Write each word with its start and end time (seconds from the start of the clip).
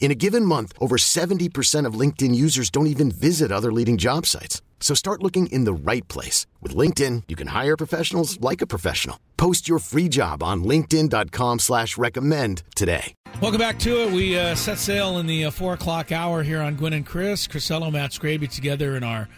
In 0.00 0.10
a 0.10 0.14
given 0.14 0.44
month, 0.44 0.72
over 0.80 0.96
70% 0.96 1.84
of 1.84 2.00
LinkedIn 2.00 2.34
users 2.34 2.70
don't 2.70 2.86
even 2.86 3.10
visit 3.10 3.52
other 3.52 3.70
leading 3.70 3.98
job 3.98 4.24
sites. 4.24 4.62
So 4.80 4.94
start 4.94 5.22
looking 5.22 5.48
in 5.48 5.64
the 5.64 5.72
right 5.74 6.06
place. 6.08 6.46
With 6.62 6.74
LinkedIn, 6.74 7.24
you 7.28 7.36
can 7.36 7.48
hire 7.48 7.76
professionals 7.76 8.40
like 8.40 8.62
a 8.62 8.66
professional. 8.66 9.18
Post 9.36 9.68
your 9.68 9.80
free 9.80 10.08
job 10.08 10.42
on 10.42 10.64
linkedin.com 10.64 11.58
slash 11.58 11.98
recommend 11.98 12.62
today. 12.74 13.12
Welcome 13.42 13.58
back 13.58 13.78
to 13.80 14.04
it. 14.04 14.12
We 14.12 14.38
uh, 14.38 14.54
set 14.54 14.78
sail 14.78 15.18
in 15.18 15.26
the 15.26 15.46
uh, 15.46 15.50
4 15.50 15.74
o'clock 15.74 16.12
hour 16.12 16.42
here 16.42 16.62
on 16.62 16.76
Gwynn 16.76 16.92
and 16.92 17.06
Chris. 17.06 17.46
Chrisello, 17.46 17.92
Matt 17.92 18.12
Scraby 18.12 18.48
together 18.48 18.96
in 18.96 19.02
our 19.02 19.28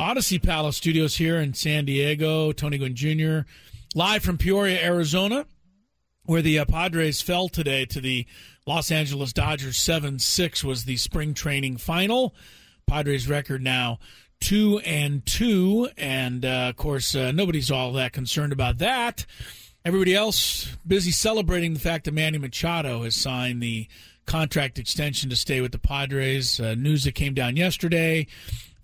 Audacy 0.00 0.42
Palace 0.42 0.76
studios 0.76 1.16
here 1.16 1.38
in 1.38 1.52
San 1.52 1.84
Diego. 1.84 2.52
Tony 2.52 2.78
Gwynn 2.78 2.94
Jr. 2.94 3.48
live 3.94 4.22
from 4.22 4.38
Peoria, 4.38 4.82
Arizona, 4.82 5.46
where 6.28 6.42
the 6.42 6.58
uh, 6.58 6.64
Padres 6.66 7.22
fell 7.22 7.48
today 7.48 7.86
to 7.86 8.02
the 8.02 8.26
Los 8.66 8.90
Angeles 8.90 9.32
Dodgers 9.32 9.78
7 9.78 10.18
6 10.18 10.62
was 10.62 10.84
the 10.84 10.98
spring 10.98 11.32
training 11.32 11.78
final. 11.78 12.34
Padres 12.86 13.26
record 13.26 13.62
now 13.62 13.98
two 14.38 14.78
and 14.80 15.24
two, 15.24 15.88
and 15.96 16.44
uh, 16.44 16.66
of 16.68 16.76
course 16.76 17.14
uh, 17.14 17.32
nobody's 17.32 17.70
all 17.70 17.92
that 17.94 18.12
concerned 18.12 18.52
about 18.52 18.76
that. 18.76 19.24
Everybody 19.86 20.14
else 20.14 20.76
busy 20.86 21.12
celebrating 21.12 21.72
the 21.72 21.80
fact 21.80 22.04
that 22.04 22.12
Manny 22.12 22.36
Machado 22.36 23.04
has 23.04 23.14
signed 23.14 23.62
the 23.62 23.88
contract 24.26 24.78
extension 24.78 25.30
to 25.30 25.36
stay 25.36 25.62
with 25.62 25.72
the 25.72 25.78
Padres. 25.78 26.60
Uh, 26.60 26.74
news 26.74 27.04
that 27.04 27.14
came 27.14 27.32
down 27.32 27.56
yesterday: 27.56 28.26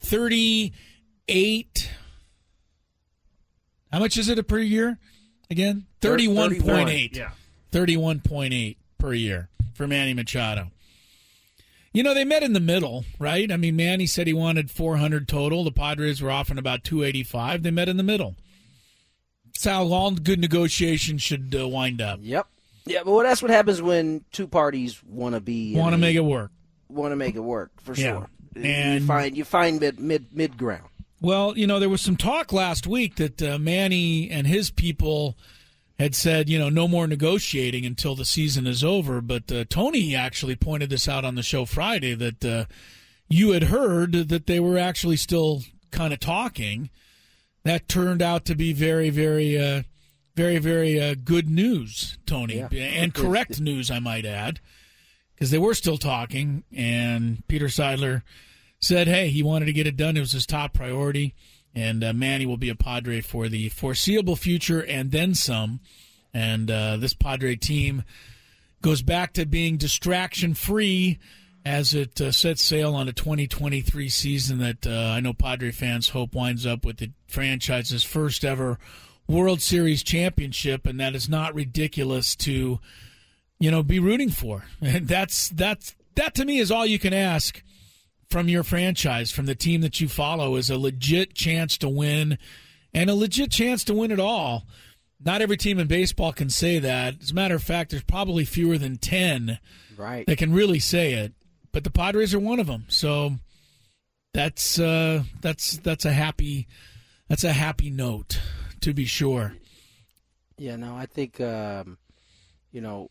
thirty-eight. 0.01 1.91
How 3.93 3.99
much 3.99 4.17
is 4.17 4.31
it 4.31 4.39
a 4.39 4.43
per 4.43 4.61
year? 4.61 4.99
Again, 5.55 5.87
thirty-one 6.01 6.61
point 6.61 6.89
eight. 6.89 7.17
Yeah. 7.17 7.31
Thirty-one 7.71 8.19
point 8.21 8.53
eight 8.53 8.77
per 8.99 9.15
year 9.15 9.49
for 9.73 9.87
Manny 9.87 10.13
Machado. 10.13 10.73
You 11.93 12.03
know, 12.03 12.13
they 12.13 12.25
met 12.25 12.43
in 12.43 12.55
the 12.55 12.59
middle, 12.61 13.05
right? 13.21 13.53
I 13.53 13.57
mean, 13.57 13.77
Manny 13.77 14.07
said 14.07 14.27
he 14.27 14.33
wanted 14.33 14.69
400 14.69 15.29
total. 15.29 15.63
The 15.63 15.71
Padres 15.71 16.21
were 16.21 16.31
offering 16.33 16.59
about 16.59 16.83
285. 16.83 17.63
They 17.63 17.71
met 17.71 17.89
in 17.89 17.97
the 17.99 18.03
middle. 18.03 18.35
That's 19.47 19.65
how 19.67 19.85
all 19.93 20.11
good 20.11 20.41
negotiations 20.41 21.23
should 21.23 21.55
uh, 21.57 21.69
wind 21.69 22.03
up. 22.03 22.19
Yep. 22.21 22.49
Yeah, 22.87 23.03
but 23.05 23.13
well, 23.13 23.23
that's 23.23 23.43
what 23.43 23.53
happens 23.53 23.81
when 23.81 24.25
two 24.33 24.49
parties 24.49 25.01
want 25.05 25.37
to 25.37 25.41
be 25.41 25.77
Want 25.77 25.93
to 25.93 25.99
make 25.99 26.17
it 26.17 26.25
work. 26.25 26.51
want 26.89 27.13
to 27.13 27.17
make 27.17 27.37
it 27.37 27.41
work 27.45 27.71
for 27.81 27.95
Yeah. 27.95 28.03
sure. 28.15 28.29
And- 28.57 29.03
you 29.03 29.07
find 29.07 29.37
you 29.37 29.45
find 29.45 29.79
mid 29.79 30.01
mid 30.01 30.27
mid 30.35 30.57
ground. 30.59 30.89
Well, 31.25 31.57
you 31.57 31.67
know, 31.67 31.79
there 31.79 31.89
was 31.89 32.03
some 32.03 32.17
talk 32.17 32.53
last 32.53 32.87
week 32.87 33.17
that 33.17 33.41
uh, 33.43 33.59
Manny 33.59 34.31
and 34.31 34.47
his 34.47 34.71
people 34.71 35.39
had 35.99 36.15
said, 36.15 36.51
you 36.51 36.59
know, 36.59 36.69
no 36.69 36.87
more 36.87 37.07
negotiating 37.07 37.87
until 37.87 38.15
the 38.15 38.27
season 38.27 38.67
is 38.67 38.85
over. 38.85 39.23
But 39.23 39.51
uh, 39.51 39.65
Tony 39.71 40.15
actually 40.15 40.55
pointed 40.55 40.91
this 40.91 41.09
out 41.09 41.25
on 41.25 41.35
the 41.35 41.43
show 41.43 41.65
Friday 41.65 42.13
that 42.15 42.45
uh, 42.45 42.65
you 43.27 43.53
had 43.53 43.65
heard 43.65 44.13
that 44.29 44.47
they 44.47 44.61
were 44.61 44.77
actually 44.77 45.17
still 45.17 45.63
kind 45.91 46.13
of 46.13 46.21
talking. 46.21 46.91
That 47.63 47.89
turned 47.89 48.21
out 48.21 48.45
to 48.45 48.55
be 48.55 48.75
very, 48.75 49.09
very, 49.09 49.59
uh, 49.59 49.85
very, 50.35 50.59
very 50.59 51.01
uh, 51.01 51.15
good 51.15 51.49
news, 51.49 52.19
Tony, 52.27 52.57
Yeah. 52.59 52.69
and 52.71 53.15
correct 53.15 53.63
news, 53.63 53.91
I 53.91 53.99
might 53.99 54.27
add, 54.27 54.61
because 55.35 55.51
they 55.51 55.57
were 55.57 55.73
still 55.73 55.97
talking. 55.97 56.65
And 56.77 57.49
Peter 57.49 57.69
Seidler 57.69 58.21
said, 58.85 59.09
hey, 59.09 59.29
he 59.29 59.43
wanted 59.43 59.67
to 59.67 59.73
get 59.73 59.87
it 59.87 59.97
done. 59.97 60.17
It 60.17 60.21
was 60.21 60.33
his 60.33 60.47
top 60.47 60.73
priority. 60.73 61.35
And 61.75 62.05
uh, 62.05 62.13
Manny 62.13 62.47
will 62.47 62.57
be 62.57 62.69
a 62.69 62.75
Padre 62.75 63.21
for 63.21 63.49
the 63.49 63.69
foreseeable 63.71 64.37
future 64.37 64.81
and 64.81 65.11
then 65.11 65.35
some. 65.35 65.81
And 66.33 66.71
uh, 66.71 66.97
this 66.97 67.15
Padre 67.15 67.57
team 67.57 68.05
goes 68.83 69.03
back 69.03 69.33
to 69.33 69.47
being 69.47 69.77
distraction 69.77 70.55
free 70.55 71.19
as 71.65 71.95
it 71.95 72.21
uh, 72.21 72.31
sets 72.31 72.63
sail 72.63 72.95
on 72.95 73.09
a 73.09 73.13
2023 73.13 74.09
season 74.09 74.59
that 74.59 74.87
uh, 74.87 75.15
I 75.17 75.21
know 75.21 75.33
Padre 75.33 75.71
fans 75.71 76.11
hope 76.11 76.35
winds 76.35 76.67
up 76.67 76.85
with 76.85 76.99
the 76.99 77.11
franchise's 77.27 78.05
first 78.05 78.45
ever 78.45 78.79
World 79.27 79.63
Series 79.63 80.03
championship, 80.03 80.87
and 80.87 81.01
that 81.01 81.15
is 81.15 81.29
not 81.29 81.55
ridiculous 81.55 82.37
to, 82.37 82.79
you 83.59 83.71
know, 83.71 83.83
be 83.83 83.99
rooting 83.99 84.29
for. 84.29 84.65
And 84.83 85.09
that's 85.09 85.49
that's 85.49 85.95
that 86.17 86.35
to 86.35 86.45
me 86.45 86.59
is 86.59 86.71
all 86.71 86.85
you 86.85 86.99
can 86.99 87.15
ask 87.15 87.63
from 88.31 88.49
your 88.49 88.63
franchise, 88.63 89.31
from 89.31 89.47
the 89.47 89.55
team 89.55 89.81
that 89.83 90.01
you 90.01 90.09
follow, 90.09 90.57
is 90.57 90.71
a 90.71 90.79
legit 90.79 91.35
chance 91.35 91.77
to 91.79 91.89
win, 91.89 92.39
and 92.93 93.11
a 93.11 93.15
legit 93.15 93.51
chance 93.51 93.85
to 93.85 93.95
win 93.95 94.11
it 94.11 94.21
all. 94.21 94.65
Not 95.25 95.41
every 95.43 95.57
team 95.57 95.79
in 95.79 95.87
baseball 95.87 96.33
can 96.33 96.51
say 96.51 96.79
that. 96.81 97.23
As 97.23 97.31
a 97.31 97.35
matter 97.35 97.55
of 97.55 97.63
fact, 97.63 97.91
there's 97.91 98.03
probably 98.05 98.45
fewer 98.45 98.77
than 98.79 98.97
ten 98.97 99.59
Right. 99.97 100.27
that 100.27 100.39
can 100.39 100.53
really 100.53 100.81
say 100.81 101.13
it, 101.15 101.33
but 101.73 101.85
the 101.85 101.91
Padres 101.91 102.35
are 102.35 102.41
one 102.41 102.61
of 102.61 102.67
them. 102.67 102.85
So 102.89 103.37
that's 104.33 104.79
uh, 104.79 105.23
that's 105.41 105.79
that's 105.79 106.05
a 106.05 106.13
happy 106.13 106.67
that's 107.29 107.45
a 107.45 107.53
happy 107.53 107.91
note 107.91 108.41
to 108.81 108.93
be 108.93 109.05
sure. 109.07 109.55
Yeah, 110.59 110.77
no, 110.77 110.95
I 110.95 111.07
think 111.07 111.41
um, 111.41 111.97
you 112.73 112.81
know, 112.81 113.11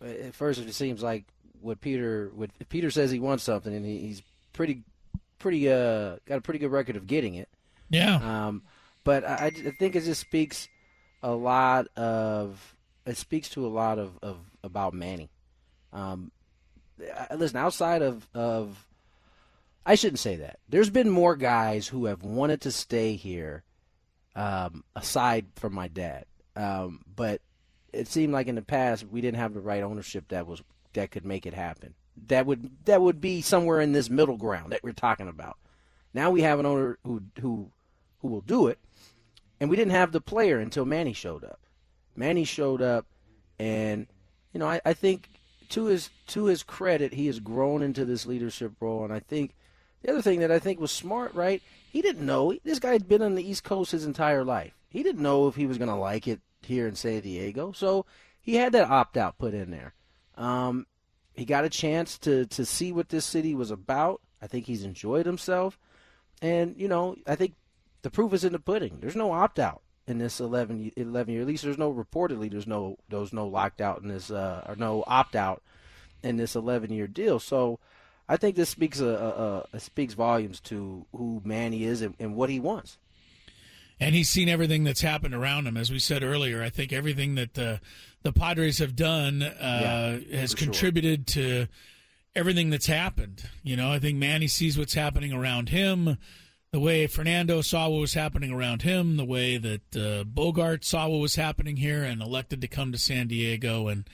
at 0.00 0.34
first 0.34 0.60
it 0.60 0.72
seems 0.74 1.02
like 1.02 1.24
what 1.60 1.80
Peter 1.80 2.30
what 2.34 2.50
Peter 2.68 2.90
says 2.90 3.10
he 3.10 3.18
wants 3.20 3.44
something, 3.44 3.74
and 3.74 3.84
he, 3.84 3.98
he's 3.98 4.22
pretty 4.52 4.82
pretty 5.38 5.70
uh 5.70 6.16
got 6.26 6.38
a 6.38 6.40
pretty 6.40 6.58
good 6.58 6.70
record 6.70 6.96
of 6.96 7.06
getting 7.06 7.34
it. 7.34 7.48
Yeah, 7.90 8.16
Um, 8.16 8.62
but 9.04 9.24
I, 9.24 9.46
I 9.46 9.50
think 9.78 9.94
it 9.94 10.04
just 10.04 10.20
speaks 10.20 10.68
a 11.22 11.32
lot 11.32 11.86
of 11.96 12.74
it 13.06 13.16
speaks 13.16 13.48
to 13.50 13.64
a 13.66 13.68
lot 13.68 13.98
of, 13.98 14.18
of 14.22 14.38
about 14.64 14.92
Manny. 14.94 15.30
Um, 15.92 16.32
listen, 17.34 17.56
outside 17.58 18.02
of 18.02 18.26
of 18.34 18.84
I 19.84 19.94
shouldn't 19.94 20.18
say 20.18 20.36
that. 20.36 20.58
There's 20.68 20.90
been 20.90 21.08
more 21.10 21.36
guys 21.36 21.86
who 21.86 22.06
have 22.06 22.22
wanted 22.24 22.62
to 22.62 22.72
stay 22.72 23.14
here, 23.14 23.62
um, 24.34 24.82
aside 24.96 25.46
from 25.54 25.74
my 25.74 25.86
dad. 25.86 26.24
Um, 26.56 27.02
but 27.14 27.40
it 27.92 28.08
seemed 28.08 28.32
like 28.32 28.48
in 28.48 28.56
the 28.56 28.62
past 28.62 29.06
we 29.06 29.20
didn't 29.20 29.38
have 29.38 29.54
the 29.54 29.60
right 29.60 29.84
ownership 29.84 30.26
that 30.28 30.46
was 30.46 30.60
that 30.96 31.10
could 31.10 31.24
make 31.24 31.46
it 31.46 31.54
happen. 31.54 31.94
That 32.26 32.46
would 32.46 32.70
that 32.86 33.00
would 33.00 33.20
be 33.20 33.40
somewhere 33.40 33.80
in 33.80 33.92
this 33.92 34.10
middle 34.10 34.36
ground 34.36 34.72
that 34.72 34.82
we're 34.82 34.92
talking 34.92 35.28
about. 35.28 35.56
Now 36.12 36.30
we 36.30 36.42
have 36.42 36.58
an 36.58 36.66
owner 36.66 36.98
who 37.04 37.22
who 37.40 37.70
who 38.20 38.28
will 38.28 38.40
do 38.40 38.66
it, 38.66 38.78
and 39.60 39.70
we 39.70 39.76
didn't 39.76 39.92
have 39.92 40.12
the 40.12 40.20
player 40.20 40.58
until 40.58 40.84
Manny 40.84 41.12
showed 41.12 41.44
up. 41.44 41.60
Manny 42.16 42.44
showed 42.44 42.82
up, 42.82 43.06
and 43.58 44.06
you 44.52 44.60
know 44.60 44.66
I, 44.66 44.80
I 44.84 44.92
think 44.94 45.28
to 45.70 45.84
his 45.86 46.10
to 46.28 46.46
his 46.46 46.62
credit, 46.62 47.12
he 47.12 47.26
has 47.26 47.40
grown 47.40 47.82
into 47.82 48.04
this 48.04 48.26
leadership 48.26 48.72
role, 48.80 49.04
and 49.04 49.12
I 49.12 49.20
think 49.20 49.54
the 50.02 50.10
other 50.10 50.22
thing 50.22 50.40
that 50.40 50.50
I 50.50 50.58
think 50.58 50.80
was 50.80 50.92
smart, 50.92 51.34
right? 51.34 51.62
He 51.90 52.02
didn't 52.02 52.26
know 52.26 52.54
this 52.64 52.78
guy 52.78 52.92
had 52.92 53.08
been 53.08 53.22
on 53.22 53.34
the 53.34 53.48
East 53.48 53.64
Coast 53.64 53.92
his 53.92 54.06
entire 54.06 54.44
life. 54.44 54.74
He 54.88 55.02
didn't 55.02 55.22
know 55.22 55.48
if 55.48 55.56
he 55.56 55.66
was 55.66 55.78
going 55.78 55.90
to 55.90 55.96
like 55.96 56.26
it 56.26 56.40
here 56.62 56.86
in 56.86 56.94
San 56.94 57.20
Diego, 57.20 57.72
so 57.72 58.06
he 58.40 58.54
had 58.54 58.72
that 58.72 58.90
opt 58.90 59.16
out 59.16 59.38
put 59.38 59.54
in 59.54 59.70
there. 59.70 59.94
Um, 60.36 60.86
he 61.34 61.44
got 61.44 61.64
a 61.64 61.70
chance 61.70 62.18
to 62.18 62.46
to 62.46 62.64
see 62.64 62.92
what 62.92 63.08
this 63.08 63.24
city 63.24 63.54
was 63.54 63.70
about. 63.70 64.20
I 64.40 64.46
think 64.46 64.66
he's 64.66 64.84
enjoyed 64.84 65.26
himself, 65.26 65.78
and 66.40 66.74
you 66.76 66.88
know 66.88 67.16
I 67.26 67.36
think 67.36 67.54
the 68.02 68.10
proof 68.10 68.32
is 68.32 68.44
in 68.44 68.52
the 68.52 68.58
pudding. 68.58 68.98
There's 69.00 69.16
no 69.16 69.32
opt 69.32 69.58
out 69.58 69.82
in 70.06 70.18
this 70.18 70.40
11, 70.40 70.92
11 70.96 71.32
year. 71.32 71.42
At 71.42 71.48
least 71.48 71.64
there's 71.64 71.78
no 71.78 71.92
reportedly 71.92 72.50
there's 72.50 72.66
no 72.66 72.96
there's 73.08 73.32
no 73.32 73.46
locked 73.46 73.80
out 73.80 74.02
in 74.02 74.08
this 74.08 74.30
uh, 74.30 74.64
or 74.68 74.76
no 74.76 75.04
opt 75.06 75.36
out 75.36 75.62
in 76.22 76.36
this 76.36 76.54
11 76.54 76.92
year 76.92 77.06
deal. 77.06 77.38
So 77.38 77.78
I 78.28 78.36
think 78.36 78.56
this 78.56 78.70
speaks 78.70 79.00
a, 79.00 79.06
a, 79.06 79.76
a, 79.76 79.80
speaks 79.80 80.14
volumes 80.14 80.60
to 80.60 81.06
who 81.12 81.40
Manny 81.44 81.84
is 81.84 82.02
and, 82.02 82.14
and 82.18 82.34
what 82.34 82.50
he 82.50 82.60
wants. 82.60 82.98
And 83.98 84.14
he's 84.14 84.28
seen 84.28 84.48
everything 84.48 84.84
that's 84.84 85.00
happened 85.00 85.34
around 85.34 85.66
him. 85.66 85.76
As 85.76 85.90
we 85.90 85.98
said 85.98 86.22
earlier, 86.22 86.62
I 86.62 86.68
think 86.68 86.92
everything 86.92 87.34
that 87.36 87.54
the 87.54 87.80
the 88.22 88.32
Padres 88.32 88.78
have 88.78 88.96
done 88.96 89.42
uh, 89.42 90.18
yeah, 90.28 90.38
has 90.38 90.54
contributed 90.54 91.30
sure. 91.30 91.42
to 91.42 91.68
everything 92.34 92.70
that's 92.70 92.86
happened. 92.86 93.48
You 93.62 93.76
know, 93.76 93.90
I 93.90 93.98
think 93.98 94.18
Manny 94.18 94.48
sees 94.48 94.76
what's 94.76 94.94
happening 94.94 95.32
around 95.32 95.70
him, 95.70 96.18
the 96.72 96.80
way 96.80 97.06
Fernando 97.06 97.62
saw 97.62 97.88
what 97.88 98.00
was 98.00 98.14
happening 98.14 98.52
around 98.52 98.82
him, 98.82 99.16
the 99.16 99.24
way 99.24 99.56
that 99.56 99.96
uh, 99.96 100.24
Bogaerts 100.24 100.84
saw 100.84 101.08
what 101.08 101.18
was 101.18 101.36
happening 101.36 101.76
here, 101.76 102.02
and 102.02 102.20
elected 102.20 102.60
to 102.60 102.68
come 102.68 102.92
to 102.92 102.98
San 102.98 103.28
Diego, 103.28 103.88
and 103.88 104.08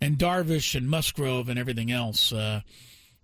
and 0.00 0.16
Darvish 0.16 0.74
and 0.74 0.88
Musgrove 0.88 1.48
and 1.48 1.58
everything 1.58 1.90
else. 1.90 2.32
Uh, 2.32 2.62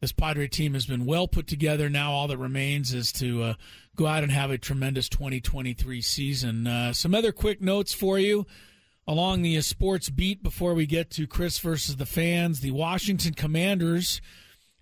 this 0.00 0.12
Padre 0.12 0.48
team 0.48 0.74
has 0.74 0.84
been 0.84 1.06
well 1.06 1.26
put 1.28 1.46
together. 1.46 1.88
Now 1.88 2.12
all 2.12 2.28
that 2.28 2.36
remains 2.36 2.92
is 2.92 3.10
to 3.12 3.42
uh, 3.42 3.54
go 3.96 4.06
out 4.06 4.22
and 4.22 4.32
have 4.32 4.50
a 4.50 4.58
tremendous 4.58 5.08
2023 5.08 6.00
season. 6.00 6.66
Uh, 6.66 6.92
some 6.92 7.14
other 7.14 7.32
quick 7.32 7.60
notes 7.60 7.94
for 7.94 8.18
you 8.18 8.46
along 9.06 9.42
the 9.42 9.60
sports 9.60 10.10
beat 10.10 10.42
before 10.42 10.74
we 10.74 10.86
get 10.86 11.10
to 11.10 11.26
Chris 11.26 11.58
versus 11.58 11.96
the 11.96 12.06
fans. 12.06 12.60
The 12.60 12.70
Washington 12.70 13.34
Commanders 13.34 14.20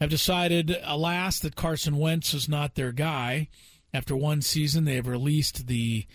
have 0.01 0.11
decided, 0.11 0.77
alas, 0.83 1.41
that 1.41 1.57
Carson 1.57 1.97
Wentz 1.97 2.35
is 2.35 2.49
not 2.49 2.75
their 2.75 2.93
guy. 2.93 3.49
After 3.95 4.17
one 4.17 4.41
season, 4.41 4.85
they 4.85 4.95
have 4.95 5.07
released 5.07 5.67
the 5.67 6.07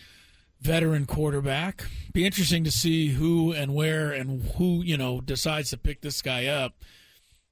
veteran 0.60 1.06
quarterback. 1.06 1.86
Be 2.14 2.26
interesting 2.26 2.64
to 2.64 2.72
see 2.72 3.10
who 3.10 3.54
and 3.54 3.76
where 3.76 4.12
and 4.12 4.42
who, 4.56 4.82
you 4.82 4.98
know, 4.98 5.22
decides 5.22 5.70
to 5.70 5.78
pick 5.78 6.02
this 6.02 6.22
guy 6.22 6.48
up. 6.48 6.74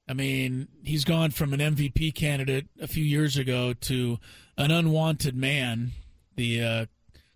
I 0.08 0.14
mean, 0.14 0.68
he's 0.84 1.04
gone 1.04 1.32
from 1.32 1.54
an 1.54 1.60
MVP 1.60 2.14
candidate 2.14 2.68
a 2.80 2.88
few 2.88 3.04
years 3.04 3.38
ago 3.38 3.74
to 3.74 4.20
an 4.58 4.72
unwanted 4.72 5.36
man. 5.36 5.92
The 6.36 6.62
uh, 6.62 6.86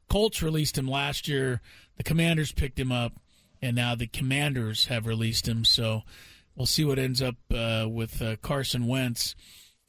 Colts 0.08 0.44
released 0.44 0.78
him 0.78 0.88
last 0.88 1.28
year. 1.28 1.62
The 1.98 2.04
Commanders 2.04 2.52
picked 2.52 2.80
him 2.80 2.92
up, 2.92 3.14
and 3.62 3.76
now 3.76 3.96
the 3.96 4.08
Commanders 4.08 4.86
have 4.86 5.08
released 5.08 5.48
him. 5.48 5.66
So 5.66 6.04
we'll 6.56 6.68
see 6.68 6.86
what 6.86 7.00
ends 7.00 7.22
up 7.22 7.36
uh, 7.54 7.88
with 7.90 8.22
uh, 8.22 8.36
Carson 8.38 8.86
Wentz. 8.86 9.36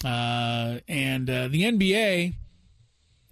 Uh, 0.02 0.78
and 0.88 1.28
uh, 1.28 1.48
the 1.48 1.64
NBA. 1.64 2.32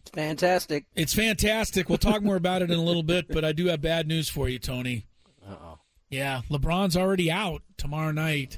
It's 0.00 0.10
fantastic. 0.10 0.84
It's 0.94 1.14
fantastic. 1.14 1.88
We'll 1.88 1.96
talk 1.96 2.22
more 2.22 2.36
about 2.36 2.60
it 2.60 2.70
in 2.70 2.78
a 2.78 2.84
little 2.84 3.02
bit, 3.02 3.26
but 3.28 3.44
I 3.46 3.52
do 3.52 3.66
have 3.66 3.80
bad 3.80 4.06
news 4.06 4.28
for 4.28 4.48
you, 4.48 4.58
Tony. 4.58 5.06
oh. 5.48 5.78
Yeah, 6.10 6.40
LeBron's 6.50 6.96
already 6.96 7.30
out 7.30 7.62
tomorrow 7.76 8.12
night 8.12 8.56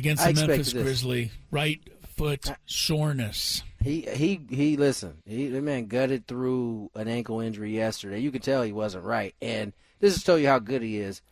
against 0.00 0.24
the 0.24 0.32
Memphis 0.32 0.72
Grizzly. 0.72 1.30
Right 1.50 1.80
foot 2.16 2.52
soreness. 2.66 3.62
He 3.82 4.02
he 4.02 4.40
he. 4.50 4.76
Listen, 4.76 5.18
he 5.24 5.48
the 5.48 5.62
man 5.62 5.86
gutted 5.86 6.26
through 6.26 6.90
an 6.94 7.08
ankle 7.08 7.40
injury 7.40 7.74
yesterday. 7.74 8.18
You 8.18 8.30
could 8.30 8.42
tell 8.42 8.62
he 8.62 8.72
wasn't 8.72 9.04
right, 9.04 9.34
and 9.40 9.72
this 10.00 10.14
is 10.14 10.20
to 10.20 10.26
tell 10.26 10.38
you 10.38 10.48
how 10.48 10.58
good 10.58 10.82
he 10.82 10.98
is. 10.98 11.22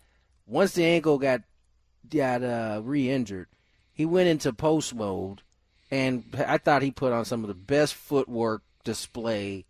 Once 0.46 0.72
the 0.72 0.84
ankle 0.84 1.18
got 1.18 1.42
got 2.08 2.42
uh, 2.42 2.80
re-injured, 2.82 3.48
he 3.92 4.06
went 4.06 4.28
into 4.28 4.52
post 4.52 4.94
mode, 4.94 5.42
and 5.90 6.24
I 6.46 6.58
thought 6.58 6.82
he 6.82 6.90
put 6.90 7.12
on 7.12 7.24
some 7.24 7.42
of 7.42 7.48
the 7.48 7.54
best 7.54 7.94
footwork 7.94 8.62
display 8.84 9.66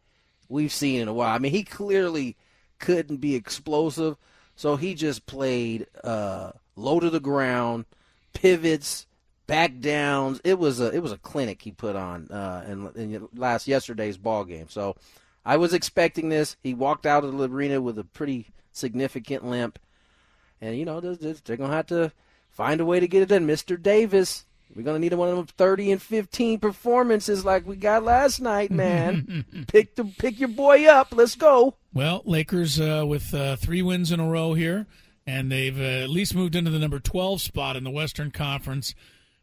we've 0.48 0.72
seen 0.72 1.00
in 1.00 1.08
a 1.08 1.12
while. 1.12 1.34
I 1.34 1.38
mean, 1.38 1.52
he 1.52 1.64
clearly 1.64 2.36
couldn't 2.78 3.16
be 3.16 3.34
explosive, 3.34 4.16
so 4.54 4.76
he 4.76 4.94
just 4.94 5.26
played 5.26 5.86
uh, 6.04 6.52
low 6.76 7.00
to 7.00 7.10
the 7.10 7.18
ground 7.18 7.86
pivots, 8.38 9.06
back 9.49 9.81
downs. 9.81 10.40
It 10.44 10.58
was 10.58 10.81
a 10.81 10.94
it 10.94 11.00
was 11.00 11.12
a 11.12 11.19
clinic 11.19 11.61
he 11.61 11.73
put 11.73 11.96
on 11.96 12.31
uh, 12.31 12.64
in, 12.69 12.90
in 12.94 13.29
last 13.35 13.67
yesterday's 13.67 14.17
ball 14.17 14.44
game. 14.44 14.67
So 14.69 14.94
I 15.44 15.56
was 15.56 15.75
expecting 15.75 16.29
this. 16.29 16.56
He 16.62 16.75
walked 16.75 17.05
out 17.05 17.25
of 17.25 17.37
the 17.37 17.49
arena 17.49 17.81
with 17.81 17.99
a 17.99 18.05
pretty 18.05 18.52
significant 18.73 19.44
limp, 19.44 19.81
and 20.61 20.79
you 20.79 20.85
know 20.85 21.00
they're, 21.00 21.35
they're 21.35 21.56
gonna 21.56 21.75
have 21.75 21.87
to 21.88 22.12
find 22.50 22.81
a 22.81 22.87
way 22.87 23.00
to 23.00 23.08
get 23.08 23.23
it 23.23 23.31
done. 23.31 23.44
Mister 23.44 23.76
Davis, 23.76 24.46
we're 24.76 24.82
gonna 24.82 25.00
need 25.00 25.14
one 25.14 25.29
of 25.29 25.37
them 25.37 25.46
thirty 25.46 25.91
and 25.91 26.00
fifteen 26.00 26.61
performances 26.61 27.44
like 27.44 27.67
we 27.67 27.75
got 27.75 28.05
last 28.05 28.41
night, 28.41 28.70
man. 28.70 29.44
pick 29.67 29.96
the 29.96 30.05
pick 30.05 30.38
your 30.38 30.50
boy 30.50 30.87
up. 30.87 31.08
Let's 31.11 31.34
go. 31.34 31.75
Well, 31.93 32.23
Lakers 32.25 32.79
uh, 32.79 33.05
with 33.05 33.34
uh, 33.34 33.56
three 33.56 33.82
wins 33.82 34.12
in 34.12 34.20
a 34.20 34.29
row 34.29 34.55
here 34.55 34.87
and 35.28 35.52
they've 35.52 35.78
uh, 35.78 36.04
at 36.04 36.08
least 36.08 36.34
moved 36.34 36.56
into 36.56 36.70
the 36.70 36.78
number 36.78 36.98
12 36.98 37.42
spot 37.42 37.76
in 37.76 37.84
the 37.84 37.90
Western 37.90 38.30
Conference. 38.30 38.94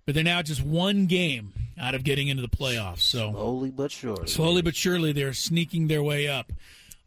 But 0.04 0.16
they're 0.16 0.24
now 0.24 0.42
just 0.42 0.64
one 0.64 1.06
game 1.06 1.54
out 1.80 1.94
of 1.94 2.04
getting 2.04 2.28
into 2.28 2.42
the 2.42 2.50
playoffs. 2.50 3.02
So 3.02 3.32
slowly 3.32 3.70
but 3.70 3.92
surely, 3.92 4.28
slowly 4.28 4.62
but 4.64 4.76
surely, 4.76 5.12
they're 5.12 5.34
sneaking 5.34 5.88
their 5.88 6.02
way 6.02 6.28
up. 6.28 6.52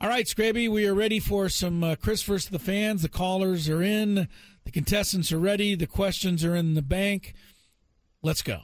All 0.00 0.08
right, 0.08 0.26
Scraby, 0.26 0.70
we 0.70 0.86
are 0.86 0.94
ready 0.94 1.18
for 1.18 1.48
some 1.48 1.82
uh, 1.82 1.96
Chris 1.96 2.22
versus 2.22 2.50
the 2.50 2.60
fans. 2.60 3.02
The 3.02 3.08
callers 3.08 3.68
are 3.68 3.82
in, 3.82 4.28
the 4.64 4.70
contestants 4.70 5.32
are 5.32 5.40
ready, 5.40 5.74
the 5.74 5.88
questions 5.88 6.44
are 6.44 6.54
in 6.54 6.74
the 6.74 6.82
bank. 6.82 7.34
Let's 8.22 8.42
go. 8.42 8.60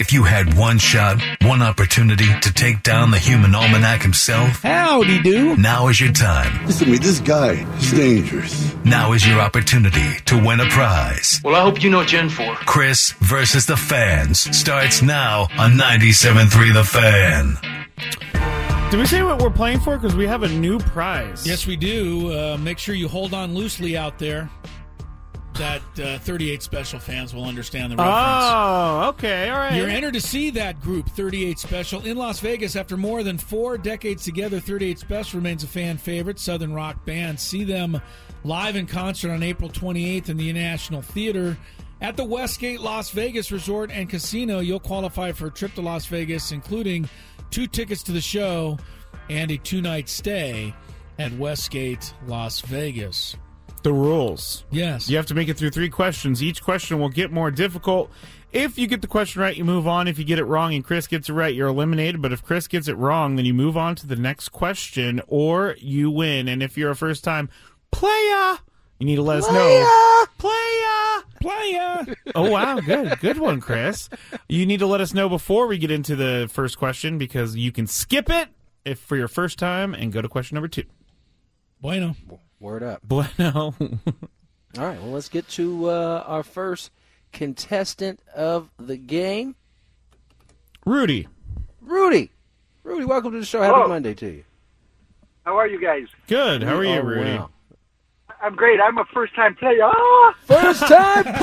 If 0.00 0.12
you 0.12 0.24
had 0.24 0.56
one 0.56 0.78
shot, 0.78 1.20
one 1.42 1.62
opportunity 1.62 2.26
to 2.40 2.52
take 2.52 2.82
down 2.82 3.10
the 3.10 3.18
human 3.18 3.54
almanac 3.54 4.02
himself, 4.02 4.62
howdy 4.62 5.22
do. 5.22 5.56
Now 5.56 5.88
is 5.88 6.00
your 6.00 6.12
time. 6.12 6.66
Listen 6.66 6.86
to 6.86 6.92
me, 6.92 6.98
this 6.98 7.20
guy 7.20 7.52
is 7.78 7.92
dangerous. 7.92 8.74
Now 8.84 9.12
is 9.12 9.26
your 9.26 9.40
opportunity 9.40 10.18
to 10.26 10.44
win 10.44 10.60
a 10.60 10.66
prize. 10.66 11.40
Well, 11.44 11.54
I 11.54 11.62
hope 11.62 11.82
you 11.82 11.90
know 11.90 11.98
what 11.98 12.12
you're 12.12 12.22
in 12.22 12.28
for. 12.28 12.54
Chris 12.66 13.12
versus 13.20 13.66
the 13.66 13.76
fans 13.76 14.40
starts 14.56 15.02
now 15.02 15.42
on 15.58 15.72
97.3 15.72 16.74
The 16.74 16.84
Fan. 16.84 18.90
Did 18.90 19.00
we 19.00 19.06
say 19.06 19.22
what 19.22 19.40
we're 19.40 19.50
playing 19.50 19.80
for? 19.80 19.96
Because 19.96 20.14
we 20.14 20.26
have 20.26 20.42
a 20.42 20.48
new 20.48 20.78
prize. 20.78 21.46
Yes, 21.46 21.66
we 21.66 21.76
do. 21.76 22.32
Uh, 22.32 22.56
make 22.58 22.78
sure 22.78 22.94
you 22.94 23.08
hold 23.08 23.34
on 23.34 23.54
loosely 23.54 23.96
out 23.96 24.18
there 24.18 24.48
that 25.54 25.82
uh, 25.98 26.18
38 26.18 26.62
Special 26.62 26.98
fans 26.98 27.34
will 27.34 27.44
understand 27.44 27.92
the 27.92 27.96
reference. 27.96 28.16
Oh, 28.18 29.08
okay, 29.10 29.50
all 29.50 29.58
right. 29.58 29.74
You're 29.74 29.88
entered 29.88 30.14
to 30.14 30.20
see 30.20 30.50
that 30.50 30.80
group, 30.80 31.08
38 31.10 31.58
Special, 31.58 32.04
in 32.04 32.16
Las 32.16 32.40
Vegas 32.40 32.76
after 32.76 32.96
more 32.96 33.22
than 33.22 33.38
four 33.38 33.78
decades 33.78 34.24
together. 34.24 34.60
38 34.60 34.98
Special 34.98 35.38
remains 35.38 35.64
a 35.64 35.66
fan 35.66 35.98
favorite 35.98 36.38
Southern 36.38 36.72
rock 36.72 37.04
band. 37.04 37.38
See 37.38 37.64
them 37.64 38.00
live 38.44 38.76
in 38.76 38.86
concert 38.86 39.30
on 39.30 39.42
April 39.42 39.70
28th 39.70 40.28
in 40.28 40.36
the 40.36 40.52
National 40.52 41.02
Theater. 41.02 41.56
At 42.00 42.16
the 42.16 42.24
Westgate 42.24 42.80
Las 42.80 43.10
Vegas 43.10 43.50
Resort 43.50 43.90
and 43.90 44.10
Casino, 44.10 44.60
you'll 44.60 44.80
qualify 44.80 45.32
for 45.32 45.46
a 45.46 45.50
trip 45.50 45.74
to 45.74 45.80
Las 45.80 46.06
Vegas, 46.06 46.52
including 46.52 47.08
two 47.50 47.66
tickets 47.66 48.02
to 48.02 48.12
the 48.12 48.20
show 48.20 48.78
and 49.30 49.50
a 49.50 49.56
two 49.56 49.80
night 49.80 50.08
stay 50.08 50.74
at 51.18 51.32
Westgate 51.32 52.12
Las 52.26 52.60
Vegas 52.60 53.36
the 53.84 53.92
rules. 53.92 54.64
Yes. 54.70 55.08
You 55.08 55.16
have 55.16 55.26
to 55.26 55.34
make 55.34 55.48
it 55.48 55.56
through 55.56 55.70
three 55.70 55.88
questions. 55.88 56.42
Each 56.42 56.62
question 56.62 56.98
will 56.98 57.08
get 57.08 57.30
more 57.30 57.50
difficult. 57.50 58.10
If 58.52 58.78
you 58.78 58.86
get 58.86 59.02
the 59.02 59.08
question 59.08 59.42
right, 59.42 59.56
you 59.56 59.64
move 59.64 59.86
on. 59.86 60.08
If 60.08 60.18
you 60.18 60.24
get 60.24 60.38
it 60.38 60.44
wrong 60.44 60.74
and 60.74 60.84
Chris 60.84 61.06
gets 61.06 61.28
it 61.28 61.32
right, 61.32 61.54
you're 61.54 61.68
eliminated. 61.68 62.22
But 62.22 62.32
if 62.32 62.42
Chris 62.42 62.66
gets 62.66 62.88
it 62.88 62.96
wrong, 62.96 63.36
then 63.36 63.44
you 63.44 63.54
move 63.54 63.76
on 63.76 63.94
to 63.96 64.06
the 64.06 64.16
next 64.16 64.50
question 64.50 65.20
or 65.28 65.76
you 65.78 66.10
win. 66.10 66.48
And 66.48 66.62
if 66.62 66.76
you're 66.76 66.90
a 66.90 66.96
first 66.96 67.24
time 67.24 67.48
player, 67.90 68.58
you 68.98 69.06
need 69.06 69.16
to 69.16 69.22
let 69.22 69.38
us 69.38 69.50
know. 69.50 70.26
Player! 70.38 71.22
Player! 71.40 72.16
oh, 72.34 72.48
wow. 72.50 72.80
Good. 72.80 73.18
Good 73.20 73.38
one, 73.38 73.60
Chris. 73.60 74.08
You 74.48 74.66
need 74.66 74.78
to 74.78 74.86
let 74.86 75.00
us 75.00 75.12
know 75.12 75.28
before 75.28 75.66
we 75.66 75.78
get 75.78 75.90
into 75.90 76.16
the 76.16 76.48
first 76.50 76.78
question 76.78 77.18
because 77.18 77.56
you 77.56 77.72
can 77.72 77.86
skip 77.86 78.30
it 78.30 78.48
if 78.84 78.98
for 78.98 79.16
your 79.16 79.28
first 79.28 79.58
time 79.58 79.94
and 79.94 80.12
go 80.12 80.22
to 80.22 80.28
question 80.28 80.54
number 80.54 80.68
two. 80.68 80.84
Bueno. 81.80 82.16
Word 82.64 82.82
up. 82.82 83.02
Bueno. 83.06 83.74
All 84.78 84.86
right, 84.86 84.98
well, 85.02 85.10
let's 85.10 85.28
get 85.28 85.46
to 85.50 85.90
uh, 85.90 86.24
our 86.26 86.42
first 86.42 86.90
contestant 87.30 88.20
of 88.34 88.70
the 88.78 88.96
game. 88.96 89.54
Rudy. 90.86 91.28
Rudy. 91.82 92.30
Rudy, 92.82 93.04
welcome 93.04 93.32
to 93.32 93.38
the 93.38 93.44
show. 93.44 93.60
Happy 93.60 93.86
Monday 93.86 94.14
to 94.14 94.26
you. 94.26 94.44
How 95.44 95.58
are 95.58 95.68
you 95.68 95.78
guys? 95.78 96.06
Good. 96.26 96.62
How 96.62 96.76
are 96.76 96.84
you, 96.84 97.02
Rudy? 97.02 97.32
Well. 97.32 97.50
I'm 98.42 98.56
great. 98.56 98.80
I'm 98.80 98.96
a 98.96 99.04
first 99.12 99.34
time 99.34 99.54
player. 99.56 99.82
Oh! 99.82 100.32
First 100.46 100.80
time 100.86 101.24
player! 101.34 101.40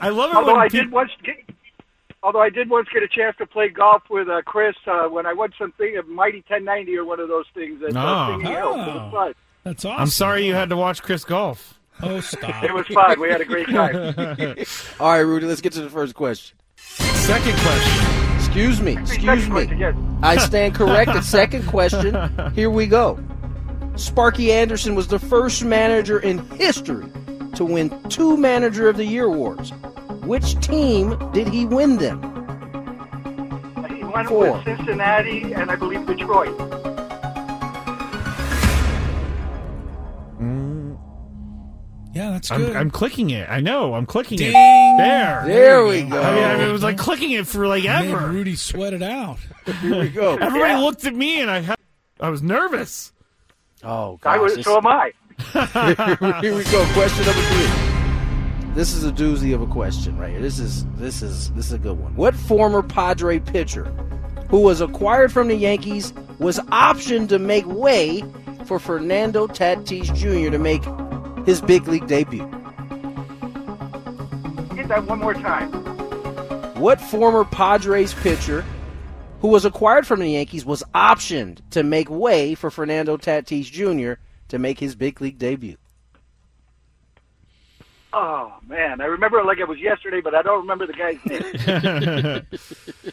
I 0.00 0.10
love 0.10 0.30
it. 0.30 0.36
Although 0.36 0.56
I 0.56 0.68
did 0.68 0.92
once 0.92 1.10
get, 1.24 1.38
although 2.22 2.40
I 2.40 2.50
did 2.50 2.70
once 2.70 2.88
get 2.92 3.02
a 3.02 3.08
chance 3.08 3.36
to 3.38 3.46
play 3.46 3.68
golf 3.68 4.02
with 4.10 4.28
uh, 4.28 4.42
Chris 4.42 4.76
uh, 4.86 5.08
when 5.08 5.26
I 5.26 5.32
won 5.32 5.52
something, 5.58 5.96
a 5.96 6.02
Mighty 6.02 6.38
1090 6.48 6.96
or 6.96 7.04
one 7.04 7.20
of 7.20 7.28
those 7.28 7.46
things. 7.54 7.80
That, 7.80 7.96
uh, 7.96 8.38
oh. 8.42 9.10
oh. 9.14 9.32
That's 9.64 9.84
awesome. 9.84 10.00
I'm 10.00 10.08
sorry 10.08 10.46
you 10.46 10.54
had 10.54 10.70
to 10.70 10.76
watch 10.76 11.02
Chris 11.02 11.24
golf. 11.24 11.78
Oh, 12.00 12.20
stop. 12.20 12.62
it 12.62 12.72
was 12.72 12.86
fun. 12.86 13.20
We 13.20 13.28
had 13.28 13.40
a 13.40 13.44
great 13.44 13.66
time. 13.68 14.14
All 15.00 15.10
right, 15.10 15.18
Rudy, 15.18 15.46
let's 15.46 15.60
get 15.60 15.72
to 15.72 15.82
the 15.82 15.90
first 15.90 16.14
question. 16.14 16.56
Second 16.76 17.58
question. 17.58 18.36
Excuse 18.36 18.80
me. 18.80 18.96
Excuse 18.96 19.48
me. 19.48 19.68
yes. 19.76 19.94
I 20.22 20.38
stand 20.38 20.74
corrected. 20.74 21.24
Second 21.24 21.66
question. 21.66 22.52
Here 22.54 22.70
we 22.70 22.86
go. 22.86 23.18
Sparky 23.96 24.52
Anderson 24.52 24.94
was 24.94 25.08
the 25.08 25.18
first 25.18 25.64
manager 25.64 26.20
in 26.20 26.38
history 26.50 27.10
to 27.54 27.64
win 27.64 27.90
two 28.08 28.36
Manager 28.36 28.88
of 28.88 28.96
the 28.96 29.04
Year 29.04 29.24
awards. 29.24 29.72
Which 30.28 30.60
team 30.60 31.16
did 31.32 31.48
he 31.48 31.64
win 31.64 31.96
them? 31.96 32.20
He 33.88 34.04
won 34.04 34.12
went 34.12 34.28
Four. 34.28 34.52
with 34.52 34.64
Cincinnati 34.64 35.54
and 35.54 35.70
I 35.70 35.74
believe 35.74 36.06
Detroit. 36.06 36.54
Mm. 40.38 40.98
Yeah, 42.12 42.32
that's 42.32 42.50
I'm, 42.50 42.60
good. 42.60 42.76
I'm 42.76 42.90
clicking 42.90 43.30
it. 43.30 43.48
I 43.48 43.60
know. 43.60 43.94
I'm 43.94 44.04
clicking 44.04 44.36
Ding. 44.36 44.50
it. 44.50 44.98
There. 44.98 45.44
There 45.46 45.86
we 45.86 46.02
go. 46.02 46.20
I 46.20 46.34
mean, 46.34 46.44
I 46.44 46.56
mean, 46.58 46.68
it 46.68 46.72
was 46.72 46.82
like 46.82 46.98
clicking 46.98 47.30
it 47.30 47.46
for 47.46 47.66
like 47.66 47.84
Made 47.84 48.10
ever. 48.10 48.26
Rudy 48.26 48.54
sweated 48.54 49.02
out. 49.02 49.38
Here 49.80 49.98
we 49.98 50.10
go. 50.10 50.36
Everybody 50.36 50.74
looked 50.74 51.06
at 51.06 51.14
me 51.14 51.40
and 51.40 51.50
I 51.50 51.60
had, 51.60 51.78
I 52.20 52.28
was 52.28 52.42
nervous. 52.42 53.14
Oh, 53.82 54.20
I 54.24 54.36
was, 54.36 54.62
so 54.62 54.76
am 54.76 54.86
I. 54.86 55.12
here 56.42 56.54
we 56.54 56.64
go. 56.64 56.84
Question 56.92 57.24
number 57.24 57.42
three. 57.42 57.87
This 58.74 58.94
is 58.94 59.04
a 59.04 59.10
doozy 59.10 59.54
of 59.54 59.62
a 59.62 59.66
question 59.66 60.16
right 60.18 60.30
here. 60.30 60.40
This 60.40 60.58
is 60.58 60.84
this 60.96 61.22
is 61.22 61.50
this 61.52 61.66
is 61.66 61.72
a 61.72 61.78
good 61.78 61.98
one. 61.98 62.14
What 62.14 62.34
former 62.34 62.82
Padre 62.82 63.38
pitcher 63.40 63.84
who 64.50 64.60
was 64.60 64.80
acquired 64.80 65.32
from 65.32 65.48
the 65.48 65.56
Yankees 65.56 66.12
was 66.38 66.58
optioned 66.70 67.28
to 67.30 67.38
make 67.38 67.66
way 67.66 68.22
for 68.66 68.78
Fernando 68.78 69.46
Tatis 69.46 70.14
Jr. 70.14 70.50
to 70.50 70.58
make 70.58 70.84
his 71.46 71.60
big 71.60 71.88
league 71.88 72.06
debut? 72.06 72.46
Get 74.76 74.88
that 74.88 75.04
one 75.06 75.18
more 75.18 75.34
time. 75.34 75.72
What 76.76 77.00
former 77.00 77.44
Padres 77.44 78.14
pitcher 78.14 78.64
who 79.40 79.48
was 79.48 79.64
acquired 79.64 80.06
from 80.06 80.20
the 80.20 80.30
Yankees 80.30 80.64
was 80.64 80.84
optioned 80.94 81.58
to 81.70 81.82
make 81.82 82.08
way 82.08 82.54
for 82.54 82.70
Fernando 82.70 83.16
Tatis 83.16 83.64
Jr. 83.64 84.20
to 84.48 84.58
make 84.58 84.78
his 84.78 84.94
big 84.94 85.20
league 85.20 85.38
debut? 85.38 85.76
Oh 88.20 88.52
man, 88.66 89.00
I 89.00 89.04
remember 89.04 89.38
it 89.38 89.46
like 89.46 89.58
it 89.58 89.68
was 89.68 89.78
yesterday, 89.78 90.20
but 90.20 90.34
I 90.34 90.42
don't 90.42 90.62
remember 90.62 90.88
the 90.88 90.92
guy's 90.92 91.24
name. 91.24 92.46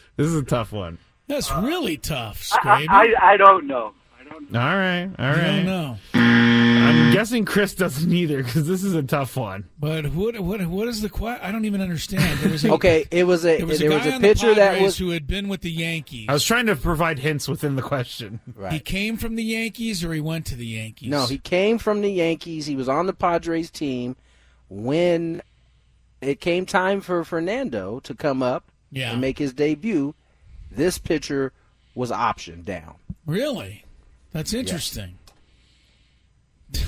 This 0.16 0.26
is 0.26 0.34
a 0.34 0.42
tough 0.42 0.72
one. 0.72 0.98
That's 1.28 1.50
uh, 1.50 1.60
really 1.62 1.96
tough, 1.96 2.50
I, 2.52 2.86
I, 2.88 3.32
I 3.34 3.36
don't 3.36 3.66
know. 3.66 3.92
I 4.18 4.24
don't. 4.24 4.50
Know. 4.50 4.60
All 4.60 4.66
right. 4.66 5.10
All 5.18 5.26
I 5.26 5.36
don't 5.36 5.66
know. 5.66 5.98
I'm 6.14 7.12
guessing 7.12 7.44
Chris 7.44 7.74
doesn't 7.74 8.12
either 8.12 8.42
because 8.42 8.66
this 8.66 8.82
is 8.82 8.94
a 8.94 9.02
tough 9.02 9.36
one. 9.36 9.68
But 9.78 10.06
what 10.06 10.40
what 10.40 10.66
what 10.66 10.88
is 10.88 11.02
the 11.02 11.08
question? 11.08 11.44
I 11.46 11.52
don't 11.52 11.66
even 11.66 11.80
understand. 11.80 12.40
There 12.40 12.50
was 12.50 12.64
a, 12.64 12.72
Okay, 12.72 13.06
it 13.12 13.24
was 13.24 13.44
a 13.44 13.58
There 13.58 13.66
was 13.66 13.78
there 13.78 13.92
a 13.92 13.94
was 13.94 14.06
a 14.06 14.14
on 14.14 14.22
the 14.22 14.28
pitcher 14.28 14.54
that 14.54 14.80
was 14.80 14.98
who 14.98 15.10
had 15.10 15.28
been 15.28 15.46
with 15.48 15.60
the 15.60 15.70
Yankees. 15.70 16.26
I 16.28 16.32
was 16.32 16.44
trying 16.44 16.66
to 16.66 16.74
provide 16.74 17.20
hints 17.20 17.46
within 17.46 17.76
the 17.76 17.82
question. 17.82 18.40
He 18.70 18.80
came 18.80 19.16
from 19.16 19.36
the 19.36 19.44
Yankees, 19.44 20.02
or 20.02 20.12
he 20.12 20.20
went 20.20 20.46
to 20.46 20.56
the 20.56 20.66
Yankees. 20.66 21.10
No, 21.10 21.26
he 21.26 21.38
came 21.38 21.78
from 21.78 22.00
the 22.00 22.10
Yankees. 22.10 22.66
He 22.66 22.74
was 22.74 22.88
on 22.88 23.06
the 23.06 23.12
Padres 23.12 23.70
team 23.70 24.16
when 24.68 25.42
it 26.20 26.40
came 26.40 26.66
time 26.66 27.00
for 27.00 27.24
Fernando 27.24 28.00
to 28.00 28.14
come 28.14 28.42
up 28.42 28.64
Yeah. 28.90 29.12
and 29.12 29.20
make 29.20 29.38
his 29.38 29.52
debut. 29.52 30.14
This 30.70 30.98
pitcher 30.98 31.52
was 31.94 32.10
optioned 32.10 32.64
down. 32.64 32.94
really. 33.26 33.84
That's 34.32 34.52
interesting. 34.52 35.18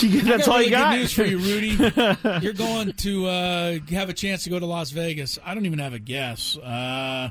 You- 0.00 0.22
I 0.24 0.42
all 0.46 0.58
really 0.58 0.64
you 0.66 0.70
got. 0.70 0.92
good 0.92 0.98
news 1.00 1.12
for 1.12 1.24
you, 1.24 1.38
Rudy. 1.38 1.68
You're 2.44 2.52
going 2.52 2.92
to 2.92 3.26
uh, 3.26 3.78
have 3.90 4.08
a 4.08 4.12
chance 4.12 4.44
to 4.44 4.50
go 4.50 4.58
to 4.60 4.66
Las 4.66 4.90
Vegas. 4.90 5.38
I 5.44 5.54
don't 5.54 5.66
even 5.66 5.78
have 5.80 5.92
a 5.94 5.98
guess. 5.98 6.56
Uh, 6.56 7.30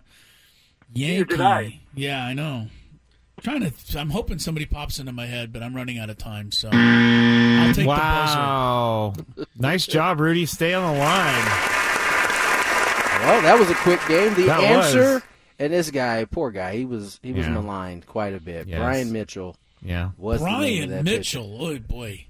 Yankee. 0.94 1.82
Yeah, 1.96 2.24
I 2.24 2.34
know. 2.34 2.68
Trying 3.44 3.72
to. 3.72 4.00
I'm 4.00 4.10
hoping 4.10 4.40
somebody 4.40 4.66
pops 4.66 5.00
into 5.00 5.12
my 5.12 5.26
head, 5.26 5.52
but 5.54 5.64
I'm 5.64 5.76
running 5.76 5.98
out 6.00 6.10
of 6.10 6.18
time. 6.18 6.52
So 6.52 6.70
I'll 6.72 7.68
take 7.74 7.76
the 7.84 7.86
Wow. 7.88 9.14
nice 9.58 9.86
job, 9.88 10.20
Rudy. 10.20 10.46
Stay 10.46 10.74
on 10.74 10.94
the 10.94 11.00
line. 11.00 11.46
Well, 13.22 13.42
that 13.42 13.58
was 13.60 13.70
a 13.70 13.76
quick 13.76 14.00
game. 14.08 14.34
The 14.34 14.46
That 14.48 14.64
answer, 14.64 15.14
was. 15.16 15.24
and 15.60 15.74
this 15.74 15.92
guy, 15.92 16.26
poor 16.26 16.52
guy, 16.52 16.76
he 16.78 16.86
was 16.86 17.20
he 17.22 17.34
was 17.34 17.46
Yeah. 17.46 17.54
maligned 17.54 18.06
quite 18.08 18.34
a 18.34 18.40
bit. 18.40 18.68
Yes. 18.68 18.80
Bryan 18.80 19.12
Mitchell 19.12 19.56
Yeah. 19.84 20.12
was 20.18 20.40
buzzer. 20.42 20.52
the 20.52 20.60
name 20.62 20.84
of 20.84 20.90
Bryan 20.90 21.06
that 21.06 21.12
Mitchell. 21.12 21.58
Oh 21.62 21.80
boy. 21.80 22.26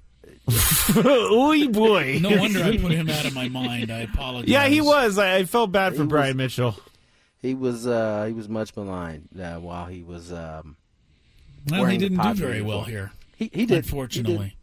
Oy 0.96 1.68
boy. 1.68 2.18
No 2.20 2.36
wonder 2.36 2.64
I 2.64 2.76
put 2.76 2.90
him 2.92 3.08
out 3.08 3.24
of 3.24 3.34
my 3.34 3.48
mind. 3.48 3.90
I 3.92 4.00
apologize. 4.00 4.48
Yeah, 4.50 4.66
he 4.66 4.80
was. 4.80 5.16
I, 5.18 5.36
I 5.36 5.44
felt 5.44 5.70
bad 5.70 5.94
for 5.94 6.02
He 6.02 6.08
Bryan 6.08 6.36
was- 6.36 6.56
Mitchell. 6.58 6.76
He 7.40 7.54
was 7.54 7.86
uh, 7.86 8.24
he 8.26 8.32
was 8.34 8.48
much 8.48 8.76
maligned 8.76 9.28
uh, 9.40 9.56
while 9.58 9.86
he 9.86 10.02
was 10.02 10.30
um, 10.32 10.76
Well, 11.68 11.84
he 11.86 11.98
didn't 11.98 12.18
do 12.22 12.34
very 12.34 12.62
well 12.62 12.78
uniform. 12.86 12.90
here. 12.90 13.12
he 13.36 13.50
he 13.52 13.66
did 13.66 13.78
Unfortunately. 13.84 14.56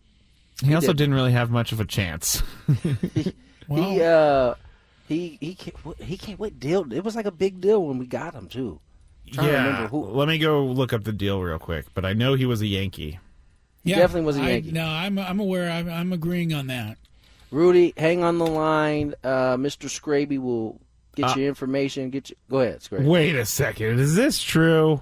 He, 0.63 0.73
also 0.73 0.87
did. 0.87 0.97
did. 0.97 1.09
not 1.11 1.15
really 1.17 1.31
have 1.33 1.51
much 1.51 1.71
of 1.71 1.79
a 1.79 1.85
chance. 1.85 2.41
Well, 3.69 3.83
He 3.91 4.01
uh 4.01 4.53
he 5.09 5.37
he 5.41 5.57
he 5.99 6.17
can't 6.17 6.39
what 6.39 6.57
deal? 6.59 6.91
It 6.93 7.03
was 7.03 7.15
like 7.17 7.25
a 7.25 7.31
big 7.31 7.59
deal 7.59 7.85
when 7.85 7.97
we 7.97 8.05
got 8.05 8.33
him 8.33 8.47
too. 8.47 8.79
trying 9.31 9.47
to 9.47 9.51
yeah. 9.53 9.65
remember 9.67 9.87
who- 9.89 10.05
Let 10.05 10.27
me 10.29 10.37
go 10.37 10.63
look 10.65 10.93
up 10.93 11.03
the 11.03 11.11
deal 11.11 11.41
real 11.41 11.59
quick. 11.59 11.85
But 11.93 12.05
I 12.05 12.13
know 12.13 12.33
he 12.35 12.45
was 12.45 12.61
a 12.61 12.67
Yankee. 12.67 13.19
He 13.83 13.91
definitely 13.93 14.25
was 14.25 14.37
a 14.37 14.41
I- 14.41 14.49
Yankee. 14.51 14.71
no, 14.71 14.85
I'm 14.87 15.19
I'm 15.19 15.39
aware. 15.41 15.69
I'm, 15.69 15.89
I'm 15.89 16.13
agreeing 16.13 16.53
on 16.53 16.67
that. 16.67 16.97
Rudy, 17.51 17.93
hang 17.97 18.23
on 18.23 18.37
the 18.37 18.47
line. 18.47 19.13
Uh, 19.23 19.55
Mr. 19.57 19.87
Scraby 19.89 20.37
will 20.39 20.79
get 21.15 21.31
Uh, 21.31 21.35
your 21.35 21.47
information. 21.49 22.09
Get 22.09 22.29
you. 22.29 22.35
Go 22.49 22.59
ahead, 22.61 22.79
Scraby. 22.81 23.05
Wait 23.05 23.35
a 23.35 23.45
second. 23.45 23.99
Is 23.99 24.15
this 24.15 24.41
true? 24.41 25.01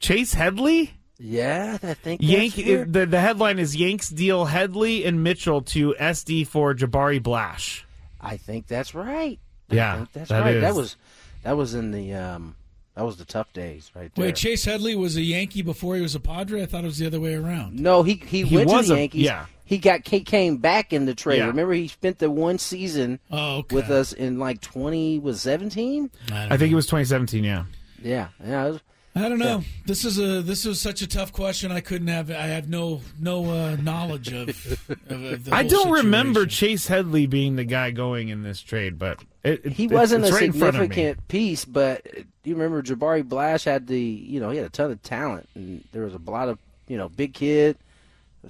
Chase 0.00 0.34
Headley? 0.34 0.92
Yeah, 1.18 1.78
I 1.82 1.94
think 1.94 2.20
that's 2.20 2.30
Yankee. 2.30 2.74
The, 2.84 3.06
the 3.06 3.20
headline 3.20 3.58
is 3.58 3.74
Yanks 3.74 4.10
deal 4.10 4.44
Headley 4.44 5.04
and 5.06 5.22
Mitchell 5.22 5.62
to 5.62 5.94
SD 5.98 6.46
for 6.46 6.74
Jabari 6.74 7.22
Blash. 7.22 7.86
I 8.20 8.36
think 8.36 8.66
that's 8.66 8.94
right. 8.94 9.38
Yeah, 9.70 9.92
I 9.92 9.96
think 9.96 10.12
that's 10.12 10.28
that 10.28 10.40
right. 10.42 10.60
That 10.60 10.70
is. 10.72 10.76
was 10.76 10.96
that 11.42 11.56
was 11.56 11.74
in 11.74 11.90
the 11.90 12.12
um 12.14 12.54
that 12.94 13.04
was 13.04 13.16
the 13.16 13.24
tough 13.24 13.50
days 13.54 13.90
right 13.94 14.14
there. 14.14 14.26
Wait, 14.26 14.36
Chase 14.36 14.64
Headley 14.66 14.94
was 14.94 15.16
a 15.16 15.22
Yankee 15.22 15.62
before 15.62 15.96
he 15.96 16.02
was 16.02 16.14
a 16.14 16.20
Padre. 16.20 16.62
I 16.62 16.66
thought 16.66 16.84
it 16.84 16.88
was 16.88 16.98
the 16.98 17.06
other 17.06 17.20
way 17.20 17.34
around. 17.34 17.78
no, 17.80 18.02
he 18.02 18.14
he, 18.14 18.42
He 18.42 18.56
went 18.56 18.68
to 18.68 18.76
was 18.76 18.88
the 18.88 18.94
a- 18.94 18.98
Yankees. 18.98 19.22
yeah. 19.22 19.46
He 19.64 19.78
got 19.78 20.06
he 20.06 20.20
came 20.20 20.58
back 20.58 20.92
in 20.92 21.06
the 21.06 21.14
trade. 21.14 21.38
Yeah. 21.38 21.46
Remember, 21.46 21.72
he 21.72 21.88
spent 21.88 22.18
the 22.18 22.30
one 22.30 22.58
season 22.58 23.18
Oh, 23.32 23.56
okay. 23.58 23.74
with 23.74 23.90
us 23.90 24.12
in 24.12 24.38
like 24.38 24.60
twenty 24.60 25.18
was 25.18 25.40
seventeen. 25.40 26.10
I, 26.30 26.54
I 26.54 26.56
think 26.58 26.70
it 26.72 26.76
was 26.76 26.86
2017. 26.86 27.42
Yeah. 27.42 27.64
Yeah, 28.02 28.28
yeah. 28.46 28.76
It 29.16 29.20
was, 29.20 29.24
I 29.24 29.28
don't 29.28 29.38
know. 29.38 29.62
This 29.86 30.04
is 30.04 30.18
a 30.18 30.42
this 30.42 30.66
is 30.66 30.80
such 30.80 31.02
a 31.02 31.06
tough 31.06 31.32
question. 31.32 31.72
I 31.72 31.80
couldn't 31.80 32.08
have. 32.08 32.30
I 32.30 32.46
have 32.48 32.68
no 32.68 33.00
no 33.18 33.44
uh, 33.50 33.76
knowledge 33.76 34.32
of. 34.32 34.48
of, 34.48 35.10
of 35.10 35.44
the 35.44 35.50
I 35.54 35.62
whole 35.62 35.70
don't 35.70 35.90
remember. 35.92 36.46
Chase 36.46 36.86
Headley 36.86 37.26
being 37.26 37.56
the 37.56 37.64
guy 37.64 37.90
going 37.90 38.28
in 38.28 38.42
this 38.42 38.60
trade, 38.60 38.98
but 38.98 39.20
it, 39.42 39.64
it, 39.64 39.72
he 39.72 39.84
it- 39.84 39.90
wasn't 39.92 40.24
it's 40.24 40.32
a 40.32 40.34
right 40.34 40.42
in 40.44 40.52
front 40.52 40.76
of 40.76 40.82
me. 40.82 40.86
significant 40.88 41.28
piece, 41.28 41.64
but 41.64 42.04
do 42.04 42.24
you 42.50 42.54
remember 42.56 42.82
Jabari 42.82 43.26
Blash 43.26 43.64
had 43.64 43.86
the 43.86 44.00
you 44.00 44.38
know 44.40 44.50
he 44.50 44.58
had 44.58 44.66
a 44.66 44.70
ton 44.70 44.90
of 44.90 45.02
talent 45.02 45.48
and 45.54 45.82
there 45.92 46.02
was 46.02 46.14
a 46.14 46.20
lot 46.30 46.48
of 46.48 46.58
you 46.88 46.96
know 46.96 47.08
big 47.08 47.32
kid. 47.34 47.76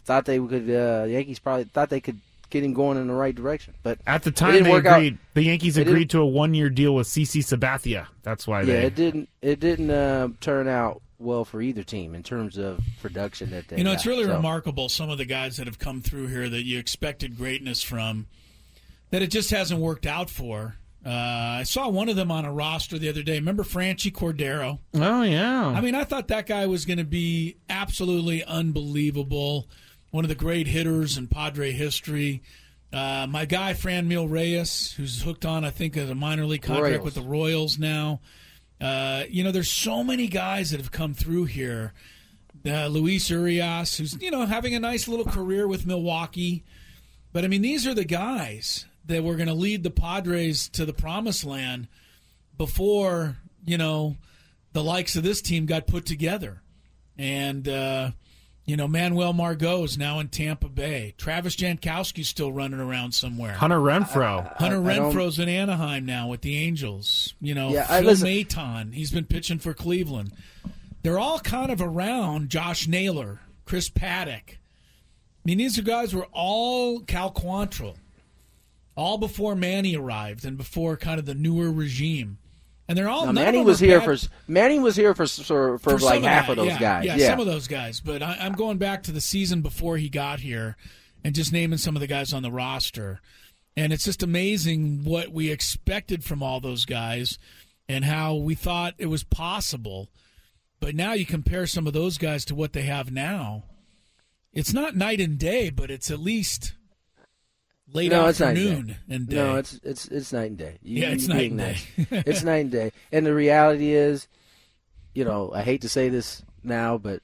Thought 0.05 0.27
they 0.27 0.39
could 0.39 0.69
uh, 0.69 1.07
the 1.07 1.11
Yankees 1.13 1.39
probably 1.39 1.65
thought 1.65 1.89
they 1.89 2.01
could 2.03 2.21
get 2.51 2.63
him 2.65 2.73
going 2.73 2.97
in 2.99 3.07
the 3.09 3.15
right 3.15 3.35
direction, 3.35 3.75
but 3.83 3.99
At 4.07 4.23
the 4.23 4.31
time, 4.31 4.63
they 4.63 4.71
work 4.71 4.87
out. 4.87 4.97
agreed. 4.99 5.19
The 5.35 5.43
Yankees 5.43 5.77
It 5.77 5.87
agreed 5.89 6.11
to 6.11 6.21
a 6.21 6.27
one-year 6.27 6.71
deal 6.71 6.95
with 6.95 7.07
CC 7.07 7.41
Sabathia. 7.43 8.07
That's 8.23 8.47
why 8.47 8.61
yeah, 8.61 8.67
they. 8.67 8.85
it 8.87 8.95
didn't 8.95 9.29
it 9.43 9.61
didn't 9.61 9.91
uh, 9.91 10.29
turn 10.41 10.69
out 10.69 11.03
well 11.19 11.45
for 11.45 11.63
either 11.63 11.83
team 11.83 12.15
in 12.15 12.23
terms 12.23 12.59
of 12.59 12.79
production 13.01 13.51
that 13.51 13.69
they 13.69 13.79
You 13.79 13.85
know, 13.85 13.91
got. 13.91 13.95
it's 13.97 14.07
really 14.07 14.25
So, 14.25 14.35
remarkable. 14.37 14.89
Some 14.89 15.09
of 15.11 15.19
the 15.19 15.25
guys 15.25 15.57
that 15.57 15.67
have 15.67 15.79
come 15.79 16.01
through 16.03 16.27
here 16.29 16.49
that 16.49 16.65
you 16.65 16.79
expected 16.79 17.37
greatness 17.37 17.83
from, 17.83 18.27
that 19.11 19.23
it 19.23 19.29
just 19.31 19.51
hasn't 19.51 19.81
worked 19.81 20.07
out 20.07 20.29
for. 20.31 20.77
Uh, 21.05 21.61
I 21.61 21.63
saw 21.63 21.89
one 21.89 22.09
of 22.09 22.17
them 22.17 22.33
on 22.33 22.45
a 22.45 22.53
roster 22.53 22.99
the 22.99 23.09
other 23.09 23.23
day. 23.23 23.35
Remember 23.37 23.63
Franchy 23.63 24.13
Cordero? 24.13 24.81
oh 24.95 25.23
yeah. 25.23 25.67
I 25.69 25.81
mean, 25.81 25.95
I 25.95 26.03
thought 26.05 26.27
that 26.29 26.47
guy 26.47 26.67
was 26.67 26.85
going 26.85 26.99
to 26.99 27.05
be 27.05 27.57
absolutely 27.71 28.43
unbelievable. 28.45 29.69
One 30.17 30.25
of 30.25 30.31
the 30.31 30.35
great 30.35 30.67
hitters 30.67 31.19
in 31.19 31.27
Padre 31.27 31.73
history. 31.73 32.41
Uh, 32.91 33.27
my 33.29 33.45
guy, 33.45 33.75
Franmil 33.75 34.31
Reyes, 34.31 34.95
who's 34.97 35.21
hooked 35.21 35.45
on, 35.45 35.63
I 35.63 35.69
think, 35.69 35.95
a 35.95 36.15
minor 36.15 36.47
league 36.47 36.63
contract 36.63 36.89
Royals. 36.89 37.05
with 37.05 37.15
the 37.17 37.21
Royals 37.21 37.79
now. 37.79 38.23
Uh, 38.81 39.25
you 39.29 39.45
know, 39.45 39.53
there's 39.53 39.69
so 39.69 40.03
many 40.03 40.27
guys 40.27 40.71
that 40.71 40.81
have 40.81 40.91
come 40.91 41.13
through 41.13 41.45
here. 41.45 41.93
Uh, 42.65 42.87
Luis 42.87 43.29
Urias, 43.29 43.99
who's, 43.99 44.19
you 44.23 44.31
know, 44.31 44.47
having 44.47 44.75
a 44.75 44.81
nice 44.81 45.07
little 45.07 45.27
career 45.27 45.69
with 45.69 45.85
Milwaukee. 45.85 46.65
But, 47.35 47.45
I 47.45 47.49
mean, 47.49 47.61
these 47.61 47.87
are 47.87 47.93
the 47.93 48.07
guys 48.07 48.87
that 49.05 49.23
were 49.23 49.37
going 49.37 49.49
to 49.49 49.55
lead 49.55 49.83
the 49.83 49.91
Padres 49.91 50.71
to 50.71 50.87
the 50.87 50.95
promised 50.95 51.45
land 51.45 51.89
before, 52.57 53.37
you 53.67 53.77
know, 53.77 54.17
the 54.73 54.83
likes 54.83 55.15
of 55.15 55.25
this 55.25 55.43
team 55.43 55.67
got 55.67 55.87
put 55.87 56.07
together. 56.07 56.63
And, 57.19 57.69
uh, 57.69 58.13
you 58.67 58.77
know, 58.77 58.89
Manuel 58.89 59.33
Margot 59.33 59.85
is 59.85 59.97
now 59.97 60.19
in 60.19 60.29
Tampa 60.29 60.69
Bay. 60.69 61.15
Travis 61.17 61.55
Jankowski's 61.57 62.29
still 62.29 62.53
running 62.53 62.81
around 62.81 63.13
somewhere. 63.13 63.53
Hunter 63.53 63.79
Renfroe. 63.79 64.57
Hunter 64.57 64.85
I 64.89 64.95
don't- 64.97 65.15
Renfroe's 65.15 65.39
in 65.39 65.49
Anaheim 65.49 66.05
now 66.05 66.29
with 66.29 66.41
the 66.43 66.57
Angels. 66.59 67.35
You 67.41 67.55
know, 67.55 67.71
Yeah, 67.71 67.87
Phil 67.87 68.03
listen- 68.07 68.27
Maton, 68.29 68.93
he's 68.93 69.11
been 69.13 69.25
pitching 69.25 69.59
for 69.61 69.73
Cleveland. 69.73 70.33
They're 71.03 71.19
all 71.19 71.39
kind 71.39 71.71
of 71.71 71.81
around 71.81 72.49
Josh 72.51 72.89
Naylor, 72.89 73.41
Chris 73.65 73.89
Paddack. 73.89 74.51
I 74.57 75.45
mean, 75.45 75.59
these 75.59 75.79
guys 75.81 76.13
were 76.13 76.27
all 76.33 76.99
Cal 77.01 77.31
Quantrill, 77.31 77.95
all 78.97 79.17
before 79.17 79.55
Manny 79.55 79.95
arrived 79.97 80.45
and 80.45 80.57
before 80.57 80.97
kind 80.97 81.21
of 81.21 81.27
the 81.27 81.35
newer 81.35 81.71
regime. 81.71 82.39
And 82.89 82.97
they're 82.97 83.09
all. 83.09 83.33
Manning 83.33 83.65
was 83.65 83.81
here 83.81 84.01
bad. 84.01 84.21
for 84.21 84.29
Manning 84.47 84.83
was 84.83 84.97
here 84.97 85.15
for 85.15 85.27
for, 85.27 85.79
for, 85.79 85.99
For 85.99 86.05
like 86.05 86.23
half 86.23 86.47
that, 86.47 86.53
of 86.53 86.57
those 86.57 86.67
yeah, 86.69 86.79
guys. 86.79 87.05
Yeah, 87.05 87.17
Yeah, 87.17 87.27
some 87.29 87.41
of 87.41 87.47
those 87.47 87.69
guys. 87.69 88.01
But 88.01 88.23
I, 88.23 88.39
I'm 88.41 88.53
going 88.53 88.79
back 88.79 89.03
to 89.05 89.13
the 89.13 89.21
season 89.21 89.63
before 89.63 89.97
he 89.97 90.09
got 90.09 90.41
here 90.41 90.77
and 91.25 91.35
just 91.35 91.53
naming 91.53 91.79
some 91.79 91.97
of 91.97 92.01
the 92.01 92.07
guys 92.07 92.33
on 92.33 92.43
the 92.43 92.53
roster. 92.53 93.21
And 93.77 93.93
it's 93.93 94.05
just 94.05 94.23
amazing 94.23 95.05
what 95.05 95.31
we 95.31 95.51
expected 95.51 96.25
from 96.25 96.43
all 96.43 96.61
those 96.61 96.85
guys 96.85 97.39
and 97.89 98.05
how 98.05 98.35
we 98.35 98.55
thought 98.55 98.95
it 98.99 99.07
was 99.07 99.25
possible. 99.25 100.09
But 100.81 100.95
now 100.95 101.13
you 101.13 101.27
compare 101.27 101.67
some 101.67 101.87
of 101.87 101.93
those 101.93 102.19
guys 102.19 102.45
to 102.47 102.55
what 102.55 102.73
they 102.73 102.83
have 102.83 103.11
now. 103.11 103.65
It's 104.53 104.73
not 104.73 104.97
night 104.97 105.21
and 105.21 105.39
day, 105.39 105.69
but 105.69 105.91
it's 105.91 106.11
at 106.11 106.21
least 106.21 106.75
late 107.93 108.11
no, 108.11 108.27
it's 108.27 108.41
night 108.41 108.57
and 108.57 108.59
afternoon 108.59 108.87
day. 108.87 108.97
and 109.15 109.29
day. 109.29 109.37
No, 109.37 109.57
it's 109.57 109.81
it's 109.83 110.09
it's 110.09 110.33
night 110.33 110.51
and 110.51 110.59
day. 110.59 110.79
You- 110.83 111.03
Yeah, 111.03 111.11
it's 111.11 111.29
night 111.29 111.49
and 111.51 111.57
nice. 111.59 111.85
day. 111.97 112.07
it's 112.27 112.43
night 112.43 112.57
and 112.63 112.71
day. 112.71 112.93
And 113.13 113.25
the 113.27 113.35
reality 113.35 113.93
is, 113.93 114.29
you 115.15 115.25
know, 115.25 115.53
I 115.55 115.63
hate 115.63 115.83
to 115.83 115.89
say 115.89 116.09
this 116.09 116.43
now, 116.63 116.99
but 116.99 117.23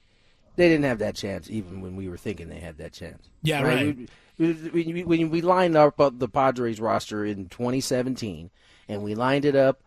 they 0.55 0.69
didn't 0.69 0.85
have 0.85 0.99
that 0.99 1.15
chance 1.15 1.49
even 1.49 1.81
when 1.81 1.95
we 1.95 2.07
were 2.09 2.17
thinking 2.17 2.47
they 2.49 2.59
had 2.59 2.77
that 2.77 2.93
chance. 2.93 3.29
Yeah, 3.41 3.61
right. 3.63 3.95
We- 3.97 4.07
we- 4.73 4.93
we- 4.93 5.03
When 5.03 5.29
we 5.29 5.41
lined 5.41 5.75
up 5.75 5.99
uh, 5.99 6.09
the 6.11 6.27
Padres 6.27 6.79
roster 6.79 7.23
in 7.23 7.49
2017, 7.49 8.49
and 8.89 9.03
we 9.03 9.13
lined 9.15 9.45
it 9.45 9.55
up 9.55 9.83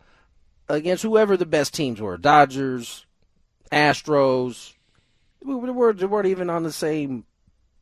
against 0.69 1.03
whoever 1.03 1.35
the 1.35 1.45
best 1.45 1.73
teams 1.73 1.99
were, 1.99 2.17
Dodgers, 2.17 3.05
Astros, 3.71 4.73
we 5.43 5.53
were, 5.55 5.93
they 5.93 6.05
weren't 6.05 6.27
even 6.27 6.49
on 6.49 6.63
the 6.63 6.71
same 6.71 7.25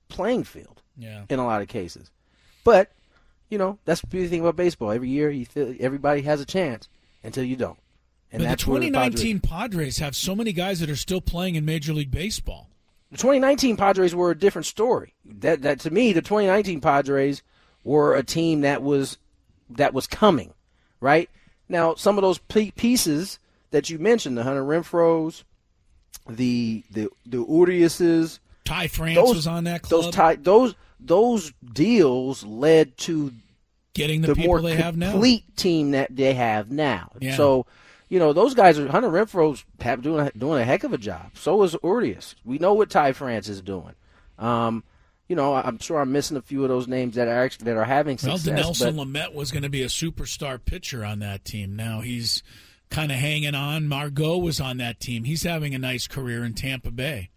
playing 0.09 0.43
field 0.43 0.81
yeah. 0.97 1.25
in 1.29 1.39
a 1.39 1.45
lot 1.45 1.61
of 1.61 1.67
cases. 1.67 2.09
But 2.65 2.91
you 3.49 3.57
know, 3.57 3.79
that's 3.85 4.01
the 4.01 4.07
beauty 4.07 4.27
thing 4.27 4.41
about 4.41 4.57
baseball. 4.57 4.91
Every 4.91 5.07
year, 5.07 5.29
you 5.29 5.45
feel 5.45 5.73
everybody 5.79 6.23
has 6.23 6.41
a 6.41 6.45
chance 6.45 6.89
until 7.23 7.45
you 7.45 7.55
don't. 7.55 7.79
And 8.33 8.41
But 8.41 8.45
the 8.45 8.49
that's 8.49 8.67
where 8.67 8.81
2019 8.81 9.39
Padres 9.39 9.99
have 9.99 10.13
so 10.13 10.35
many 10.35 10.51
guys 10.51 10.81
that 10.81 10.89
are 10.89 10.97
still 10.97 11.21
playing 11.21 11.55
in 11.55 11.63
Major 11.63 11.93
League 11.93 12.11
Baseball. 12.11 12.67
The 13.11 13.17
2019 13.17 13.77
Padres 13.77 14.13
were 14.13 14.31
a 14.31 14.37
different 14.37 14.65
story. 14.65 15.13
That 15.23 15.61
that 15.61 15.79
to 15.81 15.91
me, 15.91 16.11
the 16.11 16.21
2019 16.21 16.81
Padres 16.81 17.43
were 17.85 18.15
a 18.15 18.23
team 18.23 18.61
that 18.61 18.81
was 18.81 19.17
that 19.69 19.93
was 19.93 20.07
coming, 20.07 20.53
right? 20.99 21.29
Now, 21.69 21.95
some 21.95 22.17
of 22.17 22.23
those 22.23 22.39
pieces 22.39 23.39
that 23.71 23.89
you 23.89 23.99
mentioned, 23.99 24.37
the 24.37 24.43
Hunter 24.43 24.63
Renfroe's, 24.63 25.43
the 26.27 26.83
the 26.91 27.09
the 27.25 27.45
Uriases, 27.45 28.39
Ty 28.65 28.87
France 28.87 29.15
those 29.15 29.35
was 29.35 29.47
on 29.47 29.65
that 29.65 29.83
club. 29.83 30.03
those 30.03 30.13
tie, 30.13 30.35
those 30.35 30.75
those 31.07 31.53
deals 31.73 32.43
led 32.43 32.97
to 32.99 33.31
getting 33.93 34.21
the, 34.21 34.27
the, 34.27 34.35
people 34.35 34.47
more 34.47 34.61
they 34.61 34.75
have 34.75 34.95
now. 34.97 35.11
complete 35.11 35.55
team 35.55 35.91
that 35.91 36.15
they 36.15 36.33
have 36.33 36.69
now. 36.71 37.11
Yeah. 37.19 37.35
So, 37.35 37.65
you 38.09 38.19
know, 38.19 38.33
those 38.33 38.53
guys 38.53 38.77
are 38.77 38.87
Hunter 38.87 39.09
Renfroe's 39.09 39.65
have 39.79 40.01
doing 40.01 40.27
a, 40.27 40.31
doing 40.37 40.61
a 40.61 40.65
heck 40.65 40.83
of 40.83 40.93
a 40.93 40.97
job. 40.97 41.31
So 41.35 41.63
is 41.63 41.75
Urias. 41.83 42.35
We 42.43 42.59
know 42.59 42.73
what 42.73 42.89
Ty 42.89 43.13
France 43.13 43.49
is 43.49 43.61
doing. 43.61 43.93
Um, 44.37 44.83
you 45.27 45.35
know, 45.35 45.55
I'm 45.55 45.79
sure 45.79 45.99
I'm 45.99 46.11
missing 46.11 46.37
a 46.37 46.41
few 46.41 46.61
of 46.63 46.69
those 46.69 46.87
names 46.87 47.15
that 47.15 47.27
are 47.27 47.43
actually 47.43 47.65
that 47.65 47.77
are 47.77 47.85
having 47.85 48.19
Well, 48.21 48.37
success. 48.37 48.63
Nelson 48.63 48.95
but 48.95 49.07
Lamet 49.07 49.33
was 49.33 49.51
going 49.51 49.63
to 49.63 49.69
be 49.69 49.81
a 49.81 49.87
superstar 49.87 50.63
pitcher 50.63 51.03
on 51.03 51.19
that 51.19 51.45
team. 51.45 51.75
Now 51.75 52.01
he's 52.01 52.43
kind 52.91 53.11
of 53.11 53.17
hanging 53.17 53.55
on. 53.55 53.87
Margot 53.87 54.37
was 54.37 54.61
on 54.61 54.77
that 54.77 54.99
team. 54.99 55.23
He's 55.23 55.43
having 55.43 55.73
a 55.73 55.79
nice 55.79 56.07
career 56.07 56.45
in 56.45 56.53
Tampa 56.53 56.91
Bay. 56.91 57.31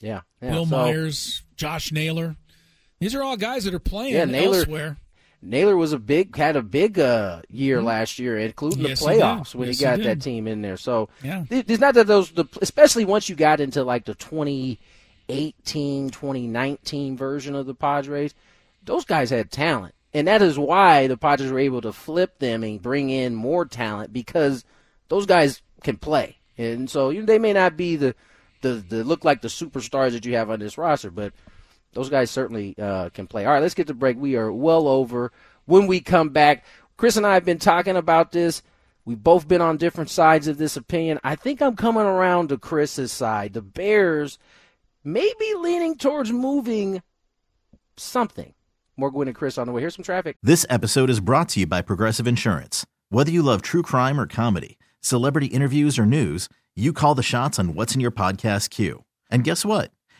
yeah, 0.00 0.22
yeah. 0.42 0.52
Will 0.52 0.66
so, 0.66 0.76
Myers, 0.76 1.42
Josh 1.56 1.92
Naylor. 1.92 2.36
These 3.00 3.14
are 3.14 3.22
all 3.22 3.36
guys 3.36 3.64
that 3.64 3.74
are 3.74 3.78
playing 3.78 4.14
Yeah, 4.14 4.24
Naylor- 4.24 4.56
elsewhere. 4.58 4.96
Naylor 5.40 5.76
was 5.76 5.92
a 5.92 5.98
big 6.00 6.34
had 6.36 6.56
a 6.56 6.62
big 6.62 6.98
uh, 6.98 7.42
year 7.48 7.80
last 7.80 8.18
year, 8.18 8.36
including 8.38 8.80
Mm-hmm. 8.80 8.88
Yes, 8.88 9.00
the 9.04 9.12
he 9.12 9.18
playoffs 9.20 9.54
when 9.54 9.68
Yes, 9.68 9.78
he 9.78 9.84
he 9.84 9.88
got 9.90 9.96
did. 9.98 10.06
that 10.06 10.22
team 10.22 10.48
in 10.48 10.62
there. 10.62 10.76
So 10.76 11.08
Yeah. 11.22 11.44
it's 11.48 11.80
not 11.80 11.94
that 11.94 12.08
those, 12.08 12.32
the, 12.32 12.44
especially 12.60 13.04
once 13.04 13.28
you 13.28 13.36
got 13.36 13.60
into 13.60 13.84
like 13.84 14.04
the 14.04 14.14
2018, 15.28 16.10
2019 16.10 17.16
version 17.16 17.54
of 17.54 17.66
the 17.66 17.74
Padres, 17.74 18.34
those 18.84 19.04
guys 19.04 19.30
had 19.30 19.50
talent, 19.52 19.94
and 20.12 20.26
that 20.26 20.42
is 20.42 20.58
why 20.58 21.06
the 21.06 21.16
Padres 21.16 21.52
were 21.52 21.58
able 21.58 21.82
to 21.82 21.92
flip 21.92 22.38
them 22.40 22.64
and 22.64 22.82
bring 22.82 23.10
in 23.10 23.34
more 23.34 23.64
talent 23.64 24.12
because 24.12 24.64
those 25.08 25.26
guys 25.26 25.62
can 25.84 25.96
play, 25.98 26.38
and 26.56 26.88
so 26.90 27.10
you 27.10 27.20
know, 27.20 27.26
they 27.26 27.38
may 27.38 27.52
not 27.52 27.76
be 27.76 27.96
the 27.96 28.14
the, 28.62 28.70
the 28.88 29.04
look 29.04 29.24
like 29.24 29.40
the 29.42 29.48
superstars 29.48 30.12
that 30.12 30.24
you 30.26 30.34
have 30.34 30.50
on 30.50 30.58
this 30.58 30.76
roster, 30.78 31.10
but 31.12 31.32
those 31.98 32.08
guys 32.08 32.30
certainly 32.30 32.76
uh, 32.78 33.08
can 33.08 33.26
play. 33.26 33.44
All 33.44 33.52
right, 33.52 33.60
let's 33.60 33.74
get 33.74 33.88
to 33.88 33.94
break. 33.94 34.16
We 34.16 34.36
are 34.36 34.52
well 34.52 34.86
over. 34.86 35.32
When 35.64 35.88
we 35.88 36.00
come 36.00 36.28
back, 36.28 36.64
Chris 36.96 37.16
and 37.16 37.26
I 37.26 37.34
have 37.34 37.44
been 37.44 37.58
talking 37.58 37.96
about 37.96 38.30
this. 38.30 38.62
We've 39.04 39.20
both 39.20 39.48
been 39.48 39.60
on 39.60 39.78
different 39.78 40.08
sides 40.08 40.46
of 40.46 40.58
this 40.58 40.76
opinion. 40.76 41.18
I 41.24 41.34
think 41.34 41.60
I'm 41.60 41.74
coming 41.74 42.04
around 42.04 42.50
to 42.50 42.56
Chris's 42.56 43.10
side. 43.10 43.52
The 43.52 43.62
Bears 43.62 44.38
may 45.02 45.28
be 45.40 45.54
leaning 45.54 45.96
towards 45.96 46.30
moving 46.30 47.02
something. 47.96 48.54
More 48.96 49.10
Gwynn 49.10 49.26
and 49.26 49.36
Chris 49.36 49.58
on 49.58 49.66
the 49.66 49.72
way. 49.72 49.80
Here's 49.80 49.96
some 49.96 50.04
traffic. 50.04 50.36
This 50.40 50.64
episode 50.70 51.10
is 51.10 51.18
brought 51.18 51.48
to 51.50 51.60
you 51.60 51.66
by 51.66 51.82
Progressive 51.82 52.28
Insurance. 52.28 52.86
Whether 53.08 53.32
you 53.32 53.42
love 53.42 53.60
true 53.60 53.82
crime 53.82 54.20
or 54.20 54.26
comedy, 54.28 54.78
celebrity 55.00 55.46
interviews 55.46 55.98
or 55.98 56.06
news, 56.06 56.48
you 56.76 56.92
call 56.92 57.16
the 57.16 57.24
shots 57.24 57.58
on 57.58 57.74
what's 57.74 57.96
in 57.96 58.00
your 58.00 58.12
podcast 58.12 58.70
queue. 58.70 59.02
And 59.30 59.42
guess 59.42 59.64
what? 59.64 59.90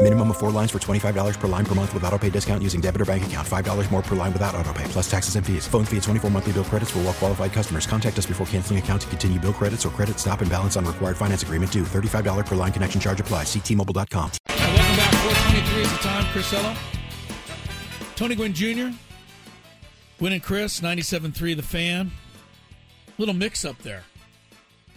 Minimum 0.00 0.30
of 0.30 0.36
four 0.38 0.52
lines 0.52 0.70
for 0.70 0.78
$25 0.78 1.40
per 1.40 1.48
line 1.48 1.66
per 1.66 1.74
month 1.74 1.92
with 1.92 2.04
auto 2.04 2.16
pay 2.16 2.30
discount 2.30 2.62
using 2.62 2.80
debit 2.80 3.00
or 3.00 3.04
bank 3.04 3.26
account. 3.26 3.46
$5 3.46 3.90
more 3.90 4.00
per 4.00 4.14
line 4.14 4.32
without 4.32 4.54
auto 4.54 4.72
pay, 4.72 4.84
plus 4.84 5.10
taxes 5.10 5.34
and 5.34 5.44
fees. 5.44 5.66
Phone 5.66 5.84
fee 5.84 5.96
at 5.96 6.04
24 6.04 6.30
monthly 6.30 6.52
bill 6.52 6.64
credits 6.64 6.92
for 6.92 7.00
all 7.00 7.06
well 7.06 7.12
qualified 7.14 7.52
customers. 7.52 7.84
Contact 7.84 8.16
us 8.16 8.24
before 8.24 8.46
canceling 8.46 8.78
account 8.78 9.02
to 9.02 9.08
continue 9.08 9.40
bill 9.40 9.52
credits 9.52 9.84
or 9.84 9.88
credit 9.90 10.20
stop 10.20 10.40
and 10.40 10.48
balance 10.48 10.76
on 10.76 10.84
required 10.84 11.16
finance 11.16 11.42
agreement 11.42 11.72
due. 11.72 11.82
$35 11.82 12.46
per 12.46 12.54
line 12.54 12.70
connection 12.70 13.00
charge 13.00 13.20
apply. 13.20 13.42
Ctmobile.com. 13.42 14.30
Welcome 14.48 14.96
back. 14.96 15.14
423 15.16 15.82
is 15.82 15.90
the 15.90 15.98
time. 15.98 16.24
Chris 16.26 16.52
Ello. 16.52 16.74
Tony 18.14 18.36
Gwynn 18.36 18.54
Jr. 18.54 18.96
Gwynn 20.20 20.32
and 20.32 20.42
Chris, 20.42 20.80
97.3 20.80 21.56
The 21.56 21.62
Fan. 21.62 22.12
Little 23.18 23.34
mix 23.34 23.64
up 23.64 23.78
there. 23.82 24.04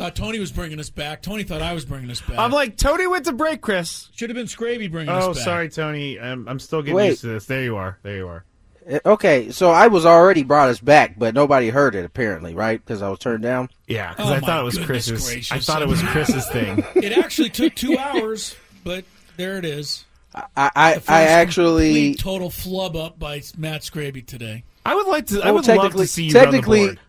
Thought 0.01 0.15
Tony 0.15 0.39
was 0.39 0.51
bringing 0.51 0.79
us 0.79 0.89
back. 0.89 1.21
Tony 1.21 1.43
thought 1.43 1.61
I 1.61 1.73
was 1.73 1.85
bringing 1.85 2.09
us 2.09 2.19
back. 2.21 2.39
I'm 2.39 2.49
like, 2.49 2.75
Tony 2.75 3.05
went 3.05 3.25
to 3.25 3.33
break, 3.33 3.61
Chris. 3.61 4.09
Should 4.15 4.31
have 4.31 4.35
been 4.35 4.47
Scraby 4.47 4.89
bringing 4.89 5.13
Oh, 5.13 5.29
us 5.29 5.37
back. 5.37 5.45
sorry, 5.45 5.69
Tony. 5.69 6.19
I'm, 6.19 6.47
I'm 6.47 6.59
still 6.59 6.81
getting 6.81 6.95
Wait. 6.95 7.07
used 7.09 7.21
to 7.21 7.27
this. 7.27 7.45
There 7.45 7.61
you 7.63 7.75
are. 7.77 7.99
There 8.01 8.15
you 8.17 8.27
are. 8.27 8.43
Uh, 8.91 8.97
Okay, 9.05 9.51
so 9.51 9.69
I 9.69 9.85
was 9.89 10.07
already 10.07 10.41
brought 10.41 10.69
us 10.69 10.79
back, 10.79 11.19
but 11.19 11.35
nobody 11.35 11.69
heard 11.69 11.93
it 11.93 12.03
apparently, 12.03 12.55
right? 12.55 12.83
Because 12.83 13.03
I 13.03 13.09
was 13.09 13.19
turned 13.19 13.43
down. 13.43 13.69
Yeah, 13.87 14.09
because 14.09 14.31
Oh, 14.31 14.33
I 14.33 14.39
thought 14.39 14.59
it 14.61 14.63
was 14.63 14.77
goodness 14.79 15.07
Chris's. 15.07 15.51
I 15.51 15.59
thought 15.59 15.83
it 15.83 15.87
was 15.87 16.01
Chris's 16.01 16.47
thing. 16.49 16.83
It 16.95 17.15
actually 17.15 17.49
took 17.51 17.75
two 17.75 17.95
hours, 17.99 18.55
but 18.83 19.05
there 19.37 19.57
it 19.57 19.65
is. 19.65 20.05
I 20.33 20.47
I, 20.75 21.01
I 21.07 21.23
actually 21.25 22.15
total 22.15 22.49
flub 22.49 22.95
up 22.95 23.19
by 23.19 23.43
Matt 23.55 23.81
Scraby 23.83 24.25
today. 24.25 24.63
I 24.83 24.95
would 24.95 25.05
like 25.05 25.27
to. 25.27 25.41
I 25.43 25.51
would 25.51 25.67
love 25.67 25.77
technically- 25.77 26.05
to 26.05 26.11
see 26.11 26.23
you 26.23 26.33
run 26.33 26.45
the 26.45 26.51
technically- 26.53 26.85
board. 26.87 26.99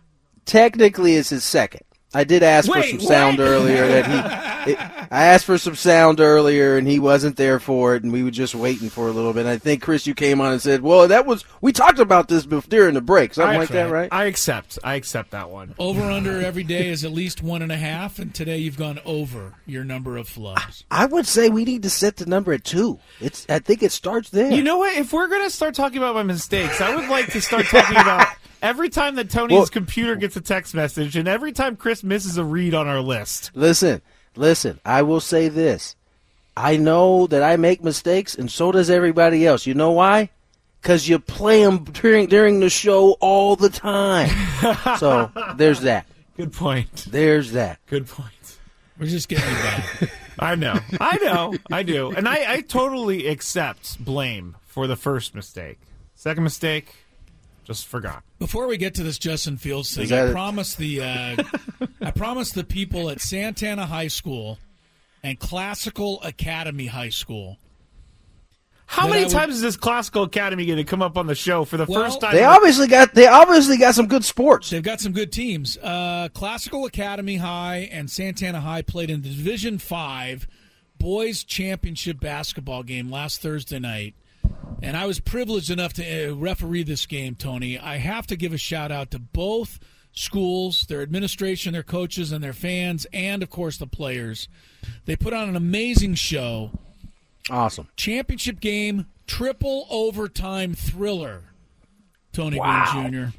technically 0.45 1.15
it's 1.15 1.29
his 1.29 1.43
second. 1.43 1.81
I 2.13 2.23
did 2.23 2.43
ask 2.43 2.67
for 2.67 2.79
Wait, 2.79 2.91
some 2.91 2.99
sound 2.99 3.39
earlier 3.39 3.87
that 3.87 4.05
he 4.05 4.43
it, 4.65 4.79
I 4.79 5.25
asked 5.25 5.45
for 5.45 5.57
some 5.57 5.75
sound 5.75 6.19
earlier, 6.19 6.77
and 6.77 6.87
he 6.87 6.99
wasn't 6.99 7.37
there 7.37 7.59
for 7.59 7.95
it, 7.95 8.03
and 8.03 8.11
we 8.11 8.23
were 8.23 8.31
just 8.31 8.55
waiting 8.55 8.89
for 8.89 9.07
a 9.07 9.11
little 9.11 9.33
bit. 9.33 9.41
And 9.41 9.49
I 9.49 9.57
think 9.57 9.81
Chris, 9.81 10.07
you 10.07 10.13
came 10.13 10.41
on 10.41 10.53
and 10.53 10.61
said, 10.61 10.81
"Well, 10.81 11.07
that 11.07 11.25
was 11.25 11.43
we 11.61 11.71
talked 11.71 11.99
about 11.99 12.27
this 12.27 12.45
during 12.45 12.93
the 12.93 13.01
break, 13.01 13.33
something 13.33 13.55
I, 13.55 13.59
like 13.59 13.69
that, 13.69 13.91
right?" 13.91 14.09
I 14.11 14.25
accept. 14.25 14.79
I 14.83 14.95
accept 14.95 15.31
that 15.31 15.49
one. 15.49 15.75
Over 15.77 16.03
under 16.03 16.41
every 16.41 16.63
day 16.63 16.87
is 16.87 17.03
at 17.03 17.11
least 17.11 17.43
one 17.43 17.61
and 17.61 17.71
a 17.71 17.77
half, 17.77 18.19
and 18.19 18.33
today 18.33 18.57
you've 18.57 18.77
gone 18.77 18.99
over 19.05 19.53
your 19.65 19.83
number 19.83 20.17
of 20.17 20.27
flubs. 20.27 20.83
I 20.89 21.05
would 21.05 21.27
say 21.27 21.49
we 21.49 21.65
need 21.65 21.83
to 21.83 21.89
set 21.89 22.17
the 22.17 22.25
number 22.25 22.53
at 22.53 22.63
two. 22.63 22.99
It's. 23.19 23.45
I 23.49 23.59
think 23.59 23.83
it 23.83 23.91
starts 23.91 24.29
there. 24.29 24.51
You 24.51 24.63
know 24.63 24.77
what? 24.77 24.97
If 24.97 25.13
we're 25.13 25.27
gonna 25.27 25.49
start 25.49 25.75
talking 25.75 25.97
about 25.97 26.15
my 26.15 26.23
mistakes, 26.23 26.81
I 26.81 26.95
would 26.95 27.09
like 27.09 27.31
to 27.33 27.41
start 27.41 27.65
talking 27.65 27.97
about 27.97 28.27
every 28.63 28.89
time 28.89 29.15
that 29.15 29.29
Tony's 29.29 29.57
Well- 29.57 29.67
computer 29.67 30.15
gets 30.15 30.35
a 30.35 30.41
text 30.41 30.73
message 30.73 31.15
and 31.15 31.27
every 31.27 31.51
time 31.51 31.75
Chris 31.75 32.03
misses 32.03 32.37
a 32.37 32.43
read 32.43 32.73
on 32.73 32.87
our 32.87 33.01
list. 33.01 33.51
Listen, 33.53 34.01
listen. 34.35 34.79
I 34.83 35.03
will 35.03 35.19
say 35.19 35.49
this. 35.49 35.95
I 36.55 36.77
know 36.77 37.27
that 37.27 37.43
I 37.43 37.57
make 37.57 37.83
mistakes, 37.83 38.35
and 38.35 38.49
so 38.49 38.71
does 38.71 38.89
everybody 38.89 39.45
else. 39.45 39.65
You 39.65 39.73
know 39.73 39.91
why? 39.91 40.29
Because 40.81 41.07
you 41.07 41.17
play 41.17 41.63
them 41.63 41.83
during 41.83 42.27
during 42.27 42.59
the 42.59 42.69
show 42.69 43.13
all 43.21 43.55
the 43.55 43.69
time. 43.69 44.29
so 44.99 45.31
there's 45.57 45.81
that. 45.81 46.05
Good 46.37 46.53
point. 46.53 47.05
There's 47.09 47.51
that. 47.53 47.79
Good 47.87 48.07
point. 48.07 48.29
We're 48.99 49.07
just 49.07 49.29
getting 49.29 49.49
you 49.49 49.55
back. 49.55 50.11
I 50.39 50.55
know. 50.55 50.79
I 50.99 51.17
know. 51.23 51.53
I 51.71 51.83
do. 51.83 52.11
And 52.11 52.27
I, 52.27 52.53
I 52.53 52.61
totally 52.61 53.27
accept 53.27 54.03
blame 54.03 54.55
for 54.65 54.87
the 54.87 54.95
first 54.95 55.33
mistake. 55.35 55.79
Second 56.15 56.43
mistake, 56.43 56.93
just 57.63 57.87
forgot. 57.87 58.23
Before 58.39 58.67
we 58.67 58.77
get 58.77 58.95
to 58.95 59.03
this 59.03 59.17
Justin 59.17 59.57
Fields 59.57 59.95
thing, 59.95 60.11
I 60.11 60.27
it? 60.27 60.31
promised 60.31 60.77
the 60.77 61.01
uh, 61.01 61.43
I 62.01 62.11
promised 62.11 62.55
the 62.55 62.63
people 62.63 63.09
at 63.09 63.21
Santana 63.21 63.85
High 63.85 64.07
School 64.09 64.59
and 65.23 65.39
Classical 65.39 66.21
Academy 66.23 66.87
High 66.87 67.09
School. 67.09 67.57
How 68.85 69.07
many 69.07 69.21
I 69.21 69.23
would- 69.23 69.31
times 69.31 69.55
is 69.55 69.61
this 69.61 69.77
classical 69.77 70.23
academy 70.23 70.65
going 70.65 70.77
to 70.77 70.83
come 70.83 71.01
up 71.01 71.17
on 71.17 71.25
the 71.25 71.33
show 71.35 71.63
for 71.65 71.77
the 71.77 71.85
Well, 71.85 72.03
first 72.03 72.21
time? 72.21 72.35
They 72.35 72.43
obviously 72.43 72.87
got. 72.87 73.13
They 73.15 73.25
obviously 73.27 73.77
got 73.77 73.95
some 73.95 74.07
good 74.07 74.23
sports. 74.23 74.69
They've 74.69 74.83
got 74.83 74.99
some 74.99 75.13
good 75.13 75.31
teams. 75.31 75.77
Uh, 75.77 76.27
Classical 76.33 76.85
Academy 76.85 77.37
High 77.37 77.89
and 77.91 78.11
Santana 78.11 78.61
High 78.61 78.81
played 78.83 79.09
in 79.09 79.21
the 79.21 79.29
Division 79.29 79.77
Five 79.79 80.47
boys 80.99 81.43
championship 81.43 82.19
basketball 82.19 82.83
game 82.83 83.09
last 83.09 83.41
Thursday 83.41 83.79
night, 83.79 84.15
and 84.81 84.97
I 84.97 85.05
was 85.05 85.19
privileged 85.19 85.69
enough 85.69 85.93
to 85.93 86.31
uh, 86.31 86.35
referee 86.35 86.83
this 86.83 87.05
game. 87.05 87.35
Tony, 87.35 87.77
I 87.77 87.97
have 87.97 88.27
to 88.27 88.35
give 88.35 88.53
a 88.53 88.57
shout 88.57 88.91
out 88.91 89.11
to 89.11 89.19
both 89.19 89.79
schools, 90.13 90.85
their 90.87 91.01
administration, 91.01 91.73
their 91.73 91.83
coaches, 91.83 92.31
and 92.31 92.43
their 92.43 92.53
fans, 92.53 93.05
and 93.13 93.41
of 93.43 93.49
course 93.49 93.77
the 93.77 93.87
players. 93.87 94.47
They 95.05 95.15
put 95.15 95.33
on 95.33 95.49
an 95.49 95.55
amazing 95.55 96.15
show. 96.15 96.71
Awesome. 97.49 97.87
Championship 97.95 98.59
game, 98.59 99.07
triple 99.27 99.85
overtime 99.89 100.73
thriller. 100.75 101.43
Tony 102.31 102.59
Wow. 102.59 102.89
Gwynn 102.93 103.11
Jr. 103.31 103.37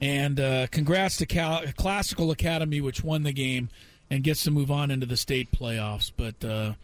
And 0.00 0.40
uh, 0.40 0.66
congrats 0.68 1.16
to 1.18 1.26
Cal- 1.26 1.62
Classical 1.76 2.30
Academy, 2.30 2.80
which 2.80 3.02
won 3.02 3.22
the 3.22 3.32
game 3.32 3.70
and 4.10 4.22
gets 4.22 4.42
to 4.44 4.50
move 4.50 4.70
on 4.70 4.90
into 4.90 5.06
the 5.06 5.16
state 5.16 5.50
playoffs. 5.50 6.12
But 6.14 6.44
uh, 6.44 6.74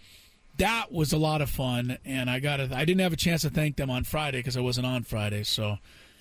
that 0.61 0.93
was 0.93 1.13
a 1.13 1.19
lot 1.19 1.43
of 1.43 1.51
fun, 1.51 1.99
and 2.05 2.31
I 2.31 2.39
got 2.41 2.61
I 2.61 2.85
didn't 2.85 3.01
have 3.01 3.13
a 3.13 3.17
chance 3.17 3.43
to 3.43 3.51
thank 3.51 3.77
them 3.77 3.91
on 3.91 4.05
Friday 4.05 4.39
because 4.39 4.57
I 4.57 4.61
wasn't 4.61 4.87
on 4.87 5.03
Friday, 5.03 5.43
so 5.43 5.79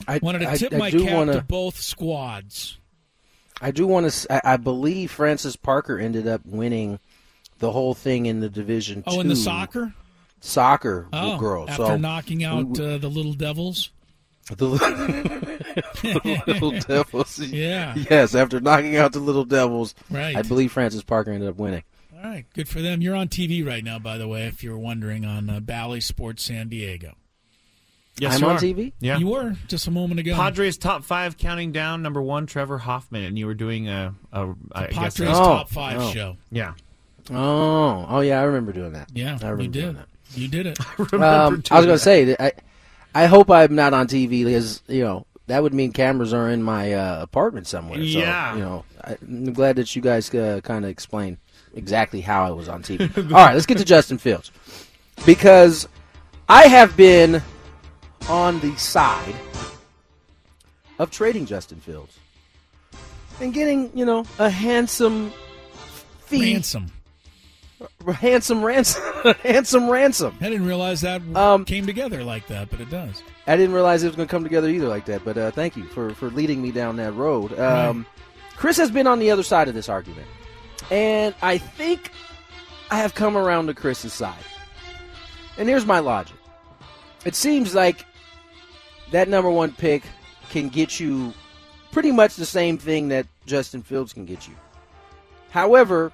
I 0.08 0.20
wanted 0.22 0.40
to 0.40 0.50
I- 0.50 0.58
tip 0.58 0.74
I 0.74 0.78
my 0.78 0.90
do 0.90 1.04
cap 1.06 1.14
wanna- 1.16 1.34
to 1.36 1.42
both 1.42 1.80
squads. 1.80 2.78
I 3.62 3.72
do 3.72 3.86
want 3.88 4.10
to. 4.12 4.34
I, 4.48 4.54
I 4.54 4.58
believe 4.58 5.12
Francis 5.12 5.56
Parker 5.56 6.00
ended 6.00 6.28
up 6.28 6.42
winning 6.46 7.00
the 7.60 7.72
whole 7.72 7.94
thing 7.94 8.26
in 8.26 8.40
the 8.40 8.50
division. 8.50 9.04
Oh, 9.06 9.20
in 9.20 9.28
the 9.28 9.36
soccer, 9.36 9.94
soccer 10.40 11.08
oh, 11.12 11.38
girls. 11.38 11.70
after 11.70 11.86
so 11.86 11.98
knocking 11.98 12.44
out 12.46 12.80
uh, 12.80 12.98
the 12.98 13.10
Little 13.10 13.34
Devils. 13.34 13.92
the, 14.48 14.56
the 16.02 16.42
little 16.48 16.72
devils. 16.88 17.40
Yeah. 17.40 17.96
Yes, 18.10 18.34
after 18.34 18.60
knocking 18.60 18.96
out 18.96 19.12
the 19.12 19.20
little 19.20 19.46
devils, 19.46 19.94
Right. 20.10 20.36
I 20.36 20.42
believe 20.42 20.72
Francis 20.72 21.04
Parker 21.04 21.32
ended 21.32 21.50
up 21.50 21.58
winning. 21.58 21.84
All 22.22 22.30
right, 22.30 22.46
good 22.54 22.68
for 22.68 22.82
them. 22.82 23.02
You're 23.02 23.16
on 23.16 23.30
TV 23.30 23.66
right 23.66 23.84
now, 23.84 23.98
by 23.98 24.18
the 24.18 24.28
way, 24.28 24.46
if 24.48 24.62
you're 24.62 24.78
wondering, 24.78 25.24
on 25.24 25.50
uh, 25.50 25.62
Bally 25.62 26.02
Sports 26.02 26.44
San 26.44 26.68
Diego. 26.68 27.14
Yes, 28.18 28.36
I'm 28.36 28.42
you 28.42 28.48
on 28.48 28.56
are. 28.56 28.60
TV? 28.60 28.94
Yeah. 29.00 29.18
You 29.20 29.28
were 29.28 29.56
just 29.70 29.88
a 29.88 29.92
moment 29.92 30.20
ago. 30.20 30.36
Padres 30.36 30.78
top 30.78 31.06
five 31.06 31.38
counting 31.38 31.72
down. 31.72 32.02
Number 32.02 32.22
one, 32.22 32.46
Trevor 32.46 32.78
Hoffman, 32.78 33.24
and 33.24 33.40
you 33.40 33.46
were 33.46 33.54
doing 33.54 33.88
a, 33.88 34.14
a 34.34 34.54
I 34.74 34.88
guess 34.88 35.18
Padres 35.18 35.30
a- 35.30 35.34
top 35.34 35.70
five 35.70 36.02
oh. 36.02 36.12
show. 36.12 36.38
Yeah. 36.52 36.74
Oh, 37.32 38.06
oh 38.10 38.20
yeah, 38.20 38.42
I 38.42 38.44
remember 38.44 38.74
doing 38.74 38.94
that. 38.94 39.10
Yeah, 39.14 39.38
I 39.42 39.50
remember 39.50 39.64
you 39.64 39.70
doing 39.70 39.86
did. 39.94 39.98
that. 39.98 40.08
You 40.34 40.48
did 40.50 40.68
it. 40.68 40.80
I, 41.14 41.46
Um, 41.46 41.64
I 41.72 41.78
was 41.78 41.86
going 41.86 41.88
to 41.88 42.00
say 42.00 42.36
I, 42.38 42.52
I 43.16 43.28
hope 43.28 43.50
I'm 43.50 43.76
not 43.76 43.94
on 43.94 44.08
TV 44.08 44.44
because 44.44 44.84
you 44.88 45.06
know 45.06 45.26
that 45.48 45.64
would 45.64 45.74
mean 45.74 45.94
cameras 45.94 46.34
are 46.34 46.50
in 46.50 46.64
my 46.64 46.92
uh, 46.92 47.22
apartment 47.22 47.68
somewhere. 47.68 48.00
Yeah. 48.00 48.52
So, 48.52 48.58
you 48.58 48.64
know, 48.64 48.86
I, 49.06 49.18
I'm 49.22 49.54
glad 49.54 49.78
that 49.78 49.96
you 49.96 50.02
guys 50.02 50.34
uh, 50.36 50.60
kind 50.64 50.84
of 50.84 50.92
explained 50.92 51.38
exactly 51.76 52.22
how 52.22 52.46
I 52.46 52.52
was 52.52 52.70
on 52.70 52.84
TV. 52.84 53.16
All 53.32 53.46
right, 53.46 53.54
let's 53.54 53.66
get 53.66 53.78
to 53.78 53.86
Justin 53.86 54.18
Fields 54.18 54.52
because 55.26 55.88
I 56.48 56.68
have 56.68 56.96
been 56.98 57.42
on 58.28 58.60
the 58.60 58.76
side 58.78 59.36
of 60.98 61.12
trading 61.12 61.46
Justin 61.46 61.80
Fields 61.80 62.18
and 63.42 63.54
getting 63.54 63.92
you 63.98 64.06
know 64.06 64.26
a 64.38 64.50
handsome 64.50 65.32
fee, 66.26 66.54
Ransom. 66.54 66.92
handsome 68.16 68.64
ransom, 68.64 69.04
handsome 69.44 69.90
ransom. 69.90 70.36
I 70.42 70.50
didn't 70.50 70.66
realize 70.68 71.02
that 71.02 71.22
Um, 71.36 71.64
came 71.66 71.86
together 71.86 72.24
like 72.24 72.48
that, 72.48 72.70
but 72.70 72.82
it 72.82 72.90
does. 72.90 73.24
I 73.48 73.56
didn't 73.56 73.74
realize 73.74 74.04
it 74.04 74.08
was 74.08 74.16
going 74.16 74.28
to 74.28 74.32
come 74.32 74.44
together 74.44 74.70
either 74.70 74.88
like 74.88 75.06
that. 75.06 75.24
But 75.26 75.38
uh, 75.38 75.52
thank 75.52 75.76
you 75.78 75.86
for, 75.86 76.14
for 76.14 76.30
leading 76.30 76.62
me 76.62 76.72
down 76.72 76.98
that 76.98 77.14
road. 77.14 77.58
Um, 77.58 78.06
Chris 78.58 78.78
has 78.78 78.92
been 78.92 79.08
on 79.08 79.18
the 79.20 79.32
other 79.32 79.42
side 79.42 79.68
of 79.70 79.74
this 79.74 79.88
argument, 79.90 80.28
and 80.92 81.36
I 81.42 81.58
think 81.58 82.12
I 82.92 82.98
have 82.98 83.14
come 83.16 83.38
around 83.38 83.68
to 83.68 83.74
Chris's 83.74 84.14
side. 84.14 84.36
And 85.58 85.68
here's 85.68 85.86
my 85.86 86.00
logic: 86.00 86.38
It 87.26 87.36
seems 87.36 87.76
like 87.76 88.06
that 89.12 89.28
number 89.28 89.50
one 89.50 89.72
pick 89.72 90.04
can 90.50 90.70
get 90.70 91.00
you 91.00 91.34
pretty 91.92 92.12
much 92.12 92.36
the 92.36 92.46
same 92.46 92.78
thing 92.78 93.10
that 93.10 93.28
Justin 93.46 93.82
Fields 93.82 94.14
can 94.14 94.26
get 94.26 94.48
you. 94.48 94.56
However, 95.50 96.12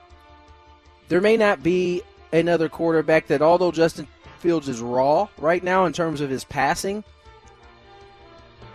there 1.08 1.22
may 1.22 1.38
not 1.38 1.62
be 1.62 2.02
another 2.32 2.70
quarterback 2.70 3.28
that, 3.28 3.42
although 3.42 3.72
Justin 3.72 4.08
Fields 4.40 4.70
is 4.70 4.82
raw 4.82 5.28
right 5.38 5.64
now 5.64 5.86
in 5.86 5.94
terms 5.94 6.22
of 6.22 6.30
his 6.30 6.44
passing, 6.44 7.04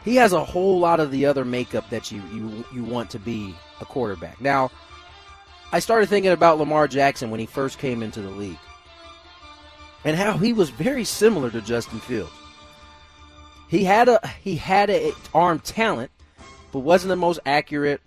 he 0.05 0.17
has 0.17 0.33
a 0.33 0.45
whole 0.45 0.79
lot 0.79 1.01
of 1.01 1.11
the 1.11 1.27
other 1.27 1.45
makeup 1.45 1.89
that 1.91 2.11
you 2.11 2.23
you 2.33 2.65
you 2.73 2.85
want 2.85 3.11
to 3.11 3.19
be 3.19 3.55
a 3.81 3.85
quarterback. 3.85 4.41
Now, 4.41 4.71
I 5.73 5.79
started 5.79 6.09
thinking 6.09 6.33
about 6.33 6.59
Lamar 6.59 6.89
Jackson 6.89 7.31
when 7.31 7.41
he 7.41 7.47
first 7.47 7.79
came 7.79 8.03
into 8.03 8.21
the 8.21 8.31
league, 8.31 8.59
and 10.05 10.17
how 10.17 10.37
he 10.37 10.53
was 10.53 10.71
very 10.71 11.05
similar 11.05 11.51
to 11.51 11.61
Justin 11.61 12.01
Fields. 12.01 12.33
He 13.69 13.85
had 13.85 14.09
a 14.09 14.21
he 14.43 14.57
had 14.57 14.91
a 14.91 15.13
arm 15.33 15.61
talent, 15.61 16.11
but 16.73 16.81
wasn't 16.81 17.11
the 17.11 17.17
most 17.17 17.39
accurate. 17.47 18.01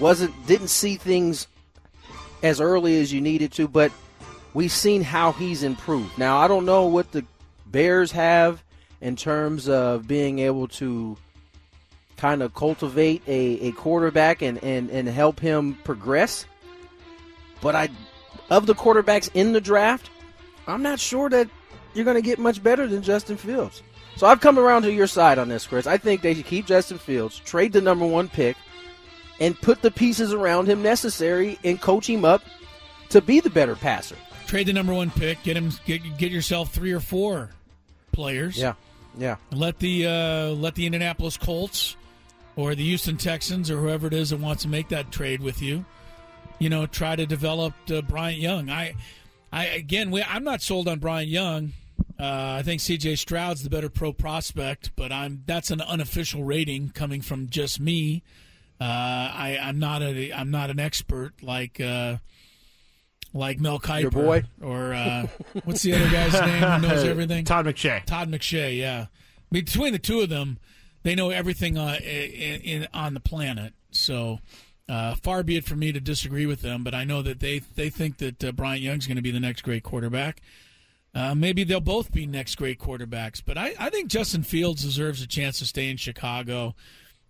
wasn't 0.00 0.34
didn't 0.46 0.68
see 0.68 0.96
things 0.96 1.46
as 2.42 2.60
early 2.60 3.00
as 3.00 3.12
you 3.12 3.20
needed 3.20 3.52
to, 3.52 3.68
but 3.68 3.92
we've 4.52 4.72
seen 4.72 5.02
how 5.02 5.32
he's 5.32 5.62
improved. 5.62 6.18
Now, 6.18 6.38
I 6.38 6.48
don't 6.48 6.66
know 6.66 6.86
what 6.86 7.12
the 7.12 7.24
Bears 7.66 8.12
have 8.12 8.62
in 9.00 9.16
terms 9.16 9.68
of 9.68 10.06
being 10.06 10.40
able 10.40 10.68
to 10.68 11.16
kind 12.16 12.42
of 12.42 12.54
cultivate 12.54 13.22
a, 13.26 13.68
a 13.68 13.72
quarterback 13.72 14.42
and, 14.42 14.62
and, 14.62 14.90
and 14.90 15.08
help 15.08 15.40
him 15.40 15.74
progress. 15.84 16.46
But 17.64 17.74
I 17.74 17.88
of 18.50 18.66
the 18.66 18.74
quarterbacks 18.74 19.30
in 19.32 19.52
the 19.52 19.60
draft, 19.60 20.10
I'm 20.66 20.82
not 20.82 21.00
sure 21.00 21.30
that 21.30 21.48
you're 21.94 22.04
going 22.04 22.16
to 22.16 22.22
get 22.22 22.38
much 22.38 22.62
better 22.62 22.86
than 22.86 23.02
Justin 23.02 23.38
Fields. 23.38 23.82
So 24.16 24.26
I've 24.26 24.42
come 24.42 24.58
around 24.58 24.82
to 24.82 24.92
your 24.92 25.06
side 25.06 25.38
on 25.38 25.48
this, 25.48 25.66
Chris. 25.66 25.86
I 25.86 25.96
think 25.96 26.20
they 26.20 26.34
should 26.34 26.44
keep 26.44 26.66
Justin 26.66 26.98
Fields, 26.98 27.38
trade 27.40 27.72
the 27.72 27.80
number 27.80 28.06
one 28.06 28.28
pick, 28.28 28.58
and 29.40 29.58
put 29.60 29.80
the 29.80 29.90
pieces 29.90 30.34
around 30.34 30.68
him 30.68 30.82
necessary 30.82 31.58
and 31.64 31.80
coach 31.80 32.08
him 32.08 32.24
up 32.24 32.44
to 33.08 33.22
be 33.22 33.40
the 33.40 33.50
better 33.50 33.74
passer. 33.74 34.16
Trade 34.46 34.66
the 34.66 34.74
number 34.74 34.92
one 34.92 35.10
pick. 35.10 35.42
Get 35.42 35.56
him. 35.56 35.72
Get, 35.86 36.02
get 36.18 36.30
yourself 36.30 36.70
three 36.70 36.92
or 36.92 37.00
four 37.00 37.50
players. 38.12 38.58
Yeah, 38.58 38.74
yeah. 39.16 39.36
Let 39.52 39.78
the 39.78 40.06
uh, 40.06 40.48
let 40.50 40.74
the 40.74 40.84
Indianapolis 40.84 41.38
Colts 41.38 41.96
or 42.56 42.74
the 42.74 42.84
Houston 42.84 43.16
Texans 43.16 43.70
or 43.70 43.78
whoever 43.78 44.06
it 44.06 44.12
is 44.12 44.30
that 44.30 44.38
wants 44.38 44.62
to 44.64 44.68
make 44.68 44.90
that 44.90 45.10
trade 45.10 45.40
with 45.40 45.62
you, 45.62 45.84
you 46.64 46.70
know, 46.70 46.86
try 46.86 47.14
to 47.14 47.26
develop 47.26 47.74
uh, 47.92 48.00
Bryant 48.00 48.40
Young. 48.40 48.70
I, 48.70 48.94
I 49.52 49.66
again, 49.66 50.10
we, 50.10 50.22
I'm 50.22 50.44
not 50.44 50.62
sold 50.62 50.88
on 50.88 50.98
Bryant 50.98 51.28
Young. 51.28 51.74
Uh, 52.18 52.56
I 52.58 52.62
think 52.62 52.80
C.J. 52.80 53.16
Stroud's 53.16 53.62
the 53.62 53.68
better 53.68 53.90
pro 53.90 54.14
prospect, 54.14 54.92
but 54.96 55.12
I'm 55.12 55.42
that's 55.44 55.70
an 55.70 55.82
unofficial 55.82 56.42
rating 56.42 56.88
coming 56.88 57.20
from 57.20 57.50
just 57.50 57.80
me. 57.80 58.22
Uh, 58.80 58.84
I, 58.84 59.58
I'm 59.60 59.78
not 59.78 60.00
a 60.00 60.32
I'm 60.32 60.50
not 60.50 60.70
an 60.70 60.80
expert 60.80 61.34
like 61.42 61.82
uh, 61.82 62.16
like 63.34 63.60
Mel 63.60 63.78
Kiper, 63.78 64.00
Your 64.00 64.10
boy? 64.10 64.44
or 64.62 64.94
uh, 64.94 65.26
what's 65.64 65.82
the 65.82 65.92
other 65.92 66.08
guy's 66.08 66.32
name 66.32 66.62
who 66.62 66.88
knows 66.88 67.04
everything? 67.04 67.44
Todd 67.44 67.66
McShay. 67.66 68.06
Todd 68.06 68.30
McShay, 68.30 68.78
yeah. 68.78 69.06
Between 69.52 69.92
the 69.92 69.98
two 69.98 70.22
of 70.22 70.30
them, 70.30 70.58
they 71.02 71.14
know 71.14 71.28
everything 71.28 71.76
uh, 71.76 71.98
in, 72.02 72.62
in, 72.62 72.88
on 72.94 73.12
the 73.12 73.20
planet. 73.20 73.74
So 73.90 74.38
uh, 74.88 75.14
far 75.14 75.42
be 75.42 75.56
it 75.56 75.64
from 75.64 75.78
me 75.78 75.92
to 75.92 76.00
disagree 76.00 76.46
with 76.46 76.62
them, 76.62 76.84
but 76.84 76.94
I 76.94 77.04
know 77.04 77.22
that 77.22 77.40
they 77.40 77.60
they 77.60 77.90
think 77.90 78.18
that 78.18 78.44
uh, 78.44 78.52
Bryant 78.52 78.82
Young's 78.82 79.06
going 79.06 79.16
to 79.16 79.22
be 79.22 79.30
the 79.30 79.40
next 79.40 79.62
great 79.62 79.82
quarterback. 79.82 80.42
Uh, 81.14 81.34
maybe 81.34 81.62
they'll 81.62 81.80
both 81.80 82.10
be 82.10 82.26
next 82.26 82.56
great 82.56 82.80
quarterbacks, 82.80 83.40
but 83.44 83.56
I, 83.56 83.74
I 83.78 83.88
think 83.88 84.10
Justin 84.10 84.42
Fields 84.42 84.82
deserves 84.82 85.22
a 85.22 85.28
chance 85.28 85.60
to 85.60 85.64
stay 85.64 85.88
in 85.88 85.96
Chicago. 85.96 86.74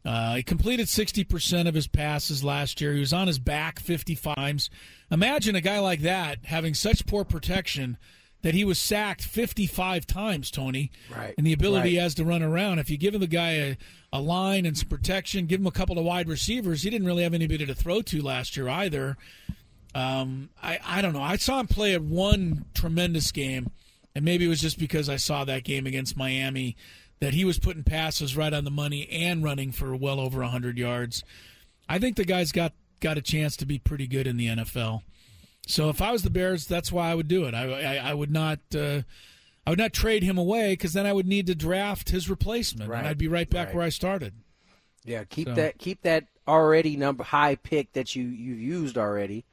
Uh, 0.06 0.36
he 0.36 0.42
completed 0.42 0.86
60% 0.86 1.68
of 1.68 1.74
his 1.74 1.86
passes 1.86 2.42
last 2.42 2.80
year. 2.80 2.92
He 2.92 3.00
was 3.00 3.12
on 3.12 3.26
his 3.26 3.38
back 3.38 3.78
50 3.78 4.16
times. 4.16 4.70
Imagine 5.10 5.54
a 5.54 5.60
guy 5.60 5.78
like 5.78 6.00
that 6.00 6.44
having 6.44 6.74
such 6.74 7.06
poor 7.06 7.24
protection 7.24 7.98
that 8.44 8.52
he 8.52 8.62
was 8.62 8.78
sacked 8.78 9.22
55 9.22 10.06
times, 10.06 10.50
Tony. 10.50 10.90
Right. 11.10 11.32
And 11.38 11.46
the 11.46 11.54
ability 11.54 11.80
right. 11.80 11.88
he 11.92 11.96
has 11.96 12.14
to 12.16 12.26
run 12.26 12.42
around. 12.42 12.78
If 12.78 12.90
you 12.90 12.98
give 12.98 13.14
him 13.14 13.22
the 13.22 13.26
guy 13.26 13.52
a, 13.52 13.76
a 14.12 14.20
line 14.20 14.66
and 14.66 14.76
some 14.76 14.90
protection, 14.90 15.46
give 15.46 15.60
him 15.60 15.66
a 15.66 15.70
couple 15.70 15.98
of 15.98 16.04
wide 16.04 16.28
receivers, 16.28 16.82
he 16.82 16.90
didn't 16.90 17.06
really 17.06 17.22
have 17.22 17.32
anybody 17.32 17.64
to 17.64 17.74
throw 17.74 18.02
to 18.02 18.20
last 18.20 18.54
year 18.54 18.68
either. 18.68 19.16
Um, 19.94 20.50
I, 20.62 20.78
I 20.84 21.00
don't 21.00 21.14
know. 21.14 21.22
I 21.22 21.36
saw 21.36 21.58
him 21.58 21.68
play 21.68 21.94
at 21.94 22.02
one 22.02 22.66
tremendous 22.74 23.32
game, 23.32 23.70
and 24.14 24.26
maybe 24.26 24.44
it 24.44 24.48
was 24.48 24.60
just 24.60 24.78
because 24.78 25.08
I 25.08 25.16
saw 25.16 25.46
that 25.46 25.64
game 25.64 25.86
against 25.86 26.14
Miami 26.14 26.76
that 27.20 27.32
he 27.32 27.46
was 27.46 27.58
putting 27.58 27.82
passes 27.82 28.36
right 28.36 28.52
on 28.52 28.64
the 28.64 28.70
money 28.70 29.08
and 29.08 29.42
running 29.42 29.72
for 29.72 29.96
well 29.96 30.20
over 30.20 30.40
100 30.40 30.76
yards. 30.76 31.24
I 31.88 31.98
think 31.98 32.16
the 32.16 32.26
guy's 32.26 32.52
got, 32.52 32.74
got 33.00 33.16
a 33.16 33.22
chance 33.22 33.56
to 33.56 33.64
be 33.64 33.78
pretty 33.78 34.06
good 34.06 34.26
in 34.26 34.36
the 34.36 34.48
NFL. 34.48 35.00
So 35.66 35.88
if 35.88 36.02
I 36.02 36.12
was 36.12 36.22
the 36.22 36.30
Bears, 36.30 36.66
that's 36.66 36.92
why 36.92 37.10
I 37.10 37.14
would 37.14 37.28
do 37.28 37.44
it. 37.44 37.54
I, 37.54 37.96
I, 37.96 38.10
I 38.10 38.14
would 38.14 38.30
not. 38.30 38.58
Uh, 38.74 39.02
I 39.66 39.70
would 39.70 39.78
not 39.78 39.94
trade 39.94 40.22
him 40.22 40.36
away 40.36 40.72
because 40.72 40.92
then 40.92 41.06
I 41.06 41.12
would 41.14 41.26
need 41.26 41.46
to 41.46 41.54
draft 41.54 42.10
his 42.10 42.28
replacement, 42.28 42.90
Right. 42.90 42.98
and 42.98 43.08
I'd 43.08 43.16
be 43.16 43.28
right 43.28 43.48
back 43.48 43.68
Right. 43.68 43.76
where 43.76 43.84
I 43.86 43.88
started. 43.88 44.34
Yeah, 45.06 45.24
keep 45.24 45.48
So- 45.48 45.54
that 45.54 45.78
keep 45.78 46.02
that 46.02 46.26
already 46.46 46.96
number 46.96 47.24
high 47.24 47.54
pick 47.54 47.92
that 47.94 48.14
you 48.14 48.24
you've 48.24 48.60
used 48.60 48.98
already, 48.98 49.44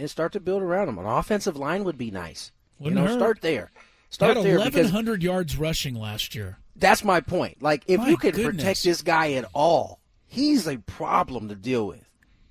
and 0.00 0.10
start 0.10 0.32
to 0.32 0.40
build 0.40 0.62
around 0.62 0.88
him. 0.88 0.98
An 0.98 1.06
offensive 1.06 1.56
line 1.56 1.84
would 1.84 1.96
be 1.98 2.10
nice. 2.10 2.50
Wouldn't 2.80 2.98
you 2.98 3.04
know, 3.04 3.10
hurt. 3.12 3.18
start 3.18 3.40
there. 3.40 3.70
He 3.76 4.14
Start 4.14 4.36
had 4.36 4.44
there 4.46 4.58
because 4.58 4.86
1,100 4.92 5.22
yards 5.22 5.56
rushing 5.56 5.94
last 5.94 6.34
year. 6.34 6.58
that's 6.74 7.04
my 7.04 7.20
point. 7.20 7.62
Like 7.62 7.84
if 7.86 8.00
My 8.00 8.08
you 8.08 8.16
can 8.16 8.32
goodness. 8.32 8.56
protect 8.56 8.82
this 8.84 9.00
guy 9.02 9.32
at 9.34 9.44
all, 9.54 10.00
he's 10.26 10.66
a 10.66 10.78
problem 10.78 11.48
to 11.48 11.54
deal 11.54 11.86
with. 11.86 12.04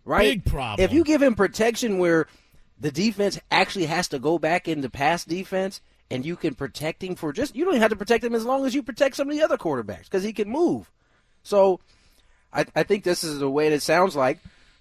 Right? 0.06 0.44
Big 0.44 0.46
problem. 0.46 0.84
If 0.84 0.94
you 0.94 1.04
give 1.04 1.22
him 1.22 1.36
protection 1.36 1.98
where 1.98 2.28
the 2.80 2.92
defense 2.92 3.40
actually 3.50 3.86
has 3.86 4.08
to 4.10 4.20
go 4.20 4.38
back 4.38 4.68
into 4.68 4.90
pass 4.90 5.24
defense 5.24 5.82
and 6.12 6.26
you 6.26 6.36
can 6.36 6.54
protect 6.54 7.04
him 7.04 7.16
for 7.16 7.34
just 7.34 7.56
you 7.56 7.66
don't 7.66 7.78
have 7.78 7.90
to 7.90 7.96
protect 7.96 8.24
him 8.24 8.36
as 8.36 8.46
long 8.46 8.66
as 8.66 8.76
you 8.76 8.84
protect 8.84 9.16
some 9.16 9.30
of 9.30 9.36
the 9.36 9.44
other 9.44 9.58
quarterbacks 9.58 10.04
because 10.04 10.24
he 10.24 10.34
can 10.34 10.50
move. 10.50 10.92
So 11.44 11.80
I, 12.54 12.66
I 12.76 12.84
think 12.84 13.04
this 13.04 13.24
is 13.24 13.40
the 13.40 13.50
way 13.50 13.70
that 13.70 13.76
it 13.76 13.82
sounds 13.82 14.16
like, 14.16 14.40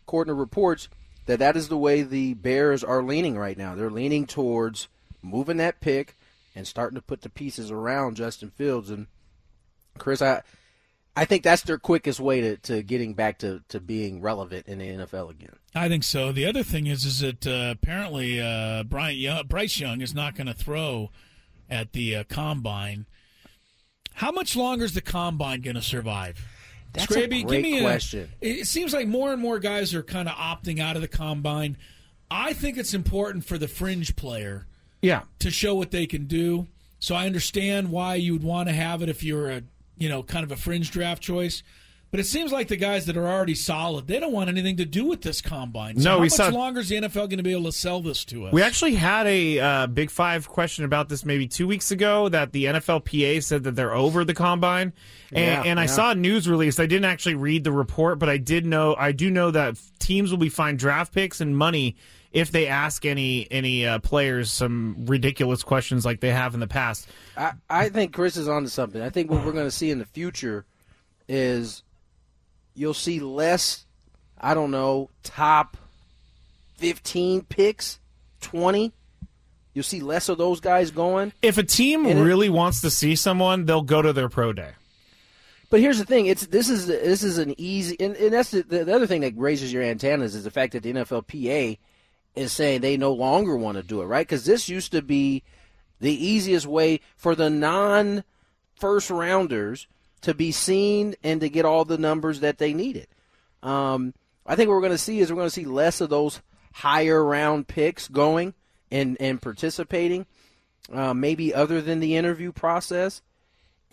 to 0.09 0.35
reports, 0.35 0.89
that 1.27 1.39
that 1.39 1.57
is 1.57 1.69
the 1.69 1.79
way 1.79 2.03
the 2.03 2.35
Bears 2.35 2.85
are 2.85 3.03
leaning 3.03 3.37
right 3.37 3.57
now. 3.57 3.75
They're 3.75 3.91
leaning 3.91 4.27
towards 4.27 4.89
moving 5.23 5.57
that 5.57 5.81
pick 5.81 6.17
and 6.55 6.67
starting 6.67 6.97
to 6.97 7.03
put 7.03 7.23
the 7.23 7.31
pieces 7.31 7.71
around 7.71 8.17
Justin 8.17 8.51
Fields 8.51 8.91
and 8.91 9.07
Chris. 9.99 10.23
I 10.23 10.43
I 11.17 11.25
think 11.25 11.45
that's 11.45 11.63
their 11.63 11.79
quickest 11.79 12.19
way 12.19 12.41
to, 12.41 12.57
to 12.59 12.83
getting 12.83 13.15
back 13.15 13.39
to, 13.39 13.63
to 13.69 13.79
being 13.79 14.21
relevant 14.21 14.67
in 14.67 14.79
the 14.79 14.89
NFL 14.89 15.31
again. 15.31 15.55
I 15.75 15.89
think 15.89 16.03
so. 16.03 16.33
The 16.33 16.45
other 16.47 16.63
thing 16.65 16.87
is, 16.89 17.05
is 17.05 17.21
that 17.21 17.47
uh, 17.47 17.71
apparently 17.73 18.41
uh, 18.41 18.83
Bryant 18.83 19.19
Young, 19.19 19.47
Bryce 19.47 19.79
Young 19.79 20.01
is 20.01 20.13
not 20.15 20.35
going 20.35 20.49
to 20.49 20.55
throw 20.55 21.11
at 21.71 21.93
the 21.93 22.17
uh, 22.17 22.25
combine. 22.25 23.07
How 24.15 24.33
much 24.33 24.57
longer 24.57 24.85
is 24.85 24.95
the 24.95 25.01
combine 25.01 25.61
going 25.61 25.77
to 25.77 25.83
survive? 25.83 26.45
That's 26.93 27.11
a 27.11 27.27
great 27.27 27.49
give 27.49 27.63
me 27.63 27.81
question. 27.81 28.31
A, 28.43 28.47
it 28.61 28.67
seems 28.69 28.93
like 28.93 29.07
more 29.09 29.33
and 29.33 29.41
more 29.43 29.59
guys 29.59 29.95
are 29.95 30.03
kind 30.03 30.29
of 30.29 30.35
opting 30.37 30.81
out 30.81 30.97
of 30.97 31.03
the 31.03 31.09
combine. 31.09 31.77
I 32.31 32.53
think 32.53 32.77
it's 32.77 32.95
important 32.95 33.45
for 33.45 33.59
the 33.59 33.69
fringe 33.69 34.17
player 34.17 34.67
Yeah. 35.03 35.23
to 35.41 35.51
show 35.51 35.75
what 35.75 35.91
they 35.91 36.07
can 36.07 36.27
do. 36.27 36.69
So 37.01 37.15
I 37.15 37.27
understand 37.27 37.91
why 37.91 38.15
you 38.15 38.33
would 38.33 38.45
want 38.45 38.69
to 38.69 38.75
have 38.75 39.03
it 39.03 39.09
if 39.09 39.23
you're 39.23 39.51
a 39.51 39.63
you 39.99 40.09
know 40.09 40.23
kind 40.23 40.45
of 40.45 40.53
a 40.53 40.57
fringe 40.57 40.91
draft 40.91 41.23
choice. 41.23 41.63
But 42.11 42.21
it 42.21 42.27
seems 42.27 42.53
like 42.53 42.69
the 42.69 42.77
guys 42.77 43.07
that 43.07 43.17
are 43.17 43.27
already 43.27 43.57
solid, 43.57 44.07
they 44.07 44.21
don't 44.21 44.31
want 44.31 44.49
anything 44.49 44.77
to 44.77 44.85
do 44.85 45.05
with 45.05 45.23
this 45.23 45.41
combine. 45.41 45.99
So 45.99 46.05
No, 46.05 46.11
how 46.11 46.17
we 46.19 46.27
much 46.27 46.33
saw- 46.35 46.49
longer 46.51 46.79
is 46.79 46.89
the 46.89 46.95
NFL 46.95 47.13
going 47.29 47.39
to 47.39 47.43
be 47.43 47.51
able 47.51 47.65
to 47.65 47.73
sell 47.73 48.01
this 48.01 48.25
to 48.27 48.47
us? 48.47 48.53
We 48.53 48.63
actually 48.63 48.95
had 48.95 49.27
a 49.27 49.59
uh, 49.59 49.87
Big 49.89 50.13
Five 50.13 50.49
question 50.49 50.85
about 50.85 51.09
this 51.09 51.25
maybe 51.25 51.49
two 51.49 51.67
weeks 51.67 51.91
ago 51.91 52.29
that 52.29 52.53
the 52.53 52.67
NFLPA 52.67 53.43
said 53.43 53.65
that 53.65 53.75
they're 53.75 53.93
over 53.95 54.25
the 54.25 54.33
combine, 54.35 54.93
and, 55.33 55.39
Yeah, 55.45 55.63
and 55.69 55.81
I 55.81 55.87
saw 55.87 56.13
a 56.13 56.15
news 56.15 56.49
release. 56.49 56.79
I 56.79 56.87
didn't 56.87 57.07
actually 57.07 57.35
read 57.35 57.65
the 57.65 57.73
report, 57.73 58.21
but 58.21 58.29
I 58.29 58.37
did 58.37 58.65
know 58.65 58.95
I 58.97 59.11
do 59.11 59.29
know 59.29 59.51
that 59.51 59.77
teams 59.99 60.31
will 60.31 60.39
be 60.39 60.51
fined 60.51 60.79
draft 60.79 61.13
picks 61.13 61.41
and 61.41 61.57
money 61.59 61.97
if 62.35 62.51
they 62.51 62.67
ask 62.67 63.07
any 63.07 63.47
any 63.51 63.87
uh, 63.87 64.01
players 64.01 64.51
some 64.53 65.07
ridiculous 65.07 65.63
questions 65.63 66.05
like 66.05 66.21
they 66.21 66.33
have 66.33 66.53
in 66.53 66.61
the 66.61 66.67
past. 66.67 67.09
I, 67.37 67.53
I 67.71 67.89
think 67.89 68.13
Chris 68.13 68.37
is 68.37 68.49
onto 68.49 68.69
something. 68.69 69.01
I 69.01 69.09
think 69.09 69.31
what 69.31 69.47
we're 69.47 69.53
going 69.53 69.67
to 69.67 69.71
see 69.71 69.91
in 69.91 69.99
the 69.99 70.05
future 70.05 70.67
is 71.29 71.83
you'll 72.75 72.93
see 72.93 73.21
less, 73.21 73.87
I 74.39 74.53
don't 74.53 74.73
know, 74.73 75.09
top 75.23 75.77
15 76.77 77.43
picks, 77.45 78.01
20. 78.43 78.93
You'll 79.73 79.85
see 79.85 80.01
less 80.01 80.29
of 80.29 80.39
those 80.39 80.61
guys 80.61 80.91
going. 80.91 81.33
If 81.41 81.57
a 81.57 81.63
team 81.63 82.05
And 82.05 82.19
it- 82.19 82.23
really 82.23 82.49
wants 82.51 82.81
to 82.83 82.91
see 82.91 83.15
someone, 83.17 83.65
they'll 83.65 83.83
go 83.83 84.03
to 84.03 84.13
their 84.13 84.29
pro 84.29 84.53
day. 84.53 84.73
But 85.71 85.81
here's 85.81 85.99
the 85.99 86.05
thing: 86.05 86.27
it's 86.27 86.47
this 86.47 86.69
is 86.69 86.87
this 86.87 87.25
is 87.25 87.39
an 87.39 87.55
easy, 87.59 87.97
and, 87.99 88.15
and 88.17 88.33
that's 88.33 88.53
the, 88.53 88.63
the 88.63 88.95
other 88.95 89.09
thing 89.09 89.23
that 89.23 89.33
raises 89.37 89.73
your 89.73 89.83
antennas 89.83 90.37
is 90.37 90.45
the 90.45 90.51
fact 90.51 90.73
that 90.75 90.85
the 90.85 90.93
NFLPA 90.93 91.79
is 92.35 92.53
saying 92.53 92.81
they 92.81 92.97
no 92.97 93.13
longer 93.13 93.57
want 93.57 93.77
to 93.77 93.83
do 93.83 94.03
it, 94.03 94.07
right? 94.07 94.27
Because 94.27 94.45
this 94.45 94.69
used 94.69 94.93
to 94.93 95.03
be 95.03 95.43
the 96.01 96.13
easiest 96.13 96.67
way 96.67 97.01
for 97.17 97.35
the 97.35 97.51
non 97.51 98.25
first 98.75 99.11
rounders 99.11 99.87
to 100.23 100.35
be 100.35 100.53
seen 100.53 101.15
and 101.23 101.41
to 101.41 101.49
get 101.49 101.65
all 101.65 101.85
the 101.85 101.99
numbers 101.99 102.41
that 102.41 102.59
they 102.59 102.75
needed. 102.75 103.07
Um, 103.63 104.15
I 104.47 104.57
think 104.57 104.69
what 104.69 104.75
we're 104.75 104.81
going 104.81 104.93
to 104.93 104.99
see 104.99 105.21
is 105.21 105.31
we're 105.31 105.37
going 105.37 105.47
to 105.47 105.51
see 105.51 105.65
less 105.65 106.01
of 106.01 106.11
those 106.11 106.41
higher 106.73 107.25
round 107.25 107.69
picks 107.69 108.09
going 108.09 108.55
and 108.91 109.17
and 109.21 109.41
participating, 109.41 110.27
uh, 110.93 111.15
maybe 111.15 111.55
other 111.55 111.81
than 111.81 112.01
the 112.01 112.17
interview 112.17 112.53
process 112.53 113.23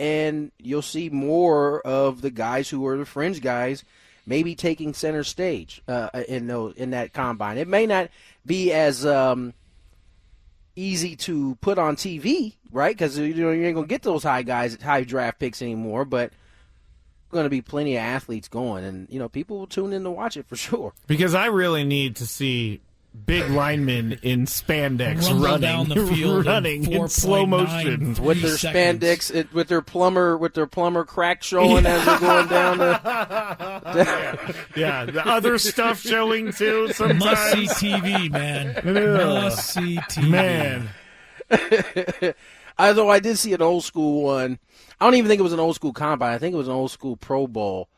and 0.01 0.51
you'll 0.57 0.81
see 0.81 1.09
more 1.09 1.79
of 1.81 2.21
the 2.21 2.31
guys 2.31 2.69
who 2.69 2.87
are 2.87 2.97
the 2.97 3.05
fringe 3.05 3.39
guys 3.39 3.83
maybe 4.25 4.55
taking 4.55 4.93
center 4.93 5.23
stage 5.23 5.81
uh, 5.87 6.09
in 6.27 6.47
those, 6.47 6.75
in 6.75 6.91
that 6.91 7.13
combine. 7.13 7.57
It 7.57 7.67
may 7.67 7.85
not 7.85 8.09
be 8.45 8.71
as 8.71 9.05
um, 9.05 9.53
easy 10.75 11.15
to 11.17 11.55
put 11.61 11.77
on 11.77 11.95
TV, 11.95 12.55
right? 12.71 12.95
Because 12.95 13.17
you 13.17 13.33
know 13.35 13.51
you 13.51 13.65
ain't 13.65 13.75
gonna 13.75 13.87
get 13.87 14.03
those 14.03 14.23
high 14.23 14.43
guys, 14.43 14.77
high 14.81 15.03
draft 15.03 15.39
picks 15.39 15.61
anymore. 15.61 16.05
But 16.05 16.31
going 17.31 17.45
to 17.45 17.49
be 17.49 17.61
plenty 17.61 17.95
of 17.95 18.01
athletes 18.01 18.47
going, 18.47 18.83
and 18.83 19.07
you 19.09 19.17
know 19.17 19.29
people 19.29 19.59
will 19.59 19.67
tune 19.67 19.93
in 19.93 20.03
to 20.03 20.11
watch 20.11 20.37
it 20.37 20.45
for 20.47 20.55
sure. 20.57 20.93
Because 21.07 21.33
I 21.33 21.47
really 21.47 21.83
need 21.83 22.15
to 22.17 22.27
see 22.27 22.81
big 23.25 23.49
linemen 23.49 24.13
in 24.21 24.45
spandex 24.45 25.27
Rumble 25.27 25.43
running 25.43 25.61
down 25.61 25.89
the 25.89 26.07
field 26.13 26.45
in 26.45 26.51
running 26.51 26.91
in 26.91 27.09
slow 27.09 27.45
motion 27.45 28.13
with 28.15 28.41
their 28.41 28.57
seconds. 28.57 29.03
spandex, 29.03 29.35
it, 29.35 29.53
with 29.53 29.67
their 29.67 29.81
plumber, 29.81 30.37
with 30.37 30.53
their 30.53 30.67
plumber 30.67 31.03
crack 31.03 31.43
showing 31.43 31.85
as 31.85 32.05
they're 32.05 32.19
going 32.19 32.47
down 32.47 32.77
the. 32.77 34.55
Yeah, 34.75 35.05
the 35.05 35.27
other 35.27 35.57
stuff 35.57 35.99
showing 35.99 36.53
too. 36.53 36.93
Sometimes 36.93 37.23
Must 37.23 37.51
see 37.51 37.65
TV, 37.67 38.31
man. 38.31 38.77
Ugh. 38.77 39.43
Must 39.43 39.73
see 39.73 39.97
TV. 39.97 40.29
Man, 40.29 40.89
Although 42.79 43.09
I 43.09 43.19
did 43.19 43.37
see 43.37 43.53
an 43.53 43.61
old 43.61 43.83
school 43.83 44.23
one. 44.23 44.57
I 44.99 45.05
don't 45.05 45.15
even 45.15 45.27
think 45.27 45.39
it 45.39 45.43
was 45.43 45.53
an 45.53 45.59
old 45.59 45.75
school 45.75 45.93
combine. 45.93 46.33
I 46.33 46.37
think 46.37 46.53
it 46.53 46.57
was 46.57 46.67
an 46.67 46.73
old 46.73 46.91
school 46.91 47.17
Pro 47.17 47.47
Bowl. 47.47 47.89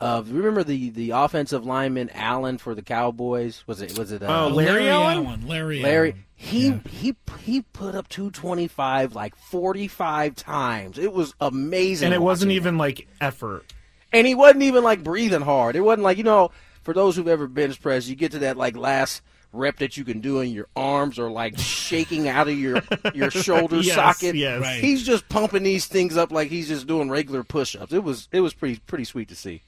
Uh, 0.00 0.22
remember 0.26 0.62
the, 0.62 0.90
the 0.90 1.10
offensive 1.10 1.66
lineman 1.66 2.08
Allen 2.14 2.58
for 2.58 2.74
the 2.74 2.82
Cowboys? 2.82 3.64
Was 3.66 3.80
it 3.80 3.98
was 3.98 4.12
it? 4.12 4.22
Uh, 4.22 4.44
Oh, 4.44 4.48
Larry 4.48 4.88
Allen? 4.88 5.46
Larry. 5.48 5.80
Larry. 5.82 6.10
Allen. 6.10 6.24
He 6.36 6.66
Yeah. 6.68 6.78
he 6.88 7.16
he 7.42 7.62
put 7.62 7.96
up 7.96 8.08
two 8.08 8.30
twenty 8.30 8.68
five 8.68 9.14
like 9.16 9.34
forty 9.34 9.88
five 9.88 10.36
times. 10.36 10.98
It 10.98 11.12
was 11.12 11.34
amazing. 11.40 12.06
and 12.06 12.14
it 12.14 12.22
wasn't 12.22 12.50
watching 12.50 12.56
even 12.56 12.78
like 12.78 13.08
effort. 13.20 13.64
And 14.12 14.24
he 14.26 14.34
wasn't 14.36 14.62
even 14.62 14.84
like 14.84 15.02
breathing 15.02 15.40
hard. 15.42 15.74
It 15.74 15.80
wasn't 15.80 16.04
like 16.04 16.16
you 16.18 16.24
know. 16.24 16.50
For 16.84 16.94
those 16.94 17.16
who've 17.16 17.28
ever 17.28 17.46
bench 17.48 17.82
pressed, 17.82 18.08
you 18.08 18.14
get 18.14 18.32
to 18.32 18.38
that 18.38 18.56
like 18.56 18.74
last 18.74 19.20
rep 19.52 19.76
that 19.78 19.96
you 19.98 20.04
can 20.04 20.20
do, 20.20 20.40
and 20.40 20.50
your 20.50 20.68
arms 20.74 21.18
are 21.18 21.28
like 21.30 21.58
shaking 21.58 22.28
out 22.28 22.48
of 22.48 22.56
your 22.58 22.80
your 23.14 23.30
shoulder 23.32 23.80
Yes, 23.80 23.94
socket. 23.96 24.36
yes. 24.36 24.62
Right. 24.62 24.80
He's 24.82 25.02
just 25.04 25.28
pumping 25.28 25.64
these 25.64 25.84
things 25.86 26.16
up 26.16 26.30
like 26.32 26.48
he's 26.48 26.68
just 26.68 26.86
doing 26.86 27.10
regular 27.10 27.42
push-ups. 27.44 27.92
It 27.92 28.02
was 28.04 28.28
it 28.32 28.40
was 28.40 28.54
pretty 28.54 28.80
pretty 28.86 29.04
sweet 29.04 29.28
to 29.28 29.34
see. 29.36 29.60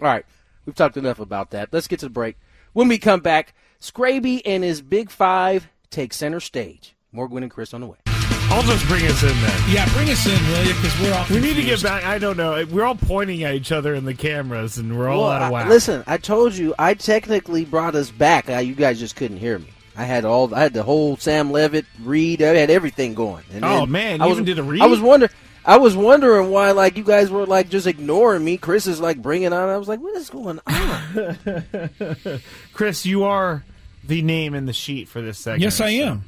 All 0.00 0.06
right, 0.08 0.24
we've 0.66 0.74
talked 0.74 0.96
enough 0.96 1.20
about 1.20 1.50
that. 1.50 1.68
Let's 1.72 1.86
get 1.88 2.00
to 2.00 2.06
the 2.06 2.10
break. 2.10 2.36
When 2.72 2.88
we 2.88 2.98
come 2.98 3.20
back, 3.20 3.54
Scraby 3.80 4.40
and 4.46 4.64
his 4.64 4.80
Big 4.82 5.10
Five 5.10 5.68
take 5.90 6.12
center 6.12 6.40
stage. 6.40 6.94
More 7.12 7.28
Gwynn 7.28 7.42
and 7.42 7.52
Chris 7.52 7.74
on 7.74 7.82
the 7.82 7.86
way. 7.86 7.98
I'll 8.06 8.62
just 8.62 8.86
bring 8.86 9.06
us 9.06 9.22
in 9.22 9.28
then. 9.40 9.60
Yeah, 9.70 9.88
bring 9.94 10.08
us 10.10 10.26
in, 10.26 10.38
will 10.48 10.64
you? 10.64 10.74
Because 10.74 11.00
we're 11.00 11.14
all. 11.14 11.24
We 11.30 11.40
need 11.40 11.56
to 11.56 11.62
get 11.62 11.82
back. 11.82 12.04
I 12.04 12.18
don't 12.18 12.36
know. 12.36 12.64
We're 12.70 12.84
all 12.84 12.94
pointing 12.94 13.44
at 13.44 13.54
each 13.54 13.72
other 13.72 13.94
in 13.94 14.04
the 14.04 14.14
cameras, 14.14 14.78
and 14.78 14.98
we're 14.98 15.08
all 15.08 15.22
Well, 15.22 15.30
out 15.30 15.42
of 15.42 15.48
I- 15.48 15.50
whack. 15.50 15.68
listen, 15.68 16.02
I 16.06 16.16
told 16.18 16.54
you 16.54 16.74
I 16.78 16.94
technically 16.94 17.64
brought 17.64 17.94
us 17.94 18.10
back. 18.10 18.48
Uh, 18.50 18.58
you 18.58 18.74
guys 18.74 18.98
just 18.98 19.16
couldn't 19.16 19.38
hear 19.38 19.58
me. 19.58 19.68
I 19.96 20.04
had 20.04 20.24
all. 20.24 20.54
I 20.54 20.60
had 20.62 20.72
the 20.72 20.82
whole 20.82 21.16
Sam 21.18 21.50
Levitt 21.52 21.84
read. 22.02 22.40
I 22.42 22.54
had 22.56 22.70
everything 22.70 23.12
going. 23.14 23.44
And 23.52 23.62
Oh, 23.64 23.84
man, 23.86 24.20
I 24.22 24.24
you 24.24 24.30
was, 24.30 24.36
even 24.38 24.44
did 24.46 24.58
a 24.58 24.62
read? 24.62 24.80
I 24.82 24.86
was 24.86 25.00
wondering. 25.00 25.30
I 25.64 25.76
was 25.76 25.96
wondering 25.96 26.50
why, 26.50 26.72
like, 26.72 26.96
you 26.96 27.04
guys 27.04 27.30
were 27.30 27.46
like 27.46 27.68
just 27.68 27.86
ignoring 27.86 28.44
me. 28.44 28.56
Chris 28.56 28.86
is 28.86 29.00
like 29.00 29.22
bringing 29.22 29.52
on. 29.52 29.68
I 29.68 29.76
was 29.76 29.88
like, 29.88 30.00
what 30.00 30.16
is 30.16 30.28
going 30.30 30.60
on? 30.66 32.40
Chris, 32.72 33.06
you 33.06 33.24
are 33.24 33.64
the 34.04 34.22
name 34.22 34.54
in 34.54 34.66
the 34.66 34.72
sheet 34.72 35.08
for 35.08 35.20
this 35.22 35.38
segment. 35.38 35.62
Yes, 35.62 35.80
I 35.80 35.96
so- 35.96 36.04
am. 36.04 36.24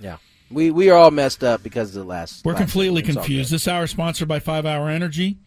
yeah, 0.00 0.16
we 0.50 0.70
we 0.70 0.90
are 0.90 0.96
all 0.98 1.10
messed 1.12 1.44
up 1.44 1.62
because 1.62 1.94
of 1.94 2.02
the 2.02 2.08
last. 2.08 2.44
We're 2.44 2.52
last 2.52 2.62
completely 2.62 3.00
segment. 3.00 3.08
It's 3.08 3.16
all 3.16 3.22
confused. 3.22 3.50
This 3.52 3.68
hour 3.68 3.84
is 3.84 3.90
sponsored 3.90 4.28
by 4.28 4.40
5 4.40 4.66
Hour 4.66 4.88
Energy. 4.88 5.38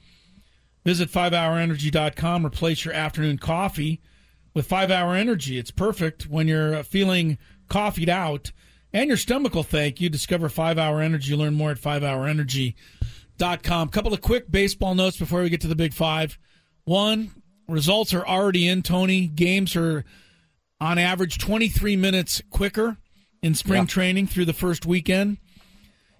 Visit 0.85 1.09
5hourenergy.com. 1.09 2.45
Replace 2.45 2.85
your 2.85 2.93
afternoon 2.93 3.37
coffee 3.37 4.01
with 4.53 4.65
5 4.67 4.91
Hour 4.91 5.15
Energy. 5.15 5.57
It's 5.57 5.71
perfect 5.71 6.27
when 6.27 6.47
you're 6.47 6.75
uh, 6.75 6.83
feeling 6.83 7.37
coffeeed 7.69 8.09
out 8.09 8.51
and 8.93 9.07
your 9.07 9.17
stomach 9.17 9.55
will 9.55 9.63
thank 9.63 9.99
you. 9.99 10.09
Discover 10.09 10.49
5 10.49 10.77
Hour 10.77 11.01
Energy. 11.01 11.35
Learn 11.35 11.53
more 11.55 11.71
at 11.71 11.77
5hourenergy.com. 11.77 13.89
Couple 13.89 14.13
of 14.13 14.21
quick 14.21 14.49
baseball 14.51 14.95
notes 14.95 15.17
before 15.17 15.41
we 15.41 15.49
get 15.49 15.61
to 15.61 15.67
the 15.67 15.75
big 15.75 15.93
five. 15.93 16.37
One, 16.85 17.31
results 17.67 18.13
are 18.13 18.25
already 18.25 18.67
in, 18.67 18.81
Tony. 18.83 19.27
Games 19.27 19.75
are 19.75 20.05
on 20.79 20.97
average 20.97 21.37
23 21.37 21.95
minutes 21.95 22.41
quicker 22.49 22.97
in 23.41 23.55
spring 23.55 23.83
Yeah. 23.83 23.87
training 23.87 24.27
through 24.27 24.45
the 24.45 24.53
first 24.53 24.85
weekend. 24.85 25.37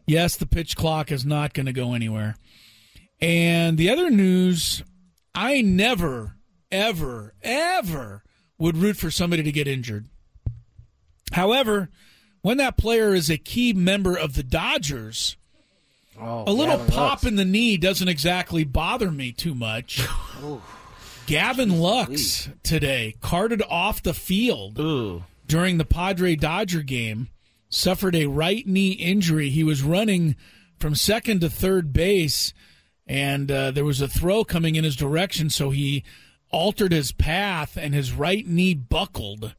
Yes, 0.07 0.35
the 0.35 0.45
pitch 0.45 0.75
clock 0.75 1.11
is 1.11 1.25
not 1.25 1.53
going 1.53 1.65
to 1.67 1.73
go 1.73 1.93
anywhere. 1.93 2.35
And 3.21 3.77
the 3.77 3.89
other 3.89 4.09
news 4.09 4.83
I 5.33 5.61
never, 5.61 6.35
ever, 6.71 7.33
ever 7.41 8.23
would 8.57 8.77
root 8.77 8.97
for 8.97 9.09
somebody 9.11 9.43
to 9.43 9.51
get 9.51 9.67
injured. 9.67 10.07
However, 11.31 11.89
when 12.43 12.57
that 12.57 12.77
player 12.77 13.15
is 13.15 13.29
a 13.31 13.37
key 13.37 13.73
member 13.73 14.15
of 14.15 14.35
the 14.35 14.43
Dodgers, 14.43 15.35
Oh, 16.19 16.43
a 16.45 16.53
little 16.53 16.77
Gavin 16.77 16.91
pop 16.93 17.11
Lux. 17.11 17.23
in 17.25 17.35
the 17.37 17.43
knee 17.45 17.75
doesn't 17.75 18.07
exactly 18.07 18.63
bother 18.63 19.09
me 19.09 19.31
too 19.31 19.55
much. 19.55 19.99
Gavin 21.25 21.79
Lux 21.79 22.49
today 22.61 23.15
carted 23.19 23.63
off 23.67 24.03
the 24.03 24.13
field 24.13 24.75
during 25.47 25.77
the 25.77 25.85
Padre 25.85 26.35
Dodger 26.35 26.83
game, 26.83 27.29
suffered 27.69 28.15
a 28.15 28.27
right 28.27 28.67
knee 28.67 28.91
injury. 28.91 29.49
He 29.49 29.63
was 29.63 29.81
running 29.81 30.35
from 30.79 30.93
second 30.93 31.39
to 31.41 31.49
third 31.49 31.93
base, 31.93 32.53
and 33.07 33.49
uh, 33.49 33.71
there 33.71 33.85
was 33.85 33.99
a 34.01 34.07
throw 34.07 34.43
coming 34.43 34.75
in 34.75 34.83
his 34.83 34.95
direction, 34.95 35.49
so 35.49 35.71
he 35.71 36.03
altered 36.51 36.91
his 36.91 37.11
path, 37.11 37.75
and 37.75 37.95
his 37.95 38.11
right 38.11 38.45
knee 38.45 38.75
buckled. 38.75 39.55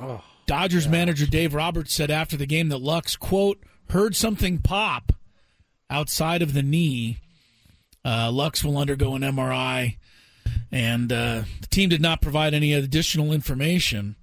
Oh, 0.00 0.22
Dodgers 0.50 0.88
manager 0.88 1.26
Dave 1.26 1.54
Roberts 1.54 1.94
said 1.94 2.10
after 2.10 2.36
the 2.36 2.44
game 2.44 2.70
that 2.70 2.78
Lux, 2.78 3.14
quote, 3.14 3.62
heard 3.90 4.16
something 4.16 4.58
pop 4.58 5.12
outside 5.88 6.42
of 6.42 6.54
the 6.54 6.62
knee. 6.64 7.18
Uh, 8.04 8.32
Lux 8.32 8.64
will 8.64 8.76
undergo 8.76 9.14
an 9.14 9.22
MRI, 9.22 9.98
and 10.72 11.12
uh, 11.12 11.42
the 11.60 11.66
team 11.68 11.88
did 11.88 12.00
not 12.00 12.20
provide 12.20 12.52
any 12.52 12.72
additional 12.72 13.32
information. 13.32 14.16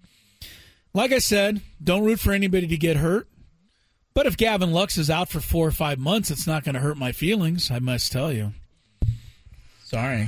Like 0.93 1.13
I 1.13 1.19
said, 1.19 1.61
don't 1.81 2.03
root 2.03 2.19
for 2.19 2.33
anybody 2.33 2.67
to 2.67 2.77
get 2.77 2.97
hurt. 2.97 3.29
But 4.13 4.25
if 4.25 4.35
Gavin 4.35 4.73
Lux 4.73 4.97
is 4.97 5.09
out 5.09 5.29
for 5.29 5.39
four 5.39 5.65
or 5.65 5.71
five 5.71 5.97
months, 5.97 6.29
it's 6.29 6.45
not 6.45 6.65
going 6.65 6.75
to 6.75 6.81
hurt 6.81 6.97
my 6.97 7.13
feelings, 7.13 7.71
I 7.71 7.79
must 7.79 8.11
tell 8.11 8.33
you. 8.33 8.51
Sorry. 9.85 10.27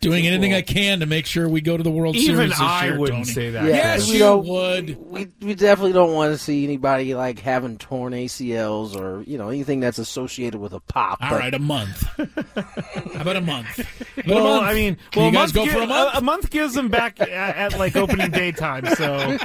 Doing 0.00 0.26
anything 0.26 0.52
I 0.54 0.62
can 0.62 1.00
to 1.00 1.06
make 1.06 1.26
sure 1.26 1.48
we 1.48 1.60
go 1.60 1.76
to 1.76 1.82
the 1.82 1.90
World 1.90 2.16
Even 2.16 2.36
Series 2.36 2.50
this 2.50 2.60
I 2.60 2.86
year, 2.86 2.98
wouldn't 2.98 3.24
Tony. 3.24 3.32
say 3.32 3.50
that. 3.50 3.64
Yeah, 3.64 3.70
Yes, 3.76 4.06
we 4.08 4.14
you 4.14 4.18
don't- 4.20 4.46
would. 4.46 4.96
We 5.10 5.28
we 5.40 5.54
definitely 5.54 5.92
don't 5.92 6.12
want 6.12 6.32
to 6.32 6.38
see 6.38 6.64
anybody 6.64 7.14
like 7.14 7.38
having 7.40 7.78
torn 7.78 8.12
ACLs 8.12 8.94
or 8.96 9.22
you 9.22 9.38
know 9.38 9.48
anything 9.48 9.80
that's 9.80 9.98
associated 9.98 10.60
with 10.60 10.72
a 10.72 10.80
pop. 10.80 11.18
All 11.22 11.30
but- 11.30 11.38
right, 11.40 11.54
a 11.54 11.58
month. 11.58 12.02
How 12.16 13.20
about 13.20 13.36
a 13.36 13.40
month? 13.40 13.66
How 13.76 13.82
about 14.22 14.26
a 14.26 14.34
Well, 14.34 14.44
month? 14.60 14.62
I 14.70 14.74
mean, 14.74 14.96
Can 15.10 15.22
well, 15.22 15.30
you 15.32 15.36
guys 15.36 15.50
a 15.50 15.54
go 15.54 15.60
month 15.66 15.72
for 15.72 15.82
a 15.82 15.86
month? 15.86 16.10
A, 16.14 16.20
month 16.20 16.50
gives 16.50 16.74
them 16.74 16.88
back 16.88 17.20
at, 17.20 17.28
at 17.30 17.78
like 17.78 17.96
opening 17.96 18.30
day 18.30 18.52
time. 18.52 18.86
So 18.96 19.38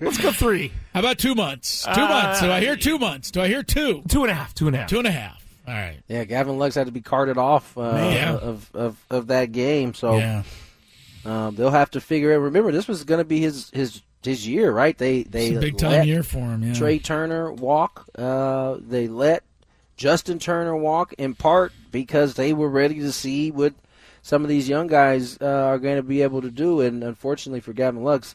let's 0.00 0.18
go 0.18 0.32
three, 0.32 0.72
How 0.94 1.00
about 1.00 1.18
two 1.18 1.34
months? 1.34 1.84
Two 1.84 1.90
Uh, 1.90 2.08
months. 2.08 2.40
Do 2.40 2.50
I 2.50 2.60
hear 2.60 2.76
two 2.76 2.98
months? 2.98 3.30
Do 3.30 3.40
I 3.40 3.48
hear 3.48 3.62
two? 3.62 4.02
two 4.08 4.22
and 4.22 4.30
a 4.30 4.34
half, 4.34 4.54
two 4.54 4.66
and 4.66 4.76
a 4.76 4.80
half. 4.80 4.88
Two 4.88 4.98
and 4.98 5.06
a 5.06 5.10
half. 5.12 5.41
All 5.66 5.74
right. 5.74 5.98
Yeah, 6.08 6.24
Gavin 6.24 6.58
Lux 6.58 6.74
had 6.74 6.86
to 6.86 6.92
be 6.92 7.00
carted 7.00 7.38
off 7.38 7.76
uh, 7.78 7.92
Man. 7.92 8.34
of, 8.36 8.70
of 8.74 8.96
of 9.10 9.26
that 9.28 9.52
game, 9.52 9.94
so 9.94 10.16
Yeah. 10.18 10.42
um, 11.24 11.54
they'll 11.54 11.70
have 11.70 11.90
to 11.92 12.00
figure 12.00 12.32
out. 12.34 12.38
Remember, 12.40 12.72
this 12.72 12.88
was 12.88 13.04
going 13.04 13.18
to 13.18 13.24
be 13.24 13.40
his 13.40 13.70
his 13.70 14.02
his 14.22 14.46
year, 14.46 14.72
right? 14.72 14.96
They 14.98 15.22
they 15.22 15.48
It's 15.48 15.56
a 15.58 15.60
big 15.60 15.78
time 15.78 16.04
year 16.06 16.22
for 16.22 16.38
him. 16.38 16.62
Yeah. 16.64 16.74
Trey 16.74 16.98
Turner 16.98 17.52
walk. 17.52 18.06
Uh, 18.18 18.76
they 18.80 19.06
let 19.08 19.44
Justin 19.96 20.38
Turner 20.40 20.74
walk 20.76 21.12
in 21.14 21.34
part 21.34 21.72
because 21.92 22.34
they 22.34 22.52
were 22.52 22.68
ready 22.68 22.98
to 23.00 23.12
see 23.12 23.50
what 23.52 23.74
some 24.22 24.42
of 24.42 24.48
these 24.48 24.68
young 24.68 24.86
guys 24.88 25.38
uh, 25.40 25.46
are 25.46 25.78
going 25.78 25.96
to 25.96 26.02
be 26.02 26.22
able 26.22 26.42
to 26.42 26.50
do, 26.50 26.80
and 26.80 27.04
unfortunately 27.04 27.60
for 27.60 27.72
Gavin 27.72 28.02
Lux, 28.02 28.34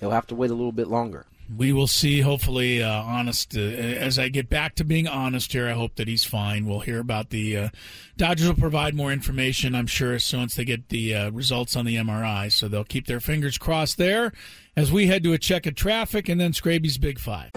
he'll 0.00 0.10
have 0.10 0.26
to 0.26 0.34
wait 0.34 0.50
a 0.50 0.54
little 0.54 0.72
bit 0.72 0.88
longer. 0.88 1.24
We 1.54 1.72
will 1.72 1.86
see. 1.86 2.20
Hopefully, 2.20 2.82
uh, 2.82 3.02
honest. 3.02 3.56
Uh, 3.56 3.60
as 3.60 4.18
I 4.18 4.28
get 4.28 4.50
back 4.50 4.74
to 4.76 4.84
being 4.84 5.08
honest 5.08 5.52
here, 5.52 5.66
I 5.68 5.72
hope 5.72 5.96
that 5.96 6.06
he's 6.06 6.24
fine. 6.24 6.66
We'll 6.66 6.80
hear 6.80 7.00
about 7.00 7.30
the 7.30 7.56
uh, 7.56 7.68
Dodgers. 8.16 8.48
Will 8.48 8.54
provide 8.54 8.94
more 8.94 9.12
information, 9.12 9.74
I'm 9.74 9.86
sure, 9.86 10.14
as 10.14 10.24
soon 10.24 10.42
as 10.44 10.54
they 10.54 10.64
get 10.64 10.90
the 10.90 11.14
uh, 11.14 11.30
results 11.30 11.74
on 11.76 11.86
the 11.86 11.96
MRI. 11.96 12.52
So 12.52 12.68
they'll 12.68 12.84
keep 12.84 13.06
their 13.06 13.20
fingers 13.20 13.56
crossed 13.56 13.96
there. 13.96 14.32
As 14.76 14.92
we 14.92 15.06
head 15.06 15.22
to 15.24 15.32
a 15.32 15.38
check 15.38 15.66
of 15.66 15.74
traffic, 15.74 16.28
and 16.28 16.40
then 16.40 16.52
Scraby's 16.52 16.98
Big 16.98 17.18
Five. 17.18 17.50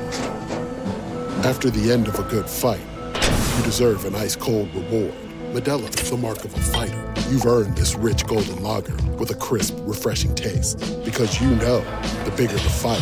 After 1.44 1.70
the 1.70 1.92
end 1.92 2.08
of 2.08 2.18
a 2.18 2.24
good 2.24 2.50
fight, 2.50 2.82
you 3.58 3.64
deserve 3.64 4.06
an 4.06 4.16
ice 4.16 4.36
cold 4.36 4.74
reward. 4.74 5.14
Modelo 5.52 5.90
is 6.02 6.10
the 6.10 6.16
mark 6.16 6.46
of 6.46 6.56
a 6.56 6.60
fighter. 6.60 7.14
You've 7.30 7.46
earned 7.46 7.76
this 7.76 7.96
rich 7.96 8.26
golden 8.26 8.64
lager 8.64 8.96
with 9.18 9.32
a 9.32 9.36
crisp, 9.36 9.76
refreshing 9.82 10.34
taste. 10.34 10.80
Because 11.04 11.42
you 11.42 11.50
know 11.50 11.82
the 12.24 12.34
bigger 12.38 12.54
the 12.54 12.60
fight, 12.60 13.02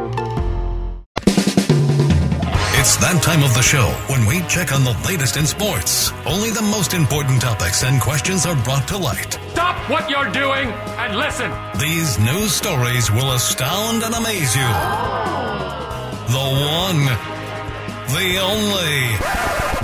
It's 2.81 2.97
that 2.97 3.21
time 3.21 3.43
of 3.43 3.53
the 3.53 3.61
show 3.61 3.85
when 4.09 4.25
we 4.25 4.41
check 4.49 4.73
on 4.73 4.83
the 4.83 4.97
latest 5.05 5.37
in 5.37 5.45
sports. 5.45 6.09
Only 6.25 6.49
the 6.49 6.63
most 6.63 6.95
important 6.95 7.39
topics 7.39 7.83
and 7.83 8.01
questions 8.01 8.47
are 8.47 8.55
brought 8.63 8.87
to 8.87 8.97
light. 8.97 9.37
Stop 9.51 9.77
what 9.87 10.09
you're 10.09 10.31
doing 10.31 10.67
and 10.97 11.15
listen. 11.15 11.51
These 11.77 12.17
news 12.17 12.55
stories 12.55 13.11
will 13.11 13.33
astound 13.33 14.01
and 14.01 14.15
amaze 14.15 14.55
you. 14.55 14.65
The 16.33 16.47
one, 16.81 17.05
the 18.17 18.39
only. 18.41 18.97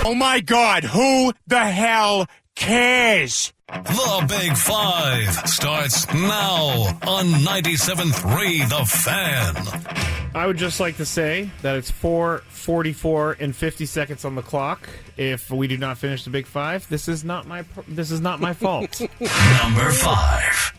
Oh 0.04 0.16
my 0.16 0.40
god, 0.40 0.82
who 0.82 1.32
the 1.46 1.66
hell 1.70 2.26
cares? 2.56 3.52
The 3.68 4.24
Big 4.26 4.56
Five 4.56 5.28
starts 5.46 6.10
now 6.14 6.86
on 7.06 7.26
97.3 7.26 8.66
The 8.66 8.84
Fan. 8.86 10.34
I 10.34 10.46
would 10.46 10.56
just 10.56 10.80
like 10.80 10.96
to 10.96 11.04
say 11.04 11.50
that 11.60 11.76
it's 11.76 11.90
4:44 11.90 13.36
and 13.38 13.54
50 13.54 13.84
seconds 13.84 14.24
on 14.24 14.36
the 14.36 14.42
clock. 14.42 14.88
If 15.18 15.50
we 15.50 15.68
do 15.68 15.76
not 15.76 15.98
finish 15.98 16.24
the 16.24 16.30
Big 16.30 16.46
Five, 16.46 16.88
this 16.88 17.08
is 17.08 17.24
not 17.24 17.46
my 17.46 17.62
this 17.86 18.10
is 18.10 18.22
not 18.22 18.40
my 18.40 18.54
fault. 18.54 19.00
Number 19.20 19.90
five. 19.90 20.72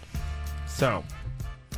So, 0.67 1.03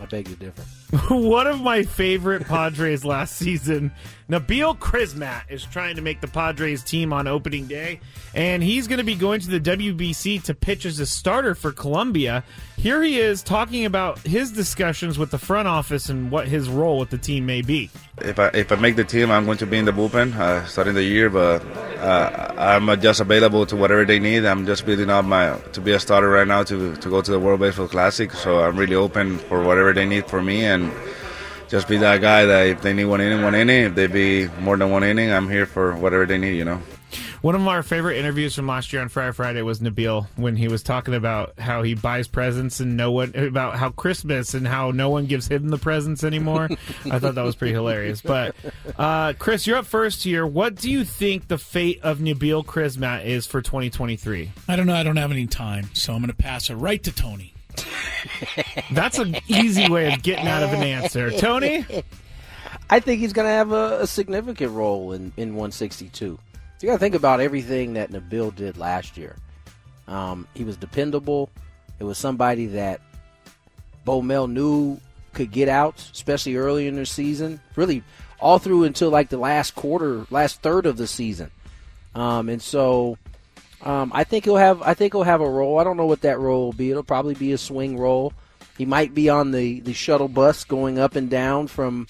I 0.01 0.05
beg 0.05 0.25
to 0.27 0.35
differ. 0.35 0.63
One 1.09 1.47
of 1.47 1.61
my 1.61 1.83
favorite 1.83 2.45
Padres 2.45 3.05
last 3.05 3.37
season, 3.37 3.93
Nabil 4.29 4.77
Crismatt, 4.77 5.49
is 5.49 5.63
trying 5.63 5.95
to 5.95 6.01
make 6.01 6.19
the 6.19 6.27
Padres 6.27 6.83
team 6.83 7.13
on 7.13 7.27
opening 7.27 7.65
day, 7.65 8.01
and 8.33 8.61
he's 8.61 8.87
going 8.87 8.97
to 8.97 9.05
be 9.05 9.15
going 9.15 9.39
to 9.39 9.49
the 9.49 9.59
WBC 9.61 10.43
to 10.43 10.53
pitch 10.53 10.85
as 10.85 10.99
a 10.99 11.05
starter 11.05 11.55
for 11.55 11.71
Colombia. 11.71 12.43
Here 12.75 13.01
he 13.03 13.19
is 13.19 13.41
talking 13.41 13.85
about 13.85 14.19
his 14.19 14.51
discussions 14.51 15.17
with 15.17 15.31
the 15.31 15.37
front 15.37 15.69
office 15.69 16.09
and 16.09 16.29
what 16.29 16.49
his 16.49 16.67
role 16.67 16.97
with 16.99 17.09
the 17.09 17.17
team 17.17 17.45
may 17.45 17.61
be. 17.61 17.89
If 18.17 18.37
I 18.37 18.47
if 18.47 18.71
I 18.71 18.75
make 18.75 18.95
the 18.97 19.03
team, 19.05 19.31
I'm 19.31 19.45
going 19.45 19.59
to 19.59 19.67
be 19.67 19.77
in 19.77 19.85
the 19.85 19.91
bullpen 19.91 20.35
uh, 20.35 20.65
starting 20.65 20.95
the 20.95 21.03
year, 21.03 21.29
but 21.29 21.65
uh, 21.99 22.53
I'm 22.57 22.99
just 22.99 23.21
available 23.21 23.65
to 23.67 23.75
whatever 23.75 24.03
they 24.03 24.19
need. 24.19 24.45
I'm 24.45 24.65
just 24.65 24.85
building 24.85 25.09
up 25.09 25.23
my 25.23 25.57
to 25.73 25.81
be 25.81 25.91
a 25.91 25.99
starter 25.99 26.29
right 26.29 26.47
now 26.47 26.63
to 26.63 26.95
to 26.95 27.09
go 27.09 27.21
to 27.21 27.31
the 27.31 27.39
World 27.39 27.59
Baseball 27.59 27.87
Classic. 27.87 28.31
So 28.33 28.59
I'm 28.63 28.75
really 28.75 28.95
open 28.95 29.37
for 29.37 29.63
whatever 29.63 29.93
they 29.93 30.05
need 30.05 30.25
for 30.25 30.41
me 30.41 30.65
and 30.65 30.80
just 31.67 31.87
be 31.87 31.97
that 31.97 32.21
guy 32.21 32.45
that 32.45 32.67
if 32.67 32.81
they 32.81 32.93
need 32.93 33.05
one 33.05 33.21
inning, 33.21 33.43
one 33.43 33.55
inning. 33.55 33.85
If 33.85 33.95
they 33.95 34.07
be 34.07 34.47
more 34.59 34.77
than 34.77 34.89
one 34.91 35.03
inning, 35.03 35.31
I'm 35.31 35.49
here 35.49 35.65
for 35.65 35.95
whatever 35.95 36.25
they 36.25 36.37
need. 36.37 36.57
You 36.57 36.65
know. 36.65 36.81
One 37.41 37.55
of 37.55 37.67
our 37.67 37.81
favorite 37.81 38.17
interviews 38.17 38.53
from 38.53 38.67
last 38.67 38.93
year 38.93 39.01
on 39.01 39.09
Friday 39.09 39.31
Friday 39.31 39.61
was 39.63 39.79
Nabil 39.79 40.27
when 40.35 40.55
he 40.55 40.67
was 40.67 40.83
talking 40.83 41.15
about 41.15 41.59
how 41.59 41.81
he 41.81 41.95
buys 41.95 42.27
presents 42.27 42.79
and 42.79 42.95
no 42.95 43.11
one 43.11 43.35
about 43.35 43.77
how 43.77 43.89
Christmas 43.89 44.53
and 44.53 44.67
how 44.67 44.91
no 44.91 45.09
one 45.09 45.25
gives 45.25 45.47
him 45.47 45.69
the 45.69 45.79
presents 45.79 46.23
anymore. 46.23 46.69
I 47.05 47.17
thought 47.17 47.33
that 47.33 47.43
was 47.43 47.55
pretty 47.55 47.73
hilarious. 47.73 48.21
But 48.21 48.55
uh, 48.95 49.33
Chris, 49.39 49.65
you're 49.65 49.77
up 49.77 49.87
first 49.87 50.23
here. 50.23 50.45
What 50.45 50.75
do 50.75 50.91
you 50.91 51.03
think 51.03 51.47
the 51.47 51.57
fate 51.57 51.99
of 52.03 52.19
Nabil 52.19 52.63
Crismatt 52.63 53.25
is 53.25 53.47
for 53.47 53.61
2023? 53.61 54.51
I 54.67 54.75
don't 54.75 54.85
know. 54.85 54.93
I 54.93 55.01
don't 55.01 55.17
have 55.17 55.31
any 55.31 55.47
time, 55.47 55.89
so 55.93 56.13
I'm 56.13 56.19
going 56.21 56.29
to 56.29 56.35
pass 56.35 56.69
it 56.69 56.75
right 56.75 57.01
to 57.03 57.11
Tony. 57.11 57.55
That's 58.91 59.19
an 59.19 59.37
easy 59.47 59.89
way 59.89 60.13
of 60.13 60.21
getting 60.21 60.47
out 60.47 60.63
of 60.63 60.73
an 60.73 60.83
answer. 60.83 61.31
Tony? 61.31 61.85
I 62.89 62.99
think 62.99 63.21
he's 63.21 63.33
going 63.33 63.47
to 63.47 63.53
have 63.53 63.71
a, 63.71 64.01
a, 64.01 64.07
significant 64.07 64.71
role 64.73 65.13
in, 65.13 65.31
in 65.37 65.49
162. 65.55 66.25
You 66.81 66.87
got 66.87 66.93
to 66.93 66.99
think 66.99 67.15
about 67.15 67.39
everything 67.39 67.93
that 67.93 68.11
Nabil 68.11 68.55
did 68.55 68.77
last 68.77 69.17
year. 69.17 69.35
Um, 70.07 70.47
he 70.53 70.63
was 70.63 70.77
dependable. 70.77 71.49
It 71.99 72.03
was 72.03 72.17
somebody 72.17 72.65
that 72.67 73.01
Bo 74.03 74.21
Mel 74.21 74.47
knew 74.47 74.99
could 75.33 75.51
get 75.51 75.69
out, 75.69 76.03
especially 76.11 76.55
early 76.55 76.87
in 76.87 76.95
the 76.95 77.05
season. 77.05 77.61
Really, 77.75 78.03
all 78.39 78.59
through 78.59 78.83
until 78.83 79.09
like 79.09 79.29
the 79.29 79.37
last 79.37 79.75
quarter, 79.75 80.25
last 80.29 80.61
third 80.61 80.85
of 80.85 80.97
the 80.97 81.07
season. 81.07 81.51
Um, 82.15 82.49
and 82.49 82.61
so, 82.61 83.17
um, 83.83 84.11
I 84.13 84.23
think 84.23 84.45
he'll 84.45 84.57
have. 84.57 84.81
I 84.81 84.93
think 84.93 85.13
he'll 85.13 85.23
have 85.23 85.41
a 85.41 85.49
role. 85.49 85.79
I 85.79 85.83
don't 85.83 85.97
know 85.97 86.05
what 86.05 86.21
that 86.21 86.39
role 86.39 86.65
will 86.65 86.73
be. 86.73 86.91
It'll 86.91 87.03
probably 87.03 87.35
be 87.35 87.51
a 87.51 87.57
swing 87.57 87.97
role. 87.97 88.33
He 88.77 88.85
might 88.85 89.13
be 89.13 89.29
on 89.29 89.51
the, 89.51 89.79
the 89.81 89.93
shuttle 89.93 90.27
bus 90.27 90.63
going 90.63 90.97
up 90.97 91.15
and 91.15 91.29
down 91.29 91.67
from 91.67 92.07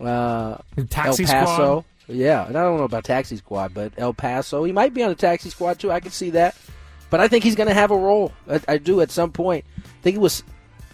uh, 0.00 0.58
El 0.76 0.86
Paso. 0.86 1.24
Squad. 1.24 1.84
Yeah, 2.08 2.46
and 2.46 2.56
I 2.56 2.62
don't 2.62 2.76
know 2.76 2.84
about 2.84 3.04
Taxi 3.04 3.36
Squad, 3.36 3.72
but 3.72 3.92
El 3.96 4.12
Paso. 4.12 4.64
He 4.64 4.72
might 4.72 4.92
be 4.92 5.02
on 5.02 5.10
the 5.10 5.14
Taxi 5.14 5.48
Squad 5.48 5.78
too. 5.78 5.90
I 5.92 6.00
can 6.00 6.10
see 6.10 6.30
that. 6.30 6.56
But 7.08 7.20
I 7.20 7.28
think 7.28 7.44
he's 7.44 7.56
going 7.56 7.68
to 7.68 7.74
have 7.74 7.90
a 7.90 7.96
role. 7.96 8.32
I, 8.48 8.60
I, 8.68 8.78
do 8.78 9.00
at 9.00 9.10
some 9.10 9.32
point. 9.32 9.64
I 9.78 10.02
think 10.02 10.16
it 10.16 10.20
was 10.20 10.44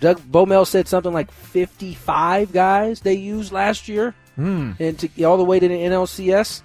Doug 0.01 0.21
Bomel 0.21 0.67
said 0.67 0.89
something 0.89 1.13
like 1.13 1.31
55 1.31 2.53
guys 2.53 3.01
they 3.01 3.15
used 3.15 3.53
last 3.53 3.89
year, 3.89 4.15
mm. 4.39 4.79
and 4.79 4.99
to, 4.99 5.25
all 5.25 5.37
the 5.37 5.45
way 5.45 5.61
to 5.61 5.69
the 5.69 5.75
NLCS. 5.75 6.63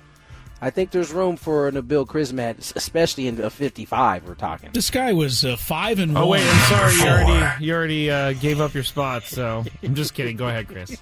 I 0.63 0.69
think 0.69 0.91
there's 0.91 1.11
room 1.11 1.37
for 1.37 1.67
an 1.67 1.81
Bill 1.81 2.05
Crismatt, 2.05 2.75
especially 2.75 3.27
in 3.27 3.41
a 3.41 3.49
55. 3.49 4.27
We're 4.27 4.35
talking. 4.35 4.69
This 4.73 4.91
guy 4.91 5.11
was 5.11 5.43
uh, 5.43 5.55
five 5.55 5.97
and 5.97 6.15
oh, 6.15 6.27
one. 6.27 6.29
wait, 6.39 6.47
I'm 6.47 6.69
sorry. 6.69 6.93
You 6.93 7.07
already 7.07 7.65
you 7.65 7.73
already 7.73 8.11
uh, 8.11 8.33
gave 8.33 8.61
up 8.61 8.75
your 8.75 8.83
spot. 8.83 9.23
So 9.23 9.65
I'm 9.81 9.95
just 9.95 10.13
kidding. 10.13 10.37
Go 10.37 10.47
ahead, 10.47 10.67
Chris. 10.67 10.97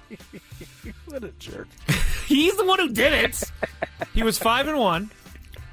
what 1.06 1.22
a 1.24 1.28
jerk. 1.38 1.68
He's 2.26 2.56
the 2.56 2.64
one 2.64 2.78
who 2.78 2.88
did 2.88 3.12
it. 3.12 3.42
He 4.14 4.22
was 4.22 4.38
five 4.38 4.66
and 4.66 4.78
one. 4.78 5.10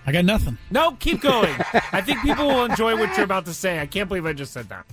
I 0.06 0.12
got 0.12 0.26
nothing. 0.26 0.58
No, 0.70 0.92
keep 1.00 1.22
going. 1.22 1.56
I 1.92 2.02
think 2.02 2.22
people 2.22 2.48
will 2.48 2.66
enjoy 2.66 2.98
what 2.98 3.16
you're 3.16 3.26
about 3.26 3.46
to 3.46 3.54
say. 3.54 3.80
I 3.80 3.86
can't 3.86 4.10
believe 4.10 4.26
I 4.26 4.34
just 4.34 4.52
said 4.52 4.68
that. 4.70 4.86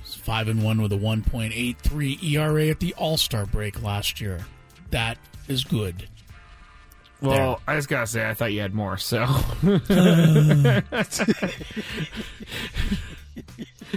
It's 0.00 0.14
five 0.14 0.48
and 0.48 0.62
one 0.62 0.80
with 0.80 0.92
a 0.92 0.96
1.83 0.96 2.22
ERA 2.22 2.68
at 2.68 2.80
the 2.80 2.94
All 2.94 3.16
Star 3.16 3.44
break 3.44 3.82
last 3.82 4.20
year. 4.20 4.46
That 4.90 5.18
is 5.48 5.64
good. 5.64 6.08
Well, 7.20 7.32
there. 7.34 7.56
I 7.66 7.76
just 7.76 7.88
gotta 7.88 8.06
say, 8.06 8.28
I 8.28 8.34
thought 8.34 8.52
you 8.52 8.60
had 8.60 8.74
more. 8.74 8.96
So, 8.98 9.24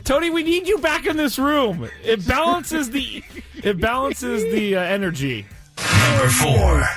Tony, 0.03 0.29
we 0.29 0.43
need 0.43 0.67
you 0.67 0.77
back 0.77 1.05
in 1.05 1.17
this 1.17 1.37
room. 1.37 1.89
It 2.03 2.25
balances 2.27 2.89
the 2.91 3.23
it 3.63 3.79
balances 3.79 4.43
the 4.43 4.77
uh, 4.77 4.81
energy. 4.81 5.45
Number 5.77 6.29
four. 6.29 6.87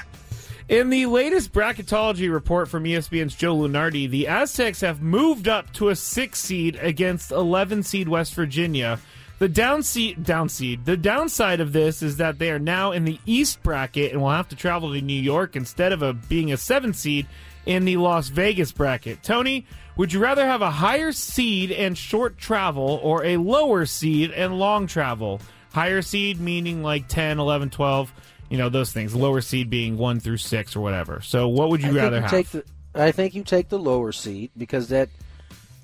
In 0.69 0.91
the 0.91 1.07
latest 1.07 1.53
bracketology 1.53 2.33
report 2.33 2.69
from 2.69 2.85
ESPN's 2.85 3.35
Joe 3.35 3.57
Lunardi, 3.57 4.09
the 4.09 4.29
Aztecs 4.29 4.81
have 4.81 5.03
moved 5.03 5.47
up 5.49 5.73
to 5.75 5.91
a 5.91 5.97
six 5.97 6.39
seed 6.39 6.77
against 6.81 7.31
11 7.31 7.83
seed 7.83 8.09
West 8.09 8.35
Virginia. 8.35 8.99
The 9.43 9.49
down 9.49 9.83
seed, 9.83 10.23
down 10.23 10.49
seed. 10.49 10.85
The 10.85 10.97
downside 10.97 11.59
of 11.59 11.73
this 11.73 12.01
is 12.01 12.19
that 12.19 12.39
they 12.39 12.53
are 12.53 12.61
now 12.61 12.93
in 12.93 13.05
the 13.05 13.19
East 13.27 13.61
bracket 13.65 14.13
and 14.13 14.23
will 14.23 14.31
have 14.31 14.49
to 14.51 14.55
travel 14.55 14.93
to 14.93 15.01
New 15.01 15.21
York 15.21 15.57
instead 15.57 15.91
of 15.91 16.01
a, 16.01 16.13
being 16.13 16.53
a 16.53 16.57
seven 16.57 16.95
seed 16.95 17.27
in 17.67 17.85
the 17.85 17.97
Las 17.97 18.29
Vegas 18.29 18.71
bracket. 18.71 19.21
Tony, 19.25 19.67
would 19.97 20.13
you 20.13 20.21
rather 20.21 20.47
have 20.47 20.63
a 20.63 20.71
higher 20.71 21.11
seed 21.11 21.73
and 21.73 21.99
short 21.99 22.39
travel 22.39 23.01
or 23.03 23.25
a 23.25 23.37
lower 23.37 23.85
seed 23.85 24.31
and 24.31 24.61
long 24.61 24.87
travel? 24.87 25.41
Higher 25.73 26.03
seed 26.03 26.39
meaning 26.39 26.85
like 26.85 27.09
10, 27.09 27.41
11, 27.41 27.71
12, 27.71 28.13
you 28.49 28.59
know, 28.59 28.69
those 28.69 28.93
things. 28.93 29.13
Lower 29.13 29.41
seed 29.41 29.69
being 29.69 29.99
1 29.99 30.21
through 30.21 30.37
6 30.37 30.77
or 30.77 30.81
whatever. 30.83 31.21
So 31.21 31.49
what 31.49 31.69
would 31.71 31.83
you 31.83 31.89
I 31.89 32.05
rather 32.05 32.17
you 32.19 32.23
have? 32.23 32.31
Take 32.31 32.51
the, 32.51 32.65
I 32.95 33.11
think 33.11 33.35
you 33.35 33.43
take 33.43 33.71
the 33.71 33.79
lower 33.81 34.13
seed 34.13 34.53
because 34.57 34.91
that 34.91 35.09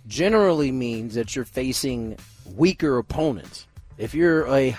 generally 0.06 0.70
means 0.70 1.16
that 1.16 1.34
you're 1.34 1.44
facing 1.44 2.18
weaker 2.56 2.98
opponents. 2.98 3.66
If 3.96 4.14
you're 4.14 4.46
a 4.48 4.76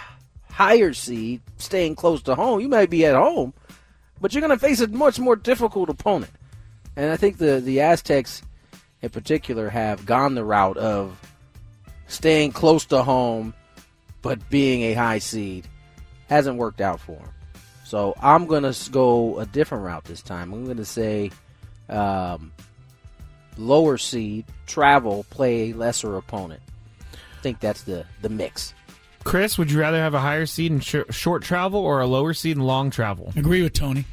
higher 0.49 0.93
seed 0.93 1.41
staying 1.57 1.95
close 1.95 2.21
to 2.23 2.35
home, 2.35 2.59
you 2.59 2.67
might 2.67 2.89
be 2.89 3.05
at 3.05 3.15
home, 3.15 3.53
but 4.19 4.33
you're 4.33 4.41
going 4.41 4.57
to 4.57 4.65
face 4.65 4.81
a 4.81 4.87
much 4.87 5.19
more 5.19 5.35
difficult 5.35 5.89
opponent. 5.89 6.31
And 6.95 7.11
I 7.11 7.17
think 7.17 7.37
the, 7.37 7.61
the 7.61 7.81
Aztecs 7.81 8.41
in 9.01 9.09
particular 9.09 9.69
have 9.69 10.05
gone 10.05 10.35
the 10.35 10.43
route 10.43 10.77
of 10.77 11.19
staying 12.07 12.51
close 12.51 12.85
to 12.87 13.03
home 13.03 13.53
but 14.21 14.49
being 14.49 14.83
a 14.83 14.93
high 14.93 15.19
seed 15.19 15.67
hasn't 16.27 16.57
worked 16.57 16.81
out 16.81 16.99
for 16.99 17.13
them. 17.13 17.29
So 17.85 18.13
I'm 18.21 18.45
going 18.45 18.71
to 18.71 18.91
go 18.91 19.39
a 19.39 19.45
different 19.45 19.83
route 19.83 20.03
this 20.05 20.21
time. 20.21 20.53
I'm 20.53 20.65
going 20.65 20.77
to 20.77 20.85
say 20.85 21.31
um, 21.87 22.51
lower 23.57 23.97
seed, 23.97 24.45
travel, 24.67 25.25
play 25.29 25.71
a 25.71 25.73
lesser 25.73 26.15
opponent. 26.17 26.61
I 27.39 27.41
think 27.41 27.61
that's 27.61 27.83
the, 27.83 28.05
the 28.21 28.27
mix. 28.27 28.73
Chris, 29.23 29.57
would 29.57 29.71
you 29.71 29.79
rather 29.79 29.97
have 29.97 30.13
a 30.13 30.19
higher 30.19 30.45
seed 30.45 30.73
in 30.73 30.81
sh- 30.81 30.97
short 31.09 31.41
travel 31.41 31.79
or 31.79 32.01
a 32.01 32.05
lower 32.05 32.33
seed 32.33 32.57
in 32.57 32.63
long 32.63 32.89
travel? 32.89 33.31
Agree 33.37 33.63
with 33.63 33.71
Tony. 33.71 34.03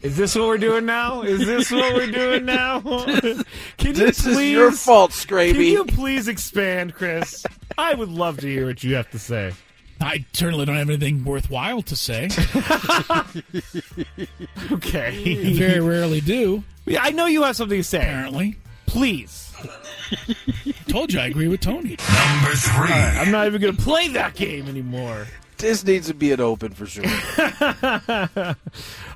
Is 0.00 0.16
this 0.16 0.34
what 0.34 0.48
we're 0.48 0.58
doing 0.58 0.86
now? 0.86 1.22
Is 1.22 1.46
this 1.46 1.70
what 1.70 1.94
we're 1.94 2.10
doing 2.10 2.44
now? 2.44 2.80
Can 2.80 3.44
you 3.78 3.92
this 3.92 4.22
please, 4.22 4.38
is 4.38 4.50
your 4.50 4.72
fault, 4.72 5.12
Scraby. 5.12 5.52
Can 5.52 5.62
you 5.62 5.84
please 5.84 6.26
expand, 6.26 6.94
Chris? 6.94 7.46
I 7.78 7.94
would 7.94 8.08
love 8.08 8.38
to 8.38 8.48
hear 8.48 8.66
what 8.66 8.82
you 8.82 8.96
have 8.96 9.12
to 9.12 9.20
say. 9.20 9.52
I 10.00 10.24
certainly 10.32 10.64
don't 10.64 10.74
have 10.74 10.90
anything 10.90 11.24
worthwhile 11.24 11.82
to 11.82 11.94
say. 11.94 12.24
okay. 14.72 15.46
I 15.46 15.54
very 15.56 15.78
rarely 15.78 16.20
do. 16.20 16.64
I 16.98 17.12
know 17.12 17.26
you 17.26 17.44
have 17.44 17.54
something 17.54 17.78
to 17.78 17.84
say. 17.84 18.00
Apparently. 18.00 18.56
Please. 18.86 19.52
Told 20.88 21.12
you 21.12 21.20
I 21.20 21.26
agree 21.26 21.48
with 21.48 21.60
Tony. 21.60 21.96
Number 21.96 22.54
three. 22.54 22.90
Right, 22.90 23.16
I'm 23.18 23.30
not 23.30 23.46
even 23.46 23.60
going 23.60 23.76
to 23.76 23.82
play 23.82 24.08
that 24.08 24.34
game 24.34 24.68
anymore. 24.68 25.26
This 25.58 25.84
needs 25.84 26.08
to 26.08 26.14
be 26.14 26.32
an 26.32 26.40
open 26.40 26.72
for 26.72 26.86
sure. 26.86 27.04
uh, 27.38 28.54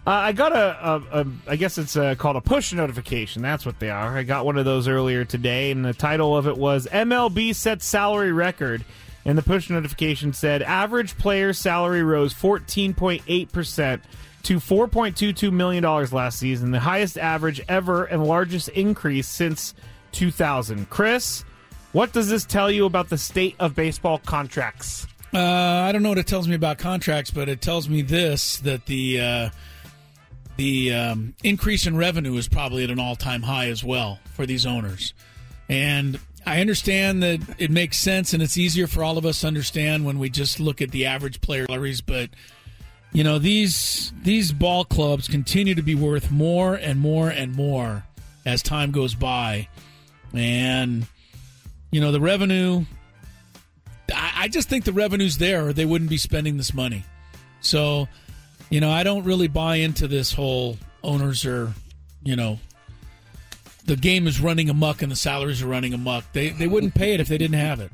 I 0.06 0.32
got 0.32 0.52
a, 0.52 0.88
a, 0.88 1.20
a, 1.22 1.26
I 1.48 1.56
guess 1.56 1.76
it's 1.76 1.96
a, 1.96 2.04
uh, 2.04 2.14
called 2.14 2.36
a 2.36 2.40
push 2.40 2.72
notification. 2.72 3.42
That's 3.42 3.66
what 3.66 3.80
they 3.80 3.90
are. 3.90 4.16
I 4.16 4.22
got 4.22 4.46
one 4.46 4.56
of 4.56 4.64
those 4.64 4.86
earlier 4.86 5.24
today, 5.24 5.72
and 5.72 5.84
the 5.84 5.92
title 5.92 6.36
of 6.36 6.46
it 6.46 6.56
was 6.56 6.86
MLB 6.86 7.52
sets 7.52 7.84
salary 7.84 8.30
record. 8.30 8.84
And 9.24 9.36
the 9.36 9.42
push 9.42 9.68
notification 9.68 10.32
said 10.32 10.62
average 10.62 11.18
player 11.18 11.52
salary 11.52 12.04
rose 12.04 12.32
14.8% 12.32 14.00
to 14.44 14.60
$4.22 14.60 15.52
million 15.52 15.82
last 15.82 16.38
season, 16.38 16.70
the 16.70 16.78
highest 16.78 17.18
average 17.18 17.60
ever 17.68 18.04
and 18.04 18.24
largest 18.24 18.68
increase 18.68 19.26
since 19.26 19.74
2000. 20.12 20.88
Chris, 20.90 21.44
what 21.92 22.12
does 22.12 22.28
this 22.28 22.44
tell 22.44 22.70
you 22.70 22.86
about 22.86 23.08
the 23.08 23.18
state 23.18 23.56
of 23.58 23.74
baseball 23.74 24.18
contracts? 24.18 25.06
Uh, 25.34 25.40
I 25.40 25.92
don't 25.92 26.02
know 26.02 26.10
what 26.10 26.18
it 26.18 26.26
tells 26.26 26.48
me 26.48 26.54
about 26.54 26.78
contracts, 26.78 27.30
but 27.30 27.48
it 27.48 27.60
tells 27.60 27.88
me 27.88 28.02
this 28.02 28.58
that 28.58 28.86
the 28.86 29.20
uh, 29.20 29.50
the 30.56 30.94
um, 30.94 31.34
increase 31.42 31.86
in 31.86 31.96
revenue 31.96 32.36
is 32.36 32.48
probably 32.48 32.84
at 32.84 32.90
an 32.90 32.98
all 32.98 33.16
time 33.16 33.42
high 33.42 33.68
as 33.68 33.84
well 33.84 34.18
for 34.34 34.46
these 34.46 34.64
owners. 34.64 35.14
And 35.68 36.18
I 36.46 36.60
understand 36.60 37.22
that 37.22 37.40
it 37.58 37.70
makes 37.70 37.98
sense 37.98 38.32
and 38.32 38.42
it's 38.42 38.56
easier 38.56 38.86
for 38.86 39.02
all 39.02 39.18
of 39.18 39.26
us 39.26 39.40
to 39.40 39.48
understand 39.48 40.04
when 40.04 40.18
we 40.18 40.30
just 40.30 40.60
look 40.60 40.80
at 40.80 40.92
the 40.92 41.06
average 41.06 41.40
player 41.40 41.66
salaries, 41.66 42.00
but 42.00 42.30
you 43.12 43.24
know 43.24 43.38
these 43.38 44.12
these 44.22 44.52
ball 44.52 44.84
clubs 44.84 45.28
continue 45.28 45.74
to 45.74 45.82
be 45.82 45.94
worth 45.94 46.30
more 46.30 46.74
and 46.74 47.00
more 47.00 47.28
and 47.28 47.54
more 47.54 48.04
as 48.44 48.62
time 48.62 48.92
goes 48.92 49.14
by, 49.14 49.68
and 50.38 51.06
you 51.90 52.00
know 52.00 52.12
the 52.12 52.20
revenue. 52.20 52.84
I, 54.12 54.32
I 54.36 54.48
just 54.48 54.68
think 54.68 54.84
the 54.84 54.92
revenue's 54.92 55.38
there, 55.38 55.68
or 55.68 55.72
they 55.72 55.84
wouldn't 55.84 56.10
be 56.10 56.16
spending 56.16 56.56
this 56.56 56.72
money. 56.72 57.04
So, 57.60 58.08
you 58.70 58.80
know, 58.80 58.90
I 58.90 59.02
don't 59.02 59.24
really 59.24 59.48
buy 59.48 59.76
into 59.76 60.06
this 60.06 60.32
whole 60.32 60.78
owners 61.02 61.44
are, 61.44 61.72
you 62.22 62.36
know, 62.36 62.60
the 63.86 63.96
game 63.96 64.26
is 64.26 64.40
running 64.40 64.68
amok 64.70 65.02
and 65.02 65.10
the 65.10 65.16
salaries 65.16 65.62
are 65.62 65.66
running 65.66 65.94
amok. 65.94 66.24
They 66.32 66.50
they 66.50 66.66
wouldn't 66.66 66.94
pay 66.94 67.14
it 67.14 67.20
if 67.20 67.28
they 67.28 67.38
didn't 67.38 67.58
have 67.58 67.80
it. 67.80 67.90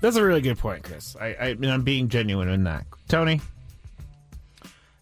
That's 0.00 0.16
a 0.16 0.24
really 0.24 0.42
good 0.42 0.58
point, 0.58 0.82
Chris. 0.82 1.16
I, 1.18 1.34
I 1.40 1.54
mean, 1.54 1.70
I'm 1.70 1.82
being 1.82 2.08
genuine 2.08 2.48
in 2.48 2.64
that. 2.64 2.84
Tony, 3.08 3.40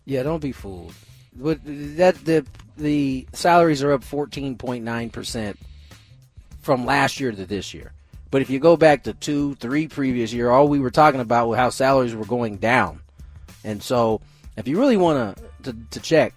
Yeah, 0.05 0.23
don't 0.23 0.41
be 0.41 0.53
fooled. 0.53 0.95
But 1.35 1.59
that 1.64 2.25
the 2.25 2.47
the 2.77 3.27
salaries 3.33 3.83
are 3.83 3.93
up 3.93 4.03
14.9 4.03 5.12
percent 5.12 5.59
from 6.63 6.87
last 6.87 7.21
year 7.21 7.33
to 7.33 7.47
this 7.47 7.75
year. 7.75 7.93
But 8.31 8.41
if 8.41 8.49
you 8.49 8.59
go 8.59 8.77
back 8.77 9.05
to 9.05 9.13
two, 9.13 9.57
three 9.57 9.89
previous 9.89 10.33
year, 10.33 10.51
all 10.51 10.69
we 10.69 10.81
were 10.81 10.91
talking 10.91 11.21
about 11.21 11.49
was 11.49 11.59
how 11.59 11.69
salaries 11.69 12.15
were 12.15 12.25
going 12.25 12.57
down. 12.57 13.01
And 13.63 13.83
so, 13.83 14.21
if 14.57 14.67
you 14.67 14.79
really 14.79 14.97
want 14.97 15.39
to 15.65 15.77
to 15.91 16.01
check, 16.01 16.35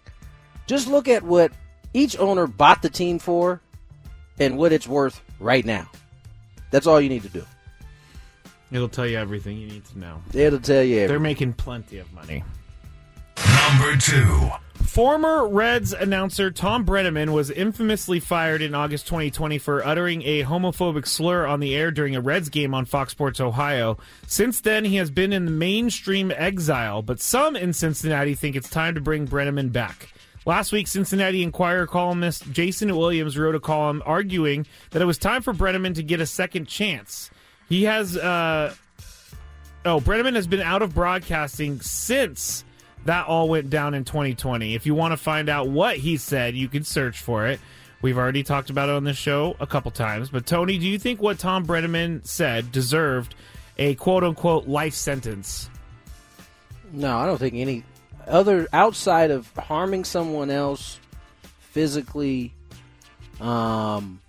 just 0.67 0.87
look 0.87 1.07
at 1.07 1.23
what 1.23 1.51
each 1.93 2.17
owner 2.19 2.47
bought 2.47 2.81
the 2.81 2.89
team 2.89 3.19
for 3.19 3.61
and 4.39 4.57
what 4.57 4.73
it's 4.73 4.87
worth 4.87 5.21
right 5.39 5.65
now. 5.65 5.89
That's 6.71 6.87
all 6.87 6.99
you 6.99 7.09
need 7.09 7.23
to 7.23 7.29
do. 7.29 7.45
it'll 8.71 8.89
tell 8.89 9.07
you 9.07 9.17
everything 9.17 9.57
you 9.57 9.67
need 9.67 9.85
to 9.85 9.99
know. 9.99 10.21
It'll 10.33 10.59
tell 10.59 10.83
you. 10.83 11.07
They're 11.07 11.19
making 11.19 11.53
plenty 11.53 11.99
of 11.99 12.11
money. 12.13 12.43
Number 13.37 13.95
two. 13.95 14.49
Former 14.87 15.47
Reds 15.49 15.91
announcer 15.91 16.51
Thom 16.51 16.85
Brennaman 16.85 17.33
was 17.33 17.51
infamously 17.51 18.21
fired 18.21 18.61
in 18.61 18.73
August 18.73 19.07
2020 19.07 19.57
for 19.57 19.85
uttering 19.85 20.21
a 20.21 20.43
homophobic 20.43 21.05
slur 21.05 21.45
on 21.45 21.59
the 21.59 21.75
air 21.75 21.91
during 21.91 22.15
a 22.15 22.21
Reds 22.21 22.47
game 22.47 22.73
on 22.73 22.85
Fox 22.85 23.11
Sports 23.11 23.41
Ohio. 23.41 23.97
Since 24.25 24.61
then, 24.61 24.85
he 24.85 24.95
has 24.95 25.11
been 25.11 25.33
in 25.33 25.57
mainstream 25.57 26.31
exile, 26.31 27.01
but 27.01 27.19
some 27.19 27.57
in 27.57 27.73
Cincinnati 27.73 28.35
think 28.35 28.55
it's 28.55 28.69
time 28.69 28.95
to 28.95 29.01
bring 29.01 29.27
Brennaman 29.27 29.73
back. 29.73 30.13
Last 30.45 30.71
week, 30.71 30.87
Cincinnati 30.87 31.43
Enquirer 31.43 31.87
columnist 31.87 32.49
Jason 32.51 32.95
Williams 32.95 33.37
wrote 33.37 33.55
a 33.55 33.59
column 33.59 34.01
arguing 34.05 34.65
that 34.91 35.01
it 35.01 35.05
was 35.05 35.17
time 35.17 35.41
for 35.41 35.53
Brennaman 35.53 35.95
to 35.95 36.03
get 36.03 36.21
a 36.21 36.25
second 36.25 36.67
chance. 36.67 37.31
He 37.67 37.83
has, 37.83 38.15
uh, 38.15 38.73
oh, 39.83 39.99
Brennaman 39.99 40.35
has 40.35 40.47
been 40.47 40.61
out 40.61 40.81
of 40.81 40.93
broadcasting 40.93 41.81
since 41.81 42.63
that 43.05 43.27
all 43.27 43.47
went 43.47 43.69
down 43.69 43.93
in 43.93 44.03
2020. 44.03 44.75
If 44.75 44.85
you 44.85 44.95
want 44.95 45.13
to 45.13 45.17
find 45.17 45.47
out 45.47 45.69
what 45.69 45.97
he 45.97 46.17
said, 46.17 46.55
you 46.55 46.67
can 46.67 46.83
search 46.83 47.21
for 47.21 47.47
it. 47.47 47.59
We've 48.01 48.17
already 48.17 48.43
talked 48.43 48.69
about 48.69 48.89
it 48.89 48.95
on 48.95 49.03
this 49.03 49.17
show 49.17 49.55
a 49.59 49.67
couple 49.67 49.91
times. 49.91 50.29
But 50.29 50.45
Tony, 50.45 50.77
do 50.77 50.87
you 50.87 50.99
think 50.99 51.21
what 51.21 51.39
Thom 51.39 51.65
Brennaman 51.65 52.27
said 52.27 52.71
deserved 52.71 53.35
a 53.77 53.95
quote 53.95 54.23
unquote 54.23 54.67
life 54.67 54.93
sentence? 54.93 55.69
No, 56.91 57.17
I 57.17 57.25
don't 57.25 57.37
think 57.37 57.55
any 57.55 57.83
other 58.27 58.67
outside 58.73 59.31
of 59.31 59.51
harming 59.55 60.03
someone 60.03 60.49
else 60.49 60.99
physically. 61.59 62.53
Um, 63.39 64.21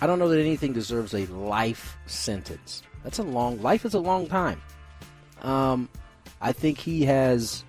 I 0.00 0.06
don't 0.06 0.18
know 0.18 0.28
that 0.28 0.40
anything 0.40 0.72
deserves 0.72 1.14
a 1.14 1.26
life 1.26 1.96
sentence. 2.06 2.82
That's 3.04 3.18
a 3.18 3.22
long 3.22 3.60
life 3.62 3.84
is 3.84 3.94
a 3.94 4.00
long 4.00 4.26
time. 4.26 4.60
Um, 5.42 5.88
I 6.40 6.52
think 6.52 6.78
he 6.78 7.04
has. 7.04 7.64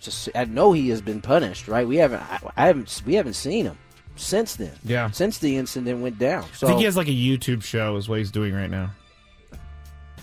Just 0.00 0.28
I 0.34 0.44
know 0.44 0.72
he 0.72 0.90
has 0.90 1.00
been 1.00 1.20
punished, 1.20 1.66
right? 1.68 1.86
We 1.86 1.96
haven't 1.96 2.22
I, 2.22 2.38
I 2.56 2.66
haven't 2.66 3.02
we 3.04 3.14
haven't 3.14 3.34
seen 3.34 3.64
him 3.66 3.76
since 4.16 4.56
then. 4.56 4.72
Yeah. 4.84 5.10
since 5.10 5.38
the 5.38 5.56
incident 5.56 6.00
went 6.00 6.18
down. 6.18 6.44
So 6.54 6.66
I 6.66 6.70
think 6.70 6.78
he 6.80 6.84
has 6.84 6.96
like 6.96 7.08
a 7.08 7.10
YouTube 7.10 7.62
show, 7.62 7.96
is 7.96 8.08
what 8.08 8.18
he's 8.18 8.30
doing 8.30 8.54
right 8.54 8.70
now. 8.70 8.90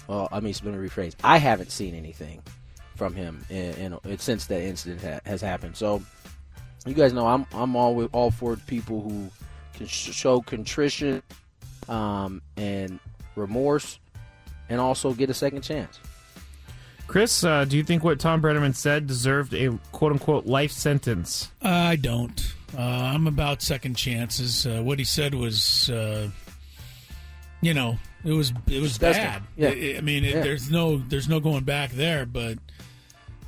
well, 0.07 0.29
I 0.31 0.39
mean, 0.39 0.51
it's 0.51 0.61
been 0.61 0.75
a 0.75 0.77
rephrase. 0.77 1.15
I 1.23 1.37
haven't 1.37 1.71
seen 1.71 1.95
anything 1.95 2.41
from 2.95 3.15
him 3.15 3.43
in, 3.49 3.99
in, 4.05 4.17
since 4.17 4.45
that 4.45 4.61
incident 4.61 5.01
ha- 5.01 5.29
has 5.29 5.41
happened. 5.41 5.75
So, 5.75 6.01
you 6.85 6.93
guys 6.93 7.11
know 7.13 7.27
I'm 7.27 7.45
I'm 7.53 7.75
all 7.75 8.05
all 8.05 8.31
for 8.31 8.55
people 8.55 9.01
who 9.01 9.29
can 9.73 9.87
sh- 9.87 10.13
show 10.13 10.39
contrition, 10.41 11.21
um, 11.89 12.41
and 12.55 12.99
remorse, 13.35 13.99
and 14.69 14.79
also 14.79 15.13
get 15.13 15.29
a 15.29 15.33
second 15.33 15.63
chance. 15.63 15.99
Chris, 17.07 17.43
uh, 17.43 17.65
do 17.65 17.77
you 17.77 17.83
think 17.83 18.03
what 18.03 18.19
Thom 18.19 18.41
Brennaman 18.41 18.75
said 18.75 19.07
deserved 19.07 19.53
a 19.53 19.77
quote 19.91 20.11
unquote 20.13 20.45
life 20.45 20.71
sentence? 20.71 21.51
I 21.61 21.95
don't. 21.95 22.53
Uh, 22.77 22.81
I'm 22.81 23.27
about 23.27 23.61
second 23.61 23.95
chances. 23.95 24.65
Uh, 24.65 24.81
what 24.83 24.99
he 24.99 25.05
said 25.05 25.33
was, 25.33 25.89
uh, 25.89 26.29
you 27.61 27.73
know, 27.73 27.97
it 28.25 28.31
was 28.31 28.51
it 28.67 28.81
was 28.81 28.97
Disgusting. 28.97 29.23
bad. 29.23 29.43
Yeah. 29.55 29.69
I- 29.69 29.97
I 29.99 30.01
mean, 30.01 30.25
it, 30.25 30.35
Yeah. 30.35 30.41
there's 30.41 30.69
no 30.71 30.97
there's 30.97 31.29
no 31.29 31.39
going 31.39 31.63
back 31.63 31.91
there. 31.91 32.25
But 32.25 32.57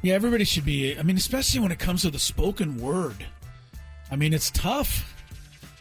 yeah, 0.01 0.14
everybody 0.14 0.45
should 0.45 0.64
be. 0.66 0.97
I 0.97 1.01
mean, 1.03 1.18
especially 1.18 1.60
when 1.60 1.72
it 1.72 1.80
comes 1.80 2.03
to 2.03 2.12
the 2.12 2.20
spoken 2.20 2.78
word. 2.78 3.26
I 4.12 4.16
mean, 4.16 4.34
it's 4.34 4.51
tough. 4.51 5.14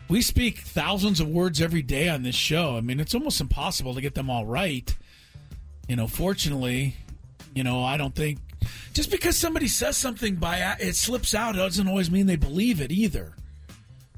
We 0.09 0.23
speak 0.23 0.61
thousands 0.61 1.21
of 1.21 1.29
words 1.29 1.61
every 1.61 1.83
day 1.83 2.09
on 2.09 2.23
this 2.23 2.35
show. 2.35 2.77
I 2.77 2.81
mean, 2.81 3.01
it's 3.01 3.15
almost 3.15 3.41
impossible 3.41 3.95
to 3.95 4.01
get 4.01 4.15
them 4.15 4.31
all 4.31 4.47
right. 4.47 4.93
You 5.89 5.95
know, 5.97 6.07
fortunately, 6.09 6.97
you 7.57 7.65
know, 7.65 7.83
I 7.83 7.97
don't 7.97 8.15
think 8.15 8.39
just 8.93 9.11
because 9.11 9.37
somebody 9.37 9.67
says 9.67 9.97
something 9.97 10.37
by 10.37 10.77
it 10.79 10.95
slips 10.95 11.35
out 11.35 11.55
it 11.55 11.59
doesn't 11.59 11.89
always 11.89 12.11
mean 12.11 12.27
they 12.27 12.37
believe 12.37 12.81
it 12.81 12.93
either. 12.93 13.33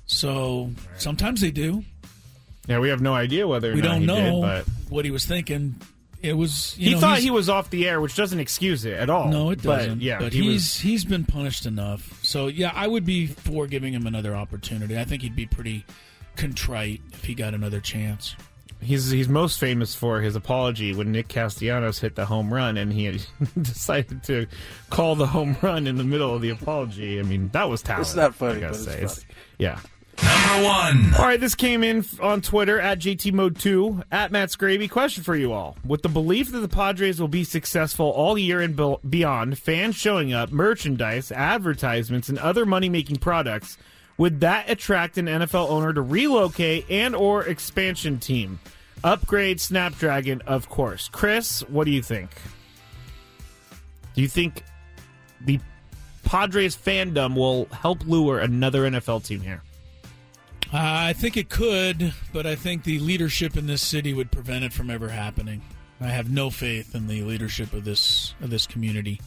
So 0.07 0.71
sometimes 0.97 1.41
they 1.41 1.51
do. 1.51 1.85
Yeah, 2.67 2.81
we 2.81 2.89
have 2.89 3.01
no 3.01 3.15
idea 3.15 3.47
whether 3.47 3.71
or 3.73 3.75
we 3.75 3.81
not 3.81 3.89
don't 3.89 4.01
he 4.01 4.07
know 4.07 4.17
did, 4.17 4.41
but 4.43 4.65
what 4.91 5.05
he 5.05 5.11
was 5.11 5.25
thinking. 5.25 5.77
It 6.21 6.33
was 6.33 6.77
you 6.77 6.89
he 6.89 6.95
know, 6.95 7.01
thought 7.01 7.19
he 7.21 7.31
was 7.31 7.49
off 7.49 7.71
the 7.71 7.89
air, 7.89 8.01
which 8.01 8.17
doesn't 8.17 8.41
excuse 8.41 8.85
it 8.85 8.95
at 8.95 9.09
all. 9.09 9.29
No, 9.29 9.51
it 9.51 9.63
doesn't. 9.63 10.03
yeah, 10.03 10.19
but 10.19 10.33
he 10.33 10.43
he's 10.43 10.53
was. 10.55 10.81
he's 10.81 11.05
been 11.05 11.25
punished 11.25 11.65
enough. 11.65 12.19
So 12.25 12.49
yeah, 12.49 12.73
I 12.75 12.89
would 12.89 13.07
be 13.07 13.29
for 13.29 13.69
giving 13.69 13.95
him 13.95 14.07
another 14.07 14.35
opportunity. 14.35 14.99
I 14.99 15.05
think 15.05 15.23
he'd 15.23 15.37
be 15.37 15.47
pretty 15.47 15.85
contrite 16.35 17.01
if 17.13 17.25
he 17.25 17.35
got 17.35 17.55
another 17.55 17.81
chance. 17.81 18.35
He's 18.81 19.11
he's 19.11 19.29
most 19.29 19.59
famous 19.59 19.95
for 19.95 20.21
his 20.21 20.37
apology 20.37 20.95
when 20.95 21.11
Nick 21.13 21.29
Castellanos 21.29 21.99
hit 21.99 22.15
the 22.15 22.27
home 22.27 22.53
run, 22.53 22.77
and 22.77 22.93
he 22.93 23.05
had 23.05 23.21
decided 23.61 24.23
to 24.25 24.47
call 24.91 25.17
the 25.17 25.27
home 25.27 25.57
run 25.63 25.87
in 25.87 25.97
the 25.97 26.05
middle 26.05 26.35
of 26.35 26.43
the 26.43 26.51
apology. 26.51 27.19
I 27.19 27.23
mean, 27.23 27.49
that 27.49 27.69
was 27.69 27.83
talent. 27.83 28.03
It's 28.07 28.15
not 28.15 28.35
funny, 28.35 28.59
I 28.59 28.69
gotta 28.71 28.85
but 28.85 28.99
it's 28.99 29.15
say. 29.15 29.21
funny. 29.23 29.35
yeah. 29.59 29.81
Number 30.21 30.65
one. 30.65 31.15
All 31.17 31.25
right, 31.25 31.39
this 31.39 31.55
came 31.55 31.85
in 31.85 32.05
on 32.21 32.41
Twitter 32.41 32.81
at 32.81 32.99
JT 32.99 33.33
Mode 33.33 33.57
2 33.59 34.03
at 34.11 34.33
Matt 34.33 34.49
Scraby. 34.49 34.91
Question 34.91 35.23
for 35.23 35.37
you 35.37 35.53
all. 35.53 35.77
With 35.85 36.03
the 36.03 36.09
belief 36.09 36.51
that 36.51 36.59
the 36.59 36.69
Padres 36.69 37.21
will 37.21 37.29
be 37.29 37.45
successful 37.45 38.07
all 38.07 38.37
year 38.37 38.61
and 38.61 38.77
beyond, 39.09 39.59
fans 39.59 39.95
showing 39.95 40.33
up, 40.33 40.51
merchandise, 40.51 41.31
advertisements, 41.31 42.29
and 42.29 42.37
other 42.39 42.67
money 42.67 42.89
making 42.89 43.19
products, 43.19 43.79
would 44.19 44.41
that 44.41 44.69
attract 44.69 45.17
an 45.17 45.27
NFL 45.27 45.71
owner 45.71 45.93
to 45.93 46.03
relocate 46.03 46.87
and 46.91 47.15
or 47.15 47.45
expansion 47.45 48.19
team? 48.19 48.59
Upgrade 49.05 49.61
Snapdragon, 49.61 50.43
of 50.47 50.69
course. 50.69 51.09
Chris, 51.09 51.61
what 51.69 51.85
do 51.85 51.93
you 51.93 52.03
think? 52.03 52.31
Do 54.15 54.23
you 54.23 54.29
think 54.29 54.65
the 55.41 55.61
Padres 56.25 56.77
fandom 56.77 57.37
will 57.37 57.67
help 57.67 58.05
lure 58.05 58.41
another 58.41 58.83
NFL 58.83 59.25
team 59.25 59.41
here? 59.41 59.63
Uh, 60.73 60.77
I 60.83 61.13
think 61.13 61.37
it 61.37 61.49
could, 61.49 62.13
but 62.33 62.45
I 62.45 62.57
think 62.57 62.83
the 62.83 62.99
leadership 62.99 63.57
in 63.57 63.67
this 63.67 63.81
city 63.81 64.13
would 64.13 64.31
prevent 64.31 64.65
it 64.65 64.73
from 64.73 64.91
ever 64.91 65.09
happening. 65.09 65.63
I 66.01 66.09
have 66.09 66.31
no 66.31 66.51
faith 66.51 66.95
in 66.95 67.07
the 67.07 67.23
leadership 67.23 67.73
of 67.73 67.85
this 67.85 68.35
of 68.41 68.51
this 68.51 68.67
community. 68.67 69.21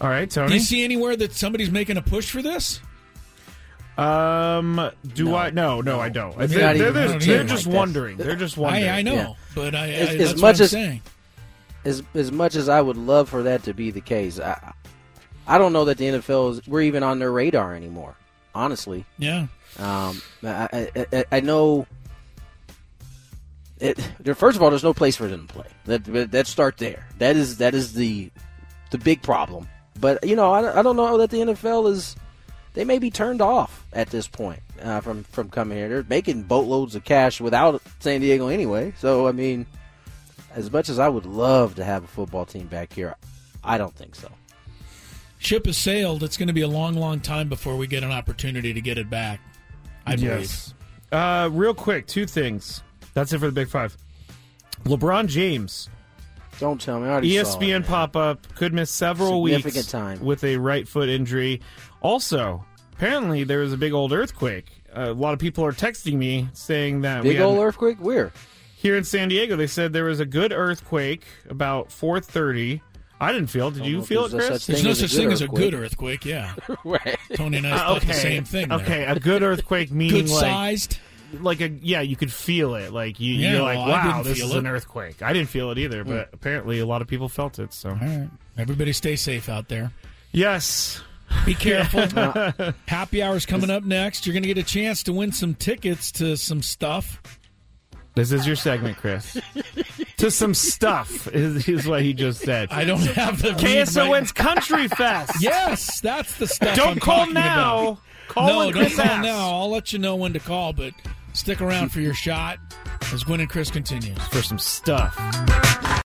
All 0.00 0.08
right, 0.08 0.30
Tony. 0.30 0.48
Do 0.48 0.54
you 0.54 0.60
see 0.60 0.84
anywhere 0.84 1.16
that 1.16 1.32
somebody's 1.32 1.70
making 1.70 1.96
a 1.96 2.02
push 2.02 2.30
for 2.30 2.42
this? 2.42 2.80
Um, 3.98 4.90
do 5.14 5.26
No. 5.26 5.34
I? 5.36 5.50
No, 5.50 5.80
no, 5.82 6.00
I 6.00 6.08
don't. 6.08 6.36
They're, 6.38 6.46
they're, 6.48 6.74
even- 6.74 6.94
they're, 6.94 7.02
I 7.04 7.06
don't 7.08 7.20
they're 7.26 7.40
either. 7.40 7.44
just 7.48 7.66
Like 7.66 7.76
wondering. 7.76 8.16
They're 8.16 8.36
just 8.36 8.56
wondering. 8.56 8.88
I, 8.88 8.98
I 8.98 9.02
know, 9.02 9.12
Yeah. 9.14 9.32
but 9.54 9.74
I, 9.74 9.90
As- 9.90 10.08
I 10.08 10.12
as 10.14 10.30
much 10.34 10.40
what 10.42 10.60
I'm 10.60 10.62
as- 10.64 10.70
saying. 10.70 11.02
As 11.84 12.02
as 12.14 12.30
much 12.30 12.54
as 12.54 12.68
I 12.68 12.80
would 12.80 12.96
love 12.96 13.28
for 13.28 13.42
that 13.42 13.64
to 13.64 13.74
be 13.74 13.90
the 13.90 14.00
case, 14.00 14.38
I 14.38 14.72
I 15.48 15.58
don't 15.58 15.72
know 15.72 15.84
that 15.86 15.98
the 15.98 16.04
NFL 16.06 16.52
is 16.52 16.66
we're 16.68 16.82
even 16.82 17.02
on 17.02 17.18
their 17.18 17.32
radar 17.32 17.74
anymore. 17.74 18.14
Honestly, 18.54 19.04
Yeah, 19.18 19.46
um, 19.80 20.22
I, 20.44 20.88
I, 20.94 21.06
I, 21.12 21.24
I 21.32 21.40
know. 21.40 21.86
It, 23.80 23.98
first 24.36 24.56
of 24.56 24.62
all, 24.62 24.70
there's 24.70 24.84
no 24.84 24.94
place 24.94 25.16
for 25.16 25.26
them 25.26 25.48
to 25.48 25.52
play. 25.54 25.66
That 25.86 26.30
that 26.30 26.46
start 26.46 26.76
there. 26.78 27.04
That 27.18 27.34
is 27.34 27.56
that 27.58 27.74
is 27.74 27.94
the 27.94 28.30
the 28.90 28.98
big 28.98 29.20
problem. 29.22 29.68
But 29.98 30.24
you 30.24 30.36
know, 30.36 30.52
I, 30.52 30.78
I 30.78 30.82
don't 30.82 30.94
know 30.96 31.18
that 31.18 31.30
the 31.30 31.38
NFL 31.38 31.90
is 31.90 32.14
they 32.74 32.84
may 32.84 32.98
be 32.98 33.10
turned 33.10 33.40
off 33.40 33.86
at 33.92 34.10
this 34.10 34.26
point 34.28 34.60
uh, 34.82 35.00
from 35.00 35.24
from 35.24 35.50
coming 35.50 35.78
here. 35.78 35.88
They're 35.88 36.04
making 36.08 36.44
boatloads 36.44 36.94
of 36.94 37.04
cash 37.04 37.40
without 37.40 37.82
San 38.00 38.20
Diego 38.20 38.48
anyway. 38.48 38.94
So 38.98 39.28
I 39.28 39.32
mean, 39.32 39.66
as 40.54 40.70
much 40.70 40.88
as 40.88 40.98
I 40.98 41.08
would 41.08 41.26
love 41.26 41.74
to 41.76 41.84
have 41.84 42.04
a 42.04 42.08
football 42.08 42.44
team 42.46 42.66
back 42.66 42.92
here, 42.92 43.14
I 43.62 43.78
don't 43.78 43.94
think 43.94 44.14
so. 44.14 44.30
Ship 45.38 45.66
has 45.66 45.76
sailed. 45.76 46.22
It's 46.22 46.36
going 46.36 46.46
to 46.46 46.52
be 46.52 46.60
a 46.60 46.68
long, 46.68 46.94
long 46.94 47.18
time 47.18 47.48
before 47.48 47.76
we 47.76 47.88
get 47.88 48.04
an 48.04 48.12
opportunity 48.12 48.72
to 48.72 48.80
get 48.80 48.96
it 48.96 49.10
back. 49.10 49.40
I 50.06 50.14
yes. 50.14 50.72
Uh, 51.10 51.50
real 51.52 51.74
quick, 51.74 52.06
two 52.06 52.26
things. 52.26 52.82
That's 53.12 53.32
it 53.32 53.40
for 53.40 53.46
the 53.46 53.52
Big 53.52 53.68
Five. 53.68 53.96
LeBron 54.84 55.26
James. 55.26 55.88
Don't 56.58 56.80
tell 56.80 57.00
me. 57.00 57.08
I 57.08 57.10
already 57.10 57.30
ESPN 57.32 57.84
pop 57.86 58.14
up 58.14 58.54
could 58.54 58.72
miss 58.72 58.90
several 58.90 59.44
Significant 59.44 59.74
weeks 59.74 59.90
time. 59.90 60.20
with 60.20 60.44
a 60.44 60.56
right 60.58 60.86
foot 60.86 61.08
injury. 61.08 61.60
Also, 62.02 62.64
apparently 62.92 63.44
there 63.44 63.60
was 63.60 63.72
a 63.72 63.76
big 63.76 63.92
old 63.92 64.12
earthquake. 64.12 64.66
Uh, 64.94 65.10
a 65.10 65.12
lot 65.12 65.32
of 65.32 65.38
people 65.38 65.64
are 65.64 65.72
texting 65.72 66.14
me 66.14 66.48
saying 66.52 67.00
that 67.02 67.22
Big 67.22 67.38
we 67.38 67.42
old 67.42 67.56
had- 67.58 67.64
earthquake. 67.64 67.96
Where? 67.98 68.32
here 68.76 68.96
in 68.96 69.04
San 69.04 69.28
Diego. 69.28 69.54
They 69.54 69.68
said 69.68 69.92
there 69.92 70.04
was 70.04 70.18
a 70.18 70.26
good 70.26 70.52
earthquake 70.52 71.22
about 71.48 71.88
4:30. 71.90 72.80
I 73.20 73.30
didn't 73.32 73.46
feel. 73.46 73.68
it. 73.68 73.74
Did 73.74 73.86
you 73.86 74.02
feel 74.02 74.24
it, 74.24 74.32
there's 74.32 74.44
a 74.44 74.48
Chris? 74.48 74.62
such 74.64 74.66
There's 74.66 74.78
thing 74.80 74.84
no 74.86 74.90
as 74.90 74.98
a 74.98 75.00
such 75.08 75.10
good 75.12 75.22
thing 75.22 75.32
as 75.32 75.40
a 75.42 75.46
good 75.48 75.74
earthquake. 75.74 76.24
Yeah, 76.24 76.54
right. 76.84 77.16
Tony 77.34 77.58
and 77.58 77.66
I 77.68 77.86
Uh, 77.86 77.94
okay, 77.96 78.06
the 78.08 78.14
same 78.14 78.44
thing. 78.44 78.68
there. 78.68 78.78
Okay, 78.80 79.04
a 79.04 79.20
good 79.20 79.44
earthquake 79.44 79.92
meaning 79.92 80.24
good 80.24 80.30
like 80.30 80.40
sized. 80.40 80.98
like 81.40 81.60
a 81.60 81.68
yeah, 81.68 82.00
you 82.00 82.16
could 82.16 82.32
feel 82.32 82.74
it. 82.74 82.92
Like 82.92 83.20
you, 83.20 83.34
Yeah, 83.34 83.52
you're 83.52 83.62
like, 83.62 83.78
well, 83.78 83.86
I 83.86 83.90
wow, 84.08 84.12
didn't 84.22 84.24
this 84.34 84.42
is 84.42 84.50
it. 84.52 84.58
an 84.58 84.66
earthquake. 84.66 85.22
I 85.22 85.32
didn't 85.32 85.48
feel 85.50 85.70
it 85.70 85.78
either, 85.78 86.02
but 86.02 86.30
apparently 86.32 86.80
a 86.80 86.86
lot 86.86 87.00
of 87.00 87.06
people 87.06 87.28
felt 87.28 87.60
it. 87.60 87.72
So 87.72 87.90
All 87.90 87.94
right, 87.96 88.28
everybody, 88.58 88.92
stay 88.92 89.14
safe 89.14 89.48
out 89.48 89.68
there. 89.68 89.92
yes, 90.32 91.00
Be 91.44 91.54
careful. 91.54 92.06
Happy 92.88 93.22
hour's 93.22 93.46
coming 93.46 93.70
up 93.70 93.84
next. 93.84 94.26
You're 94.26 94.32
going 94.32 94.42
to 94.44 94.48
get 94.48 94.58
a 94.58 94.62
chance 94.62 95.02
to 95.04 95.12
win 95.12 95.32
some 95.32 95.54
tickets 95.54 96.12
to 96.12 96.36
some 96.36 96.62
stuff. 96.62 97.20
this 98.14 98.30
is 98.32 98.46
your 98.46 98.56
segment, 98.56 98.96
Chris. 98.96 99.36
to 100.18 100.30
some 100.30 100.54
stuff 100.54 101.26
is, 101.34 101.68
is 101.68 101.86
what 101.88 102.02
he 102.02 102.12
just 102.14 102.40
said. 102.40 102.68
I 102.70 102.84
don't 102.84 103.00
have 103.00 103.42
the 103.42 103.50
KSON's 103.50 104.30
Country 104.32 104.86
Fest. 104.88 105.32
Yes, 105.40 106.00
that's 106.00 106.36
the 106.38 106.46
stuff. 106.46 106.76
Don't 106.76 106.92
I'm 106.92 106.98
call 107.00 107.26
now. 107.26 107.82
about. 107.82 107.98
Call 108.28 108.46
no, 108.46 108.58
when 108.58 108.66
don't 108.72 108.82
Chris 108.82 108.96
call 108.96 109.04
asks. 109.04 109.26
now. 109.26 109.50
I'll 109.50 109.70
let 109.70 109.92
you 109.92 109.98
know 109.98 110.14
when 110.16 110.32
to 110.34 110.38
call, 110.38 110.72
but 110.72 110.94
stick 111.32 111.60
around 111.60 111.90
for 111.90 112.00
your 112.00 112.14
shot 112.14 112.58
as 113.12 113.24
Gwynn 113.24 113.40
and 113.40 113.50
Chris 113.50 113.70
continues. 113.70 114.18
for 114.28 114.42
some 114.42 114.58
stuff. 114.58 115.16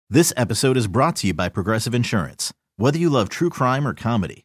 This 0.08 0.32
episode 0.36 0.76
is 0.76 0.86
brought 0.86 1.16
to 1.16 1.26
you 1.26 1.34
by 1.34 1.48
Progressive 1.48 1.94
Insurance. 1.94 2.52
Whether 2.76 2.98
you 2.98 3.10
love 3.10 3.28
true 3.28 3.50
crime 3.50 3.86
or 3.86 3.94
comedy, 3.94 4.44